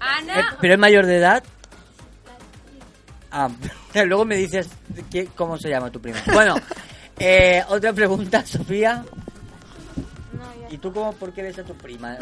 Ana, 0.00 0.56
¿Pero 0.60 0.74
es 0.74 0.78
mayor 0.80 1.06
de 1.06 1.16
edad? 1.16 1.44
Ah, 3.30 3.48
luego 4.04 4.24
me 4.24 4.36
dices 4.36 4.68
qué- 5.10 5.26
cómo 5.34 5.56
se 5.58 5.68
llama 5.70 5.90
tu 5.90 6.00
prima. 6.00 6.18
Bueno, 6.32 6.54
eh, 7.18 7.62
otra 7.68 7.92
pregunta, 7.92 8.44
Sofía. 8.44 9.04
¿Y 10.70 10.78
tú 10.78 10.92
cómo, 10.92 11.12
por 11.12 11.32
qué 11.32 11.42
ves 11.42 11.58
a 11.58 11.64
tu 11.64 11.74
prima? 11.74 12.16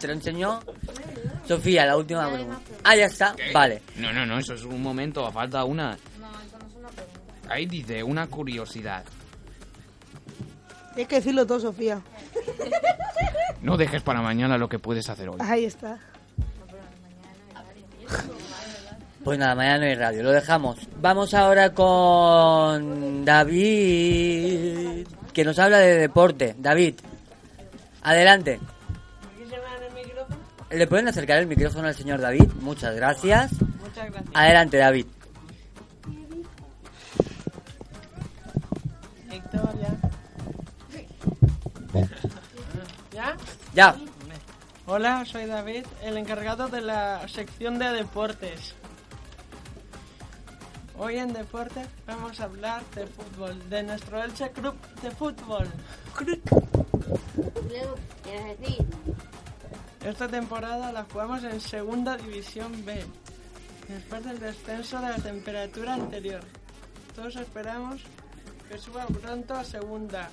¿Te 0.00 0.06
lo 0.06 0.12
enseñó? 0.12 0.60
Sofía, 1.46 1.84
la 1.86 1.96
última 1.96 2.30
pregunta. 2.32 2.60
Ah, 2.84 2.96
ya 2.96 3.06
está. 3.06 3.34
Vale. 3.52 3.82
No, 3.96 4.12
no, 4.12 4.24
no, 4.26 4.38
eso 4.38 4.54
es 4.54 4.62
un 4.62 4.82
momento, 4.82 5.30
falta 5.32 5.64
una. 5.64 5.96
Ahí 7.48 7.66
dice, 7.66 8.02
una 8.02 8.26
curiosidad. 8.26 9.04
Tienes 10.94 11.08
que 11.08 11.16
decirlo 11.16 11.46
todo, 11.46 11.60
Sofía. 11.60 12.00
No 13.62 13.76
dejes 13.76 14.02
para 14.02 14.20
mañana 14.22 14.56
lo 14.58 14.68
que 14.68 14.78
puedes 14.78 15.08
hacer 15.08 15.28
hoy. 15.28 15.36
Ahí 15.40 15.64
está. 15.64 15.98
Pues 19.26 19.40
nada, 19.40 19.56
mañana 19.56 19.78
no 19.78 19.84
hay 19.86 19.96
radio, 19.96 20.22
lo 20.22 20.30
dejamos. 20.30 20.78
Vamos 21.00 21.34
ahora 21.34 21.74
con 21.74 23.24
David, 23.24 25.04
que 25.32 25.44
nos 25.44 25.58
habla 25.58 25.78
de 25.78 25.96
deporte. 25.98 26.54
David, 26.56 26.94
adelante. 28.02 28.60
¿Le 30.70 30.86
pueden 30.86 31.08
acercar 31.08 31.38
el 31.38 31.48
micrófono 31.48 31.88
al 31.88 31.96
señor 31.96 32.20
David? 32.20 32.52
Muchas 32.60 32.94
gracias. 32.94 33.50
Muchas 33.80 34.12
gracias. 34.12 34.30
Adelante, 34.32 34.76
David. 34.76 35.06
Victoria. 39.28 39.88
¿Ya? 43.12 43.36
Ya. 43.74 43.96
Hola, 44.86 45.24
soy 45.24 45.46
David, 45.46 45.84
el 46.04 46.16
encargado 46.16 46.68
de 46.68 46.80
la 46.80 47.26
sección 47.26 47.80
de 47.80 47.90
deportes. 47.90 48.76
Hoy 50.98 51.18
en 51.18 51.32
deportes 51.32 51.86
vamos 52.06 52.40
a 52.40 52.44
hablar 52.44 52.82
de 52.94 53.06
fútbol, 53.06 53.68
de 53.68 53.82
nuestro 53.82 54.22
Elche 54.22 54.50
Club 54.50 54.74
de 55.02 55.10
Fútbol. 55.10 55.66
Esta 60.02 60.26
temporada 60.26 60.92
la 60.92 61.04
jugamos 61.04 61.44
en 61.44 61.60
Segunda 61.60 62.16
División 62.16 62.82
B, 62.86 63.04
después 63.88 64.24
del 64.24 64.40
descenso 64.40 64.98
de 65.00 65.10
la 65.10 65.16
temperatura 65.16 65.94
anterior. 65.94 66.40
Todos 67.14 67.36
esperamos 67.36 68.00
que 68.66 68.78
suba 68.78 69.06
pronto 69.06 69.54
a 69.54 69.64
Segunda 69.64 70.30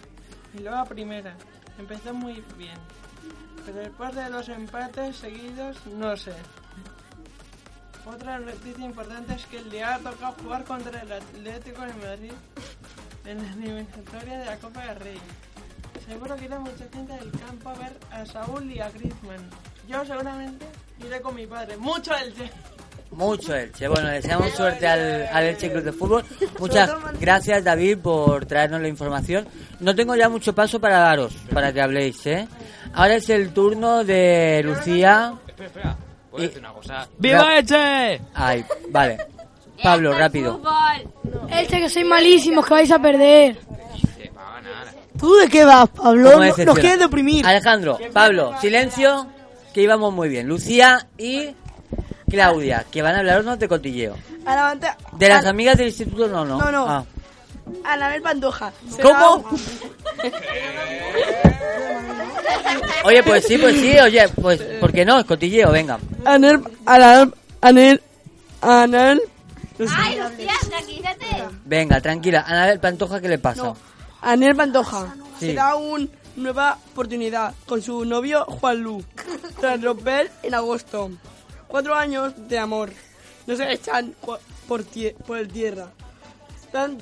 y 0.53 0.59
luego 0.59 0.77
a 0.77 0.85
Primera. 0.85 1.35
Empezó 1.77 2.13
muy 2.13 2.41
bien, 2.57 2.77
pero 3.65 3.79
después 3.79 4.15
de 4.15 4.29
los 4.29 4.47
empates 4.47 5.17
seguidos, 5.17 5.85
no 5.87 6.15
sé. 6.15 6.33
Otra 8.05 8.37
noticia 8.39 8.85
importante 8.85 9.33
es 9.33 9.45
que 9.45 9.57
el 9.57 9.69
día 9.71 9.95
ha 9.95 9.99
tocado 9.99 10.35
jugar 10.43 10.63
contra 10.65 11.01
el 11.01 11.11
Atlético 11.11 11.81
de 11.81 11.93
Madrid 11.93 12.33
en 13.25 13.37
la 13.37 13.49
eliminatoria 13.53 14.39
de 14.39 14.45
la 14.45 14.57
Copa 14.57 14.85
del 14.85 14.95
Rey. 14.97 15.17
Seguro 16.05 16.35
que 16.35 16.45
irá 16.45 16.59
mucha 16.59 16.85
gente 16.93 17.13
del 17.13 17.31
campo 17.31 17.69
a 17.69 17.73
ver 17.75 17.93
a 18.11 18.25
Saúl 18.25 18.69
y 18.69 18.79
a 18.79 18.89
Griezmann. 18.89 19.49
Yo 19.87 20.03
seguramente 20.05 20.65
iré 21.05 21.21
con 21.21 21.33
mi 21.33 21.47
padre. 21.47 21.77
¡Mucho 21.77 22.13
Elche! 22.15 22.51
Mucho 23.11 23.55
Elche. 23.55 23.87
Bueno, 23.87 24.09
deseamos 24.09 24.51
suerte 24.51 24.85
al, 24.85 25.27
al 25.31 25.43
Elche 25.45 25.71
Club 25.71 25.83
de 25.83 25.93
Fútbol. 25.93 26.25
Muchas 26.59 26.91
gracias, 27.19 27.63
David, 27.63 27.99
por 27.99 28.45
traernos 28.45 28.81
la 28.81 28.89
información. 28.89 29.47
No 29.79 29.95
tengo 29.95 30.15
ya 30.15 30.27
mucho 30.27 30.53
paso 30.53 30.81
para 30.81 30.99
daros, 30.99 31.33
para 31.53 31.71
que 31.71 31.81
habléis, 31.81 32.25
¿eh? 32.25 32.47
Ahora 32.93 33.15
es 33.15 33.29
el 33.29 33.53
turno 33.53 34.03
de 34.03 34.61
Lucía. 34.65 35.35
¿Puedo 36.33 36.45
decir 36.47 36.61
una 36.61 36.73
cosa? 36.73 37.07
¡Viva 37.19 37.59
Elche! 37.59 38.19
Ay, 38.33 38.65
vale. 38.89 39.17
Pablo, 39.83 40.17
rápido. 40.17 40.59
Elche, 41.47 41.79
que 41.79 41.89
sois 41.89 42.07
malísimos, 42.07 42.65
que 42.65 42.73
vais 42.73 42.89
a 42.89 42.97
perder. 42.97 43.55
¿Tú 45.19 45.35
de 45.35 45.47
qué 45.47 45.63
vas, 45.63 45.87
Pablo? 45.89 46.43
Nos 46.43 46.55
quieres 46.55 46.97
deprimir. 46.97 47.45
Alejandro, 47.45 47.99
Pablo, 48.11 48.55
silencio, 48.59 49.27
que 49.75 49.83
íbamos 49.83 50.11
muy 50.11 50.27
bien. 50.27 50.47
Lucía 50.47 51.05
y 51.19 51.49
Claudia, 52.27 52.83
que 52.89 53.03
van 53.03 53.13
a 53.13 53.19
hablarnos 53.19 53.59
de 53.59 53.67
cotilleo. 53.67 54.15
De 55.11 55.29
las 55.29 55.45
amigas 55.45 55.77
del 55.77 55.89
instituto, 55.89 56.27
no, 56.29 56.43
no. 56.45 56.57
No, 56.57 56.71
no. 56.71 56.87
Ah. 56.89 57.05
Anabel 57.83 58.21
Pantoja. 58.21 58.71
¿Cómo? 59.01 59.45
Oye, 63.05 63.23
pues 63.23 63.45
sí, 63.45 63.57
pues 63.57 63.75
sí, 63.75 63.97
oye, 63.99 64.27
pues, 64.41 64.61
¿por 64.79 64.91
qué 64.93 65.03
no? 65.05 65.19
Es 65.19 65.25
cotilleo, 65.25 65.71
venga. 65.71 65.99
Anel, 66.25 66.63
Anel, 66.85 67.33
Anel, 67.61 68.01
Anel. 68.61 69.21
Ay, 69.89 70.17
Lucía, 70.17 70.53
tranquilízate. 70.69 71.25
Venga, 71.65 71.99
tranquila. 71.99 72.45
Anabel 72.47 72.79
Pantoja, 72.79 73.19
¿qué 73.19 73.27
le 73.27 73.39
pasa? 73.39 73.73
Anel 74.21 74.55
Pantoja. 74.55 75.13
Sí. 75.39 75.47
Se 75.47 75.53
da 75.53 75.75
una 75.75 76.07
nueva 76.37 76.77
oportunidad 76.93 77.53
con 77.65 77.81
su 77.81 78.05
novio 78.05 78.45
Juan 78.45 78.79
Lu. 78.81 79.03
Tras 79.59 79.81
romper 79.81 80.31
en 80.43 80.53
agosto. 80.53 81.11
Cuatro 81.67 81.95
años 81.95 82.33
de 82.47 82.57
amor. 82.59 82.91
No 83.47 83.55
se 83.57 83.69
echan 83.73 84.15
por, 84.67 84.85
tie- 84.85 85.15
por 85.15 85.37
el 85.39 85.49
tierra. 85.49 85.87
Tan, 86.71 86.97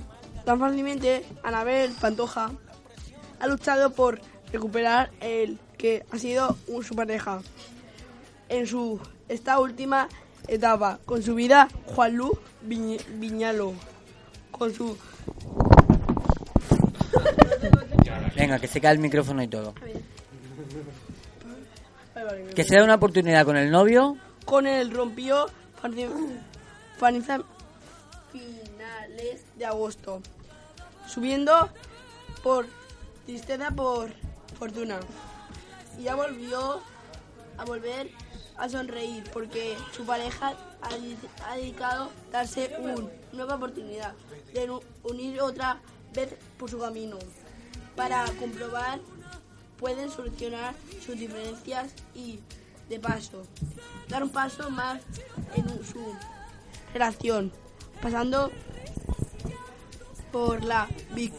tan 0.46 0.60
fácilmente, 0.60 1.26
Anabel 1.44 1.92
Pantoja 2.00 2.52
ha 3.40 3.48
luchado 3.48 3.92
por 3.92 4.20
recuperar 4.52 5.10
el 5.22 5.58
que 5.78 6.06
ha 6.12 6.18
sido 6.18 6.58
su 6.84 6.96
pareja. 6.96 7.42
En 8.50 8.68
su 8.68 9.00
esta 9.30 9.60
última 9.60 10.08
etapa, 10.48 11.00
con 11.06 11.24
su 11.24 11.36
vida, 11.36 11.68
Juan 11.88 12.16
Lu 12.16 12.38
Viñ- 12.68 13.02
Viñalo. 13.20 13.74
Con 14.52 14.74
su 14.74 14.98
Venga, 18.36 18.60
que 18.60 18.68
se 18.68 18.82
cae 18.82 18.94
el 18.94 19.00
micrófono 19.00 19.42
y 19.44 19.48
todo. 19.48 19.74
Que 22.56 22.64
se 22.64 22.76
da 22.76 22.84
una 22.84 22.96
oportunidad 22.96 23.46
con 23.46 23.56
el 23.58 23.72
novio. 23.72 24.18
con 24.46 24.68
el 24.68 24.92
rompió 24.92 25.46
de 29.58 29.66
agosto, 29.66 30.22
subiendo 31.08 31.70
por 32.44 32.66
tristeza 33.26 33.72
por 33.72 34.12
fortuna. 34.58 35.00
Y 36.00 36.04
ya 36.04 36.16
volvió 36.16 36.82
a 37.58 37.66
volver 37.66 38.10
a 38.58 38.70
sonreír 38.70 39.24
porque 39.34 39.76
su 39.96 40.06
pareja 40.06 40.54
ha, 40.82 40.96
di- 40.96 41.18
ha 41.46 41.56
dedicado 41.56 42.10
darse 42.32 42.76
una 42.80 42.96
nueva 43.34 43.56
oportunidad 43.56 44.14
de 44.54 44.70
unir 45.04 45.42
otra 45.42 45.80
vez 46.14 46.34
por 46.58 46.70
su 46.70 46.80
camino. 46.80 47.18
Para 47.96 48.26
comprobar 48.40 49.00
pueden 49.78 50.10
solucionar 50.10 50.74
sus 51.06 51.18
diferencias 51.18 51.92
y 52.16 52.40
de 52.90 53.00
paso 53.00 53.44
dar 54.10 54.24
un 54.24 54.30
paso 54.30 54.70
más 54.70 55.02
en 55.56 55.66
su 55.86 56.14
relación, 56.94 57.52
pasando 58.02 58.52
por 60.32 60.64
la 60.64 60.88
vic- 61.14 61.34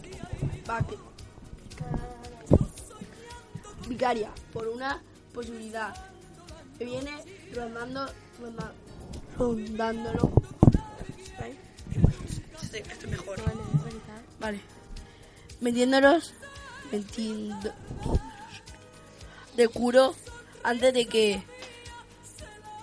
vac- 0.66 0.98
vicaria 3.88 4.30
por 4.52 4.68
una 4.68 5.02
posibilidad 5.34 5.94
que 6.78 6.84
viene 6.84 7.12
rondando, 7.54 8.06
ronda- 8.40 8.72
rondándolo. 9.38 10.32
¿Vale? 11.38 11.56
Este, 12.62 12.78
este 12.80 13.06
mejor. 13.06 13.38
Vale. 14.40 14.60
Metiéndolos, 15.60 16.34
metiendo 16.90 17.72
de 19.56 19.68
curo 19.68 20.14
antes 20.64 20.92
de 20.94 21.06
que 21.06 21.42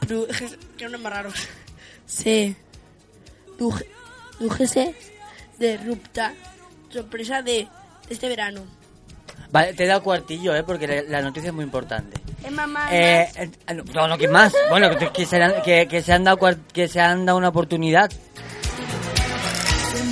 que 0.78 0.89
no 0.89 0.95
es 0.95 1.01
más 1.03 1.13
raro 1.13 1.30
se 2.05 2.55
duje- 3.59 3.88
dujese 4.40 4.96
de 5.58 5.78
rupta 5.78 6.34
sorpresa 6.90 7.42
de 7.42 7.68
este 8.10 8.28
verano. 8.30 8.62
Vale, 9.52 9.74
te 9.74 9.84
he 9.84 9.88
dado 9.88 10.04
cuartillo, 10.04 10.56
¿eh? 10.56 10.64
Porque 10.64 10.88
la- 10.88 11.02
la 11.04 11.22
noticia 11.22 11.48
es 11.50 11.54
muy 11.54 11.64
importante. 11.66 12.20
Es 12.44 12.52
mamá. 12.52 12.88
Eh, 12.92 13.28
eh, 13.36 13.52
no, 13.94 14.08
no, 14.08 14.18
¿qué 14.18 14.28
más? 14.28 14.54
Bueno, 14.70 14.96
que, 14.98 15.10
que 15.12 15.26
se, 15.26 15.42
han- 15.42 15.62
que, 15.64 15.88
que 15.88 16.02
se 16.04 16.14
han 16.14 16.24
dado 16.24 16.38
que 16.72 16.88
se 16.88 17.02
han 17.02 17.26
dado 17.26 17.38
una 17.38 17.50
oportunidad. 17.50 18.10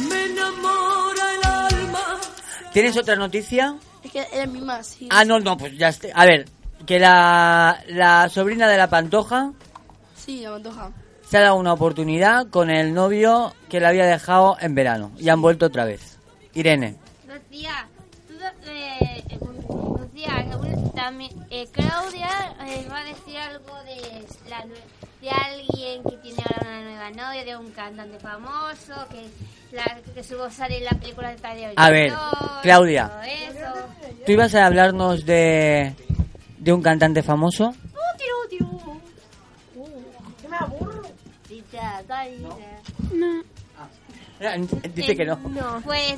Me 0.09 0.25
enamora 0.25 1.33
el 1.35 1.45
alma. 1.77 2.19
¿Tienes 2.73 2.97
otra 2.97 3.15
noticia? 3.15 3.75
Es 4.03 4.11
que 4.11 4.25
es 4.33 4.49
misma, 4.49 4.83
sí. 4.83 5.07
Ah, 5.11 5.23
no, 5.23 5.39
no, 5.39 5.55
pues 5.57 5.77
ya 5.77 5.89
está. 5.89 6.07
A 6.15 6.25
ver, 6.25 6.45
que 6.85 6.99
la, 6.99 7.83
la 7.87 8.29
sobrina 8.29 8.67
de 8.67 8.77
la 8.77 8.89
Pantoja 8.89 9.51
Sí, 10.15 10.41
la 10.41 10.51
pantoja. 10.51 10.91
Se 11.27 11.37
ha 11.37 11.41
dado 11.41 11.55
una 11.55 11.73
oportunidad 11.73 12.47
con 12.47 12.69
el 12.69 12.93
novio 12.93 13.53
que 13.67 13.81
la 13.81 13.89
había 13.89 14.05
dejado 14.05 14.55
en 14.61 14.75
verano 14.75 15.11
y 15.17 15.27
han 15.27 15.41
vuelto 15.41 15.65
otra 15.65 15.83
vez. 15.83 16.17
Irene. 16.53 16.95
Lucía, 17.27 17.87
tú, 18.27 18.33
eh, 18.65 19.23
eh, 19.29 19.39
Lucía, 19.99 20.47
también, 20.95 21.31
eh, 21.49 21.67
Claudia 21.71 22.29
eh, 22.65 22.87
va 22.89 22.99
a 22.99 23.03
decir 23.03 23.37
algo 23.37 23.75
de, 23.83 24.25
la 24.49 24.65
de 25.21 25.29
alguien 25.29 26.01
que 26.03 26.17
tiene 26.17 26.43
ahora 26.45 26.69
una 26.69 26.81
nueva 26.83 27.09
novia, 27.11 27.43
de 27.43 27.57
un 27.57 27.71
cantante 27.71 28.19
famoso, 28.19 28.93
que, 29.11 29.75
la, 29.75 29.99
que 30.13 30.23
su 30.23 30.37
voz 30.37 30.53
sale 30.53 30.77
en 30.77 30.85
la 30.85 30.91
película 30.91 31.29
de 31.29 31.35
Tadeo 31.35 31.73
A 31.75 31.89
ver, 31.89 32.13
Claudia. 32.61 33.11
¿Tú 34.25 34.31
ibas 34.31 34.55
a 34.55 34.65
hablarnos 34.65 35.25
de, 35.25 35.93
de 36.57 36.73
un 36.73 36.81
cantante 36.81 37.21
famoso? 37.21 37.75
Que 40.41 40.47
me 40.47 40.57
aburro. 41.79 42.57
No. 43.13 43.43
Dice 44.93 45.15
que 45.15 45.25
no. 45.25 45.35
No. 45.49 45.81
Pues 45.83 46.15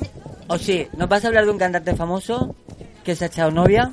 ¿O 0.48 0.58
sí? 0.58 0.86
¿Nos 0.96 1.08
vas 1.08 1.24
a 1.24 1.28
hablar 1.28 1.44
de 1.44 1.50
un 1.52 1.58
cantante 1.58 1.94
famoso 1.94 2.54
que 3.04 3.14
se 3.16 3.24
ha 3.24 3.28
echado 3.28 3.50
novia? 3.50 3.90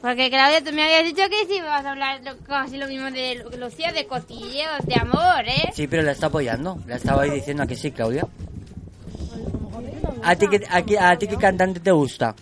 Porque 0.00 0.30
Claudia, 0.30 0.62
tú 0.62 0.72
me 0.72 0.84
habías 0.84 1.04
dicho 1.04 1.28
que 1.28 1.46
sí 1.52 1.60
vas 1.60 1.84
a 1.84 1.90
hablar 1.90 2.20
lo- 2.22 2.36
casi 2.44 2.76
lo 2.76 2.86
mismo 2.86 3.10
de 3.10 3.34
Lu- 3.42 3.58
Lucía, 3.58 3.92
de 3.92 4.06
cotilleos, 4.06 4.84
de 4.84 4.94
amor, 4.94 5.44
¿eh? 5.46 5.70
Sí, 5.74 5.88
pero 5.88 6.02
la 6.04 6.12
está 6.12 6.26
apoyando. 6.26 6.78
La 6.86 6.96
estaba 6.96 7.22
ahí 7.22 7.30
diciendo 7.30 7.64
a 7.64 7.66
que 7.66 7.74
sí, 7.74 7.90
Claudia. 7.90 8.24
¿A 10.22 10.36
ti, 10.36 10.46
qué, 10.48 10.64
a, 10.98 11.10
a 11.10 11.16
ti 11.18 11.26
qué 11.26 11.36
cantante 11.36 11.80
te 11.80 11.90
gusta? 11.90 12.34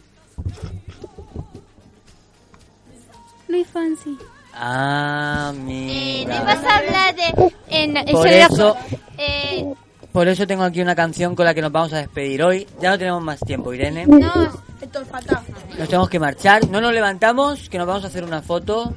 Luis 3.49 3.66
Fancy. 3.68 4.18
Ah, 4.59 5.52
Eh, 5.54 5.59
mira. 5.59 6.38
¿No 6.40 6.44
vas 6.46 6.64
a 6.64 6.76
hablar 6.78 7.14
de... 7.14 7.52
En, 7.68 7.94
Por 8.12 8.26
eso- 8.26 8.76
eh, 9.18 9.64
Por 10.12 10.28
eso 10.28 10.46
tengo 10.46 10.62
aquí 10.64 10.80
una 10.80 10.94
canción 10.94 11.34
con 11.36 11.44
la 11.44 11.52
que 11.54 11.61
nos 11.62 11.70
vamos 11.72 11.92
a 11.92 11.98
despedir 11.98 12.42
hoy. 12.42 12.66
Ya 12.80 12.90
no 12.90 12.98
tenemos 12.98 13.22
más 13.22 13.38
tiempo, 13.40 13.72
Irene. 13.74 14.07
No, 14.07 14.32
es 14.80 15.08
falta. 15.08 15.42
Nos 15.78 15.88
tenemos 15.88 16.08
que 16.08 16.18
marchar. 16.18 16.68
No 16.68 16.80
nos 16.80 16.92
levantamos, 16.92 17.68
que 17.68 17.78
nos 17.78 17.86
vamos 17.86 18.04
a 18.04 18.08
hacer 18.08 18.24
una 18.24 18.42
foto. 18.42 18.92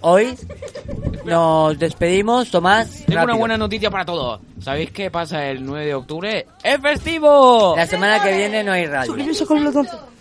Hoy 0.00 0.36
nos 1.24 1.78
despedimos. 1.78 2.50
Tomás, 2.50 3.04
Tengo 3.06 3.24
una 3.24 3.36
buena 3.36 3.56
noticia 3.56 3.90
para 3.90 4.04
todos. 4.04 4.40
¿Sabéis 4.60 4.90
qué 4.90 5.10
pasa 5.10 5.46
el 5.46 5.64
9 5.64 5.86
de 5.86 5.94
octubre? 5.94 6.46
¡Es 6.62 6.80
festivo! 6.80 7.74
La 7.76 7.86
semana 7.86 8.22
que 8.22 8.36
viene 8.36 8.64
no 8.64 8.72
hay 8.72 8.86
radio. 8.86 9.14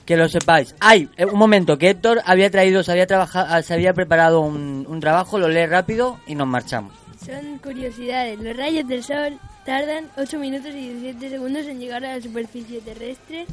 Que 0.05 0.17
lo 0.17 0.27
sepáis. 0.27 0.75
Ay, 0.81 1.09
eh, 1.15 1.25
un 1.25 1.39
momento, 1.39 1.77
que 1.77 1.89
Héctor 1.89 2.21
había 2.25 2.51
traído, 2.51 2.83
se 2.83 2.91
había 2.91 3.07
trabajado, 3.07 3.61
se 3.63 3.73
había 3.73 3.93
preparado 3.93 4.41
un, 4.41 4.85
un 4.87 4.99
trabajo, 4.99 5.37
lo 5.39 5.47
lee 5.47 5.65
rápido 5.65 6.19
y 6.27 6.35
nos 6.35 6.45
marchamos. 6.45 6.91
Son 7.25 7.57
curiosidades. 7.59 8.37
Los 8.37 8.57
rayos 8.57 8.85
del 8.85 9.01
sol 9.01 9.39
tardan 9.65 10.09
8 10.17 10.39
minutos 10.39 10.71
y 10.71 10.89
17 10.89 11.29
segundos 11.29 11.65
en 11.67 11.79
llegar 11.79 12.03
a 12.03 12.17
la 12.17 12.21
superficie 12.21 12.81
terrestre. 12.81 13.45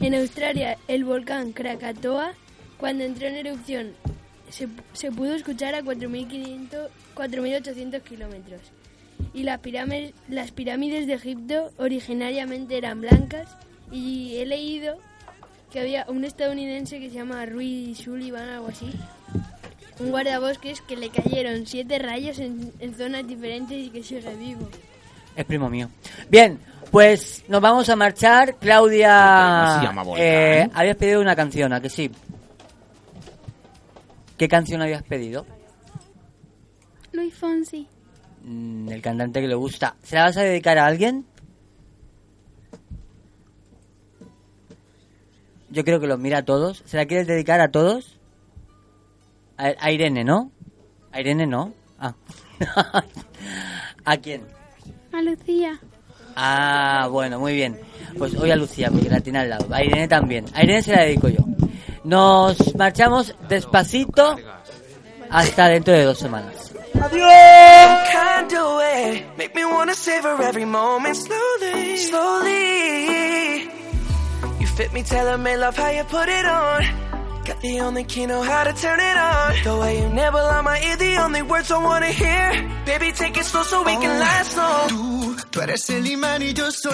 En 0.00 0.14
Australia, 0.14 0.78
el 0.88 1.04
volcán 1.04 1.52
Krakatoa, 1.52 2.32
cuando 2.78 3.04
entró 3.04 3.28
en 3.28 3.36
erupción, 3.36 3.92
se, 4.50 4.68
se 4.92 5.10
pudo 5.10 5.34
escuchar 5.34 5.74
a 5.74 5.82
4.500 5.82 6.88
4.800 7.14 8.02
kilómetros. 8.02 8.60
Y 9.32 9.42
las 9.44 9.60
pirámides, 9.60 10.12
las 10.28 10.50
pirámides 10.50 11.06
de 11.06 11.14
Egipto 11.14 11.72
originariamente 11.78 12.76
eran 12.76 13.00
blancas. 13.00 13.56
Y 13.90 14.36
he 14.36 14.46
leído 14.46 14.98
que 15.72 15.80
había 15.80 16.04
un 16.08 16.24
estadounidense 16.24 17.00
que 17.00 17.10
se 17.10 17.16
llama 17.16 17.46
Rui 17.46 17.94
Sullivan, 17.94 18.48
algo 18.48 18.68
así, 18.68 18.90
un 19.98 20.10
guardabosques 20.10 20.80
que 20.80 20.96
le 20.96 21.10
cayeron 21.10 21.66
siete 21.66 21.98
rayos 21.98 22.38
en, 22.38 22.72
en 22.78 22.94
zonas 22.94 23.26
diferentes 23.26 23.86
y 23.86 23.90
que 23.90 24.02
sigue 24.02 24.34
vivo. 24.36 24.68
Es 25.36 25.44
primo 25.44 25.68
mío. 25.68 25.90
Bien, 26.30 26.58
pues 26.94 27.42
nos 27.48 27.60
vamos 27.60 27.88
a 27.88 27.96
marchar. 27.96 28.54
Claudia, 28.60 29.64
¿Cómo 29.66 29.80
se 29.80 29.86
llama 29.86 30.02
Volcán? 30.04 30.24
eh, 30.24 30.70
habías 30.72 30.96
pedido 30.96 31.20
una 31.20 31.34
canción, 31.34 31.72
¿a 31.72 31.80
que 31.80 31.90
sí? 31.90 32.08
¿Qué 34.38 34.46
canción 34.46 34.80
habías 34.80 35.02
pedido? 35.02 35.44
Luis 37.10 37.34
Fonsi. 37.34 37.88
Mm, 38.44 38.90
el 38.90 39.02
cantante 39.02 39.40
que 39.40 39.48
le 39.48 39.56
gusta. 39.56 39.96
¿Se 40.04 40.14
la 40.14 40.26
vas 40.26 40.36
a 40.36 40.42
dedicar 40.42 40.78
a 40.78 40.86
alguien? 40.86 41.26
Yo 45.70 45.82
creo 45.82 45.98
que 45.98 46.06
los 46.06 46.20
mira 46.20 46.38
a 46.38 46.44
todos. 46.44 46.84
¿Se 46.86 46.96
la 46.96 47.06
quieres 47.06 47.26
dedicar 47.26 47.60
a 47.60 47.72
todos? 47.72 48.20
A, 49.56 49.72
a 49.80 49.90
Irene, 49.90 50.22
¿no? 50.22 50.52
A 51.10 51.20
Irene 51.20 51.48
no. 51.48 51.74
Ah. 51.98 52.14
¿A 54.04 54.16
quién? 54.18 54.42
A 55.12 55.22
Lucía. 55.22 55.80
Ah, 56.36 57.08
bueno, 57.10 57.38
muy 57.38 57.54
bien. 57.54 57.80
Pues 58.18 58.34
hoy 58.36 58.50
a 58.50 58.56
Lucía, 58.56 58.90
porque 58.90 59.08
la 59.08 59.20
tiene 59.20 59.40
al 59.40 59.50
lado. 59.50 59.66
A 59.72 59.82
Irene 59.82 60.08
también. 60.08 60.44
A 60.54 60.62
Irene 60.62 60.82
se 60.82 60.92
la 60.92 61.02
dedico 61.02 61.28
yo. 61.28 61.44
Nos 62.04 62.74
marchamos 62.76 63.34
despacito 63.48 64.36
hasta 65.30 65.68
dentro 65.68 65.94
de 65.94 66.04
dos 66.04 66.18
semanas. 66.18 66.72
Of 77.48 77.62
way. 77.62 77.70
Make 77.70 77.80
me 77.80 77.80
wanna 77.80 78.00
savor 78.00 78.00
every 78.00 78.00
moment 78.00 78.00
slowly, 78.00 78.00
slowly. 78.00 78.00
You 78.00 78.00
fit 78.00 78.00
me, 78.00 78.00
tailor 78.00 78.00
made 78.00 78.00
love 78.00 78.00
how 78.00 78.00
you 78.00 78.00
put 78.00 78.00
it 78.00 78.00
on. 78.00 78.04
Got 78.04 78.04
the 78.04 78.04
only 78.04 78.04
key, 78.04 78.26
know 78.26 78.42
how 78.42 78.64
to 78.64 78.72
turn 78.72 79.00
it 79.00 79.16
on. 79.16 79.64
The 79.64 79.76
way 79.80 80.00
you 80.00 80.08
never 80.08 80.38
on 80.38 80.64
my 80.64 80.80
ear, 80.80 80.96
the 80.96 81.16
only 81.16 81.42
words 81.42 81.70
I 81.70 81.78
wanna 81.78 82.06
hear. 82.06 82.70
Baby, 82.86 83.12
take 83.12 83.36
it 83.36 83.44
slow 83.44 83.62
so 83.62 83.82
we 83.82 83.92
can 83.92 84.16
oh. 84.16 84.20
last 84.20 84.56
long. 84.56 84.88
Tú, 84.88 85.50
tú 85.50 85.60
eres 85.60 85.90
el 85.90 86.06
imán 86.06 86.42
y 86.42 86.52
yo 86.52 86.70
soy 86.70 86.92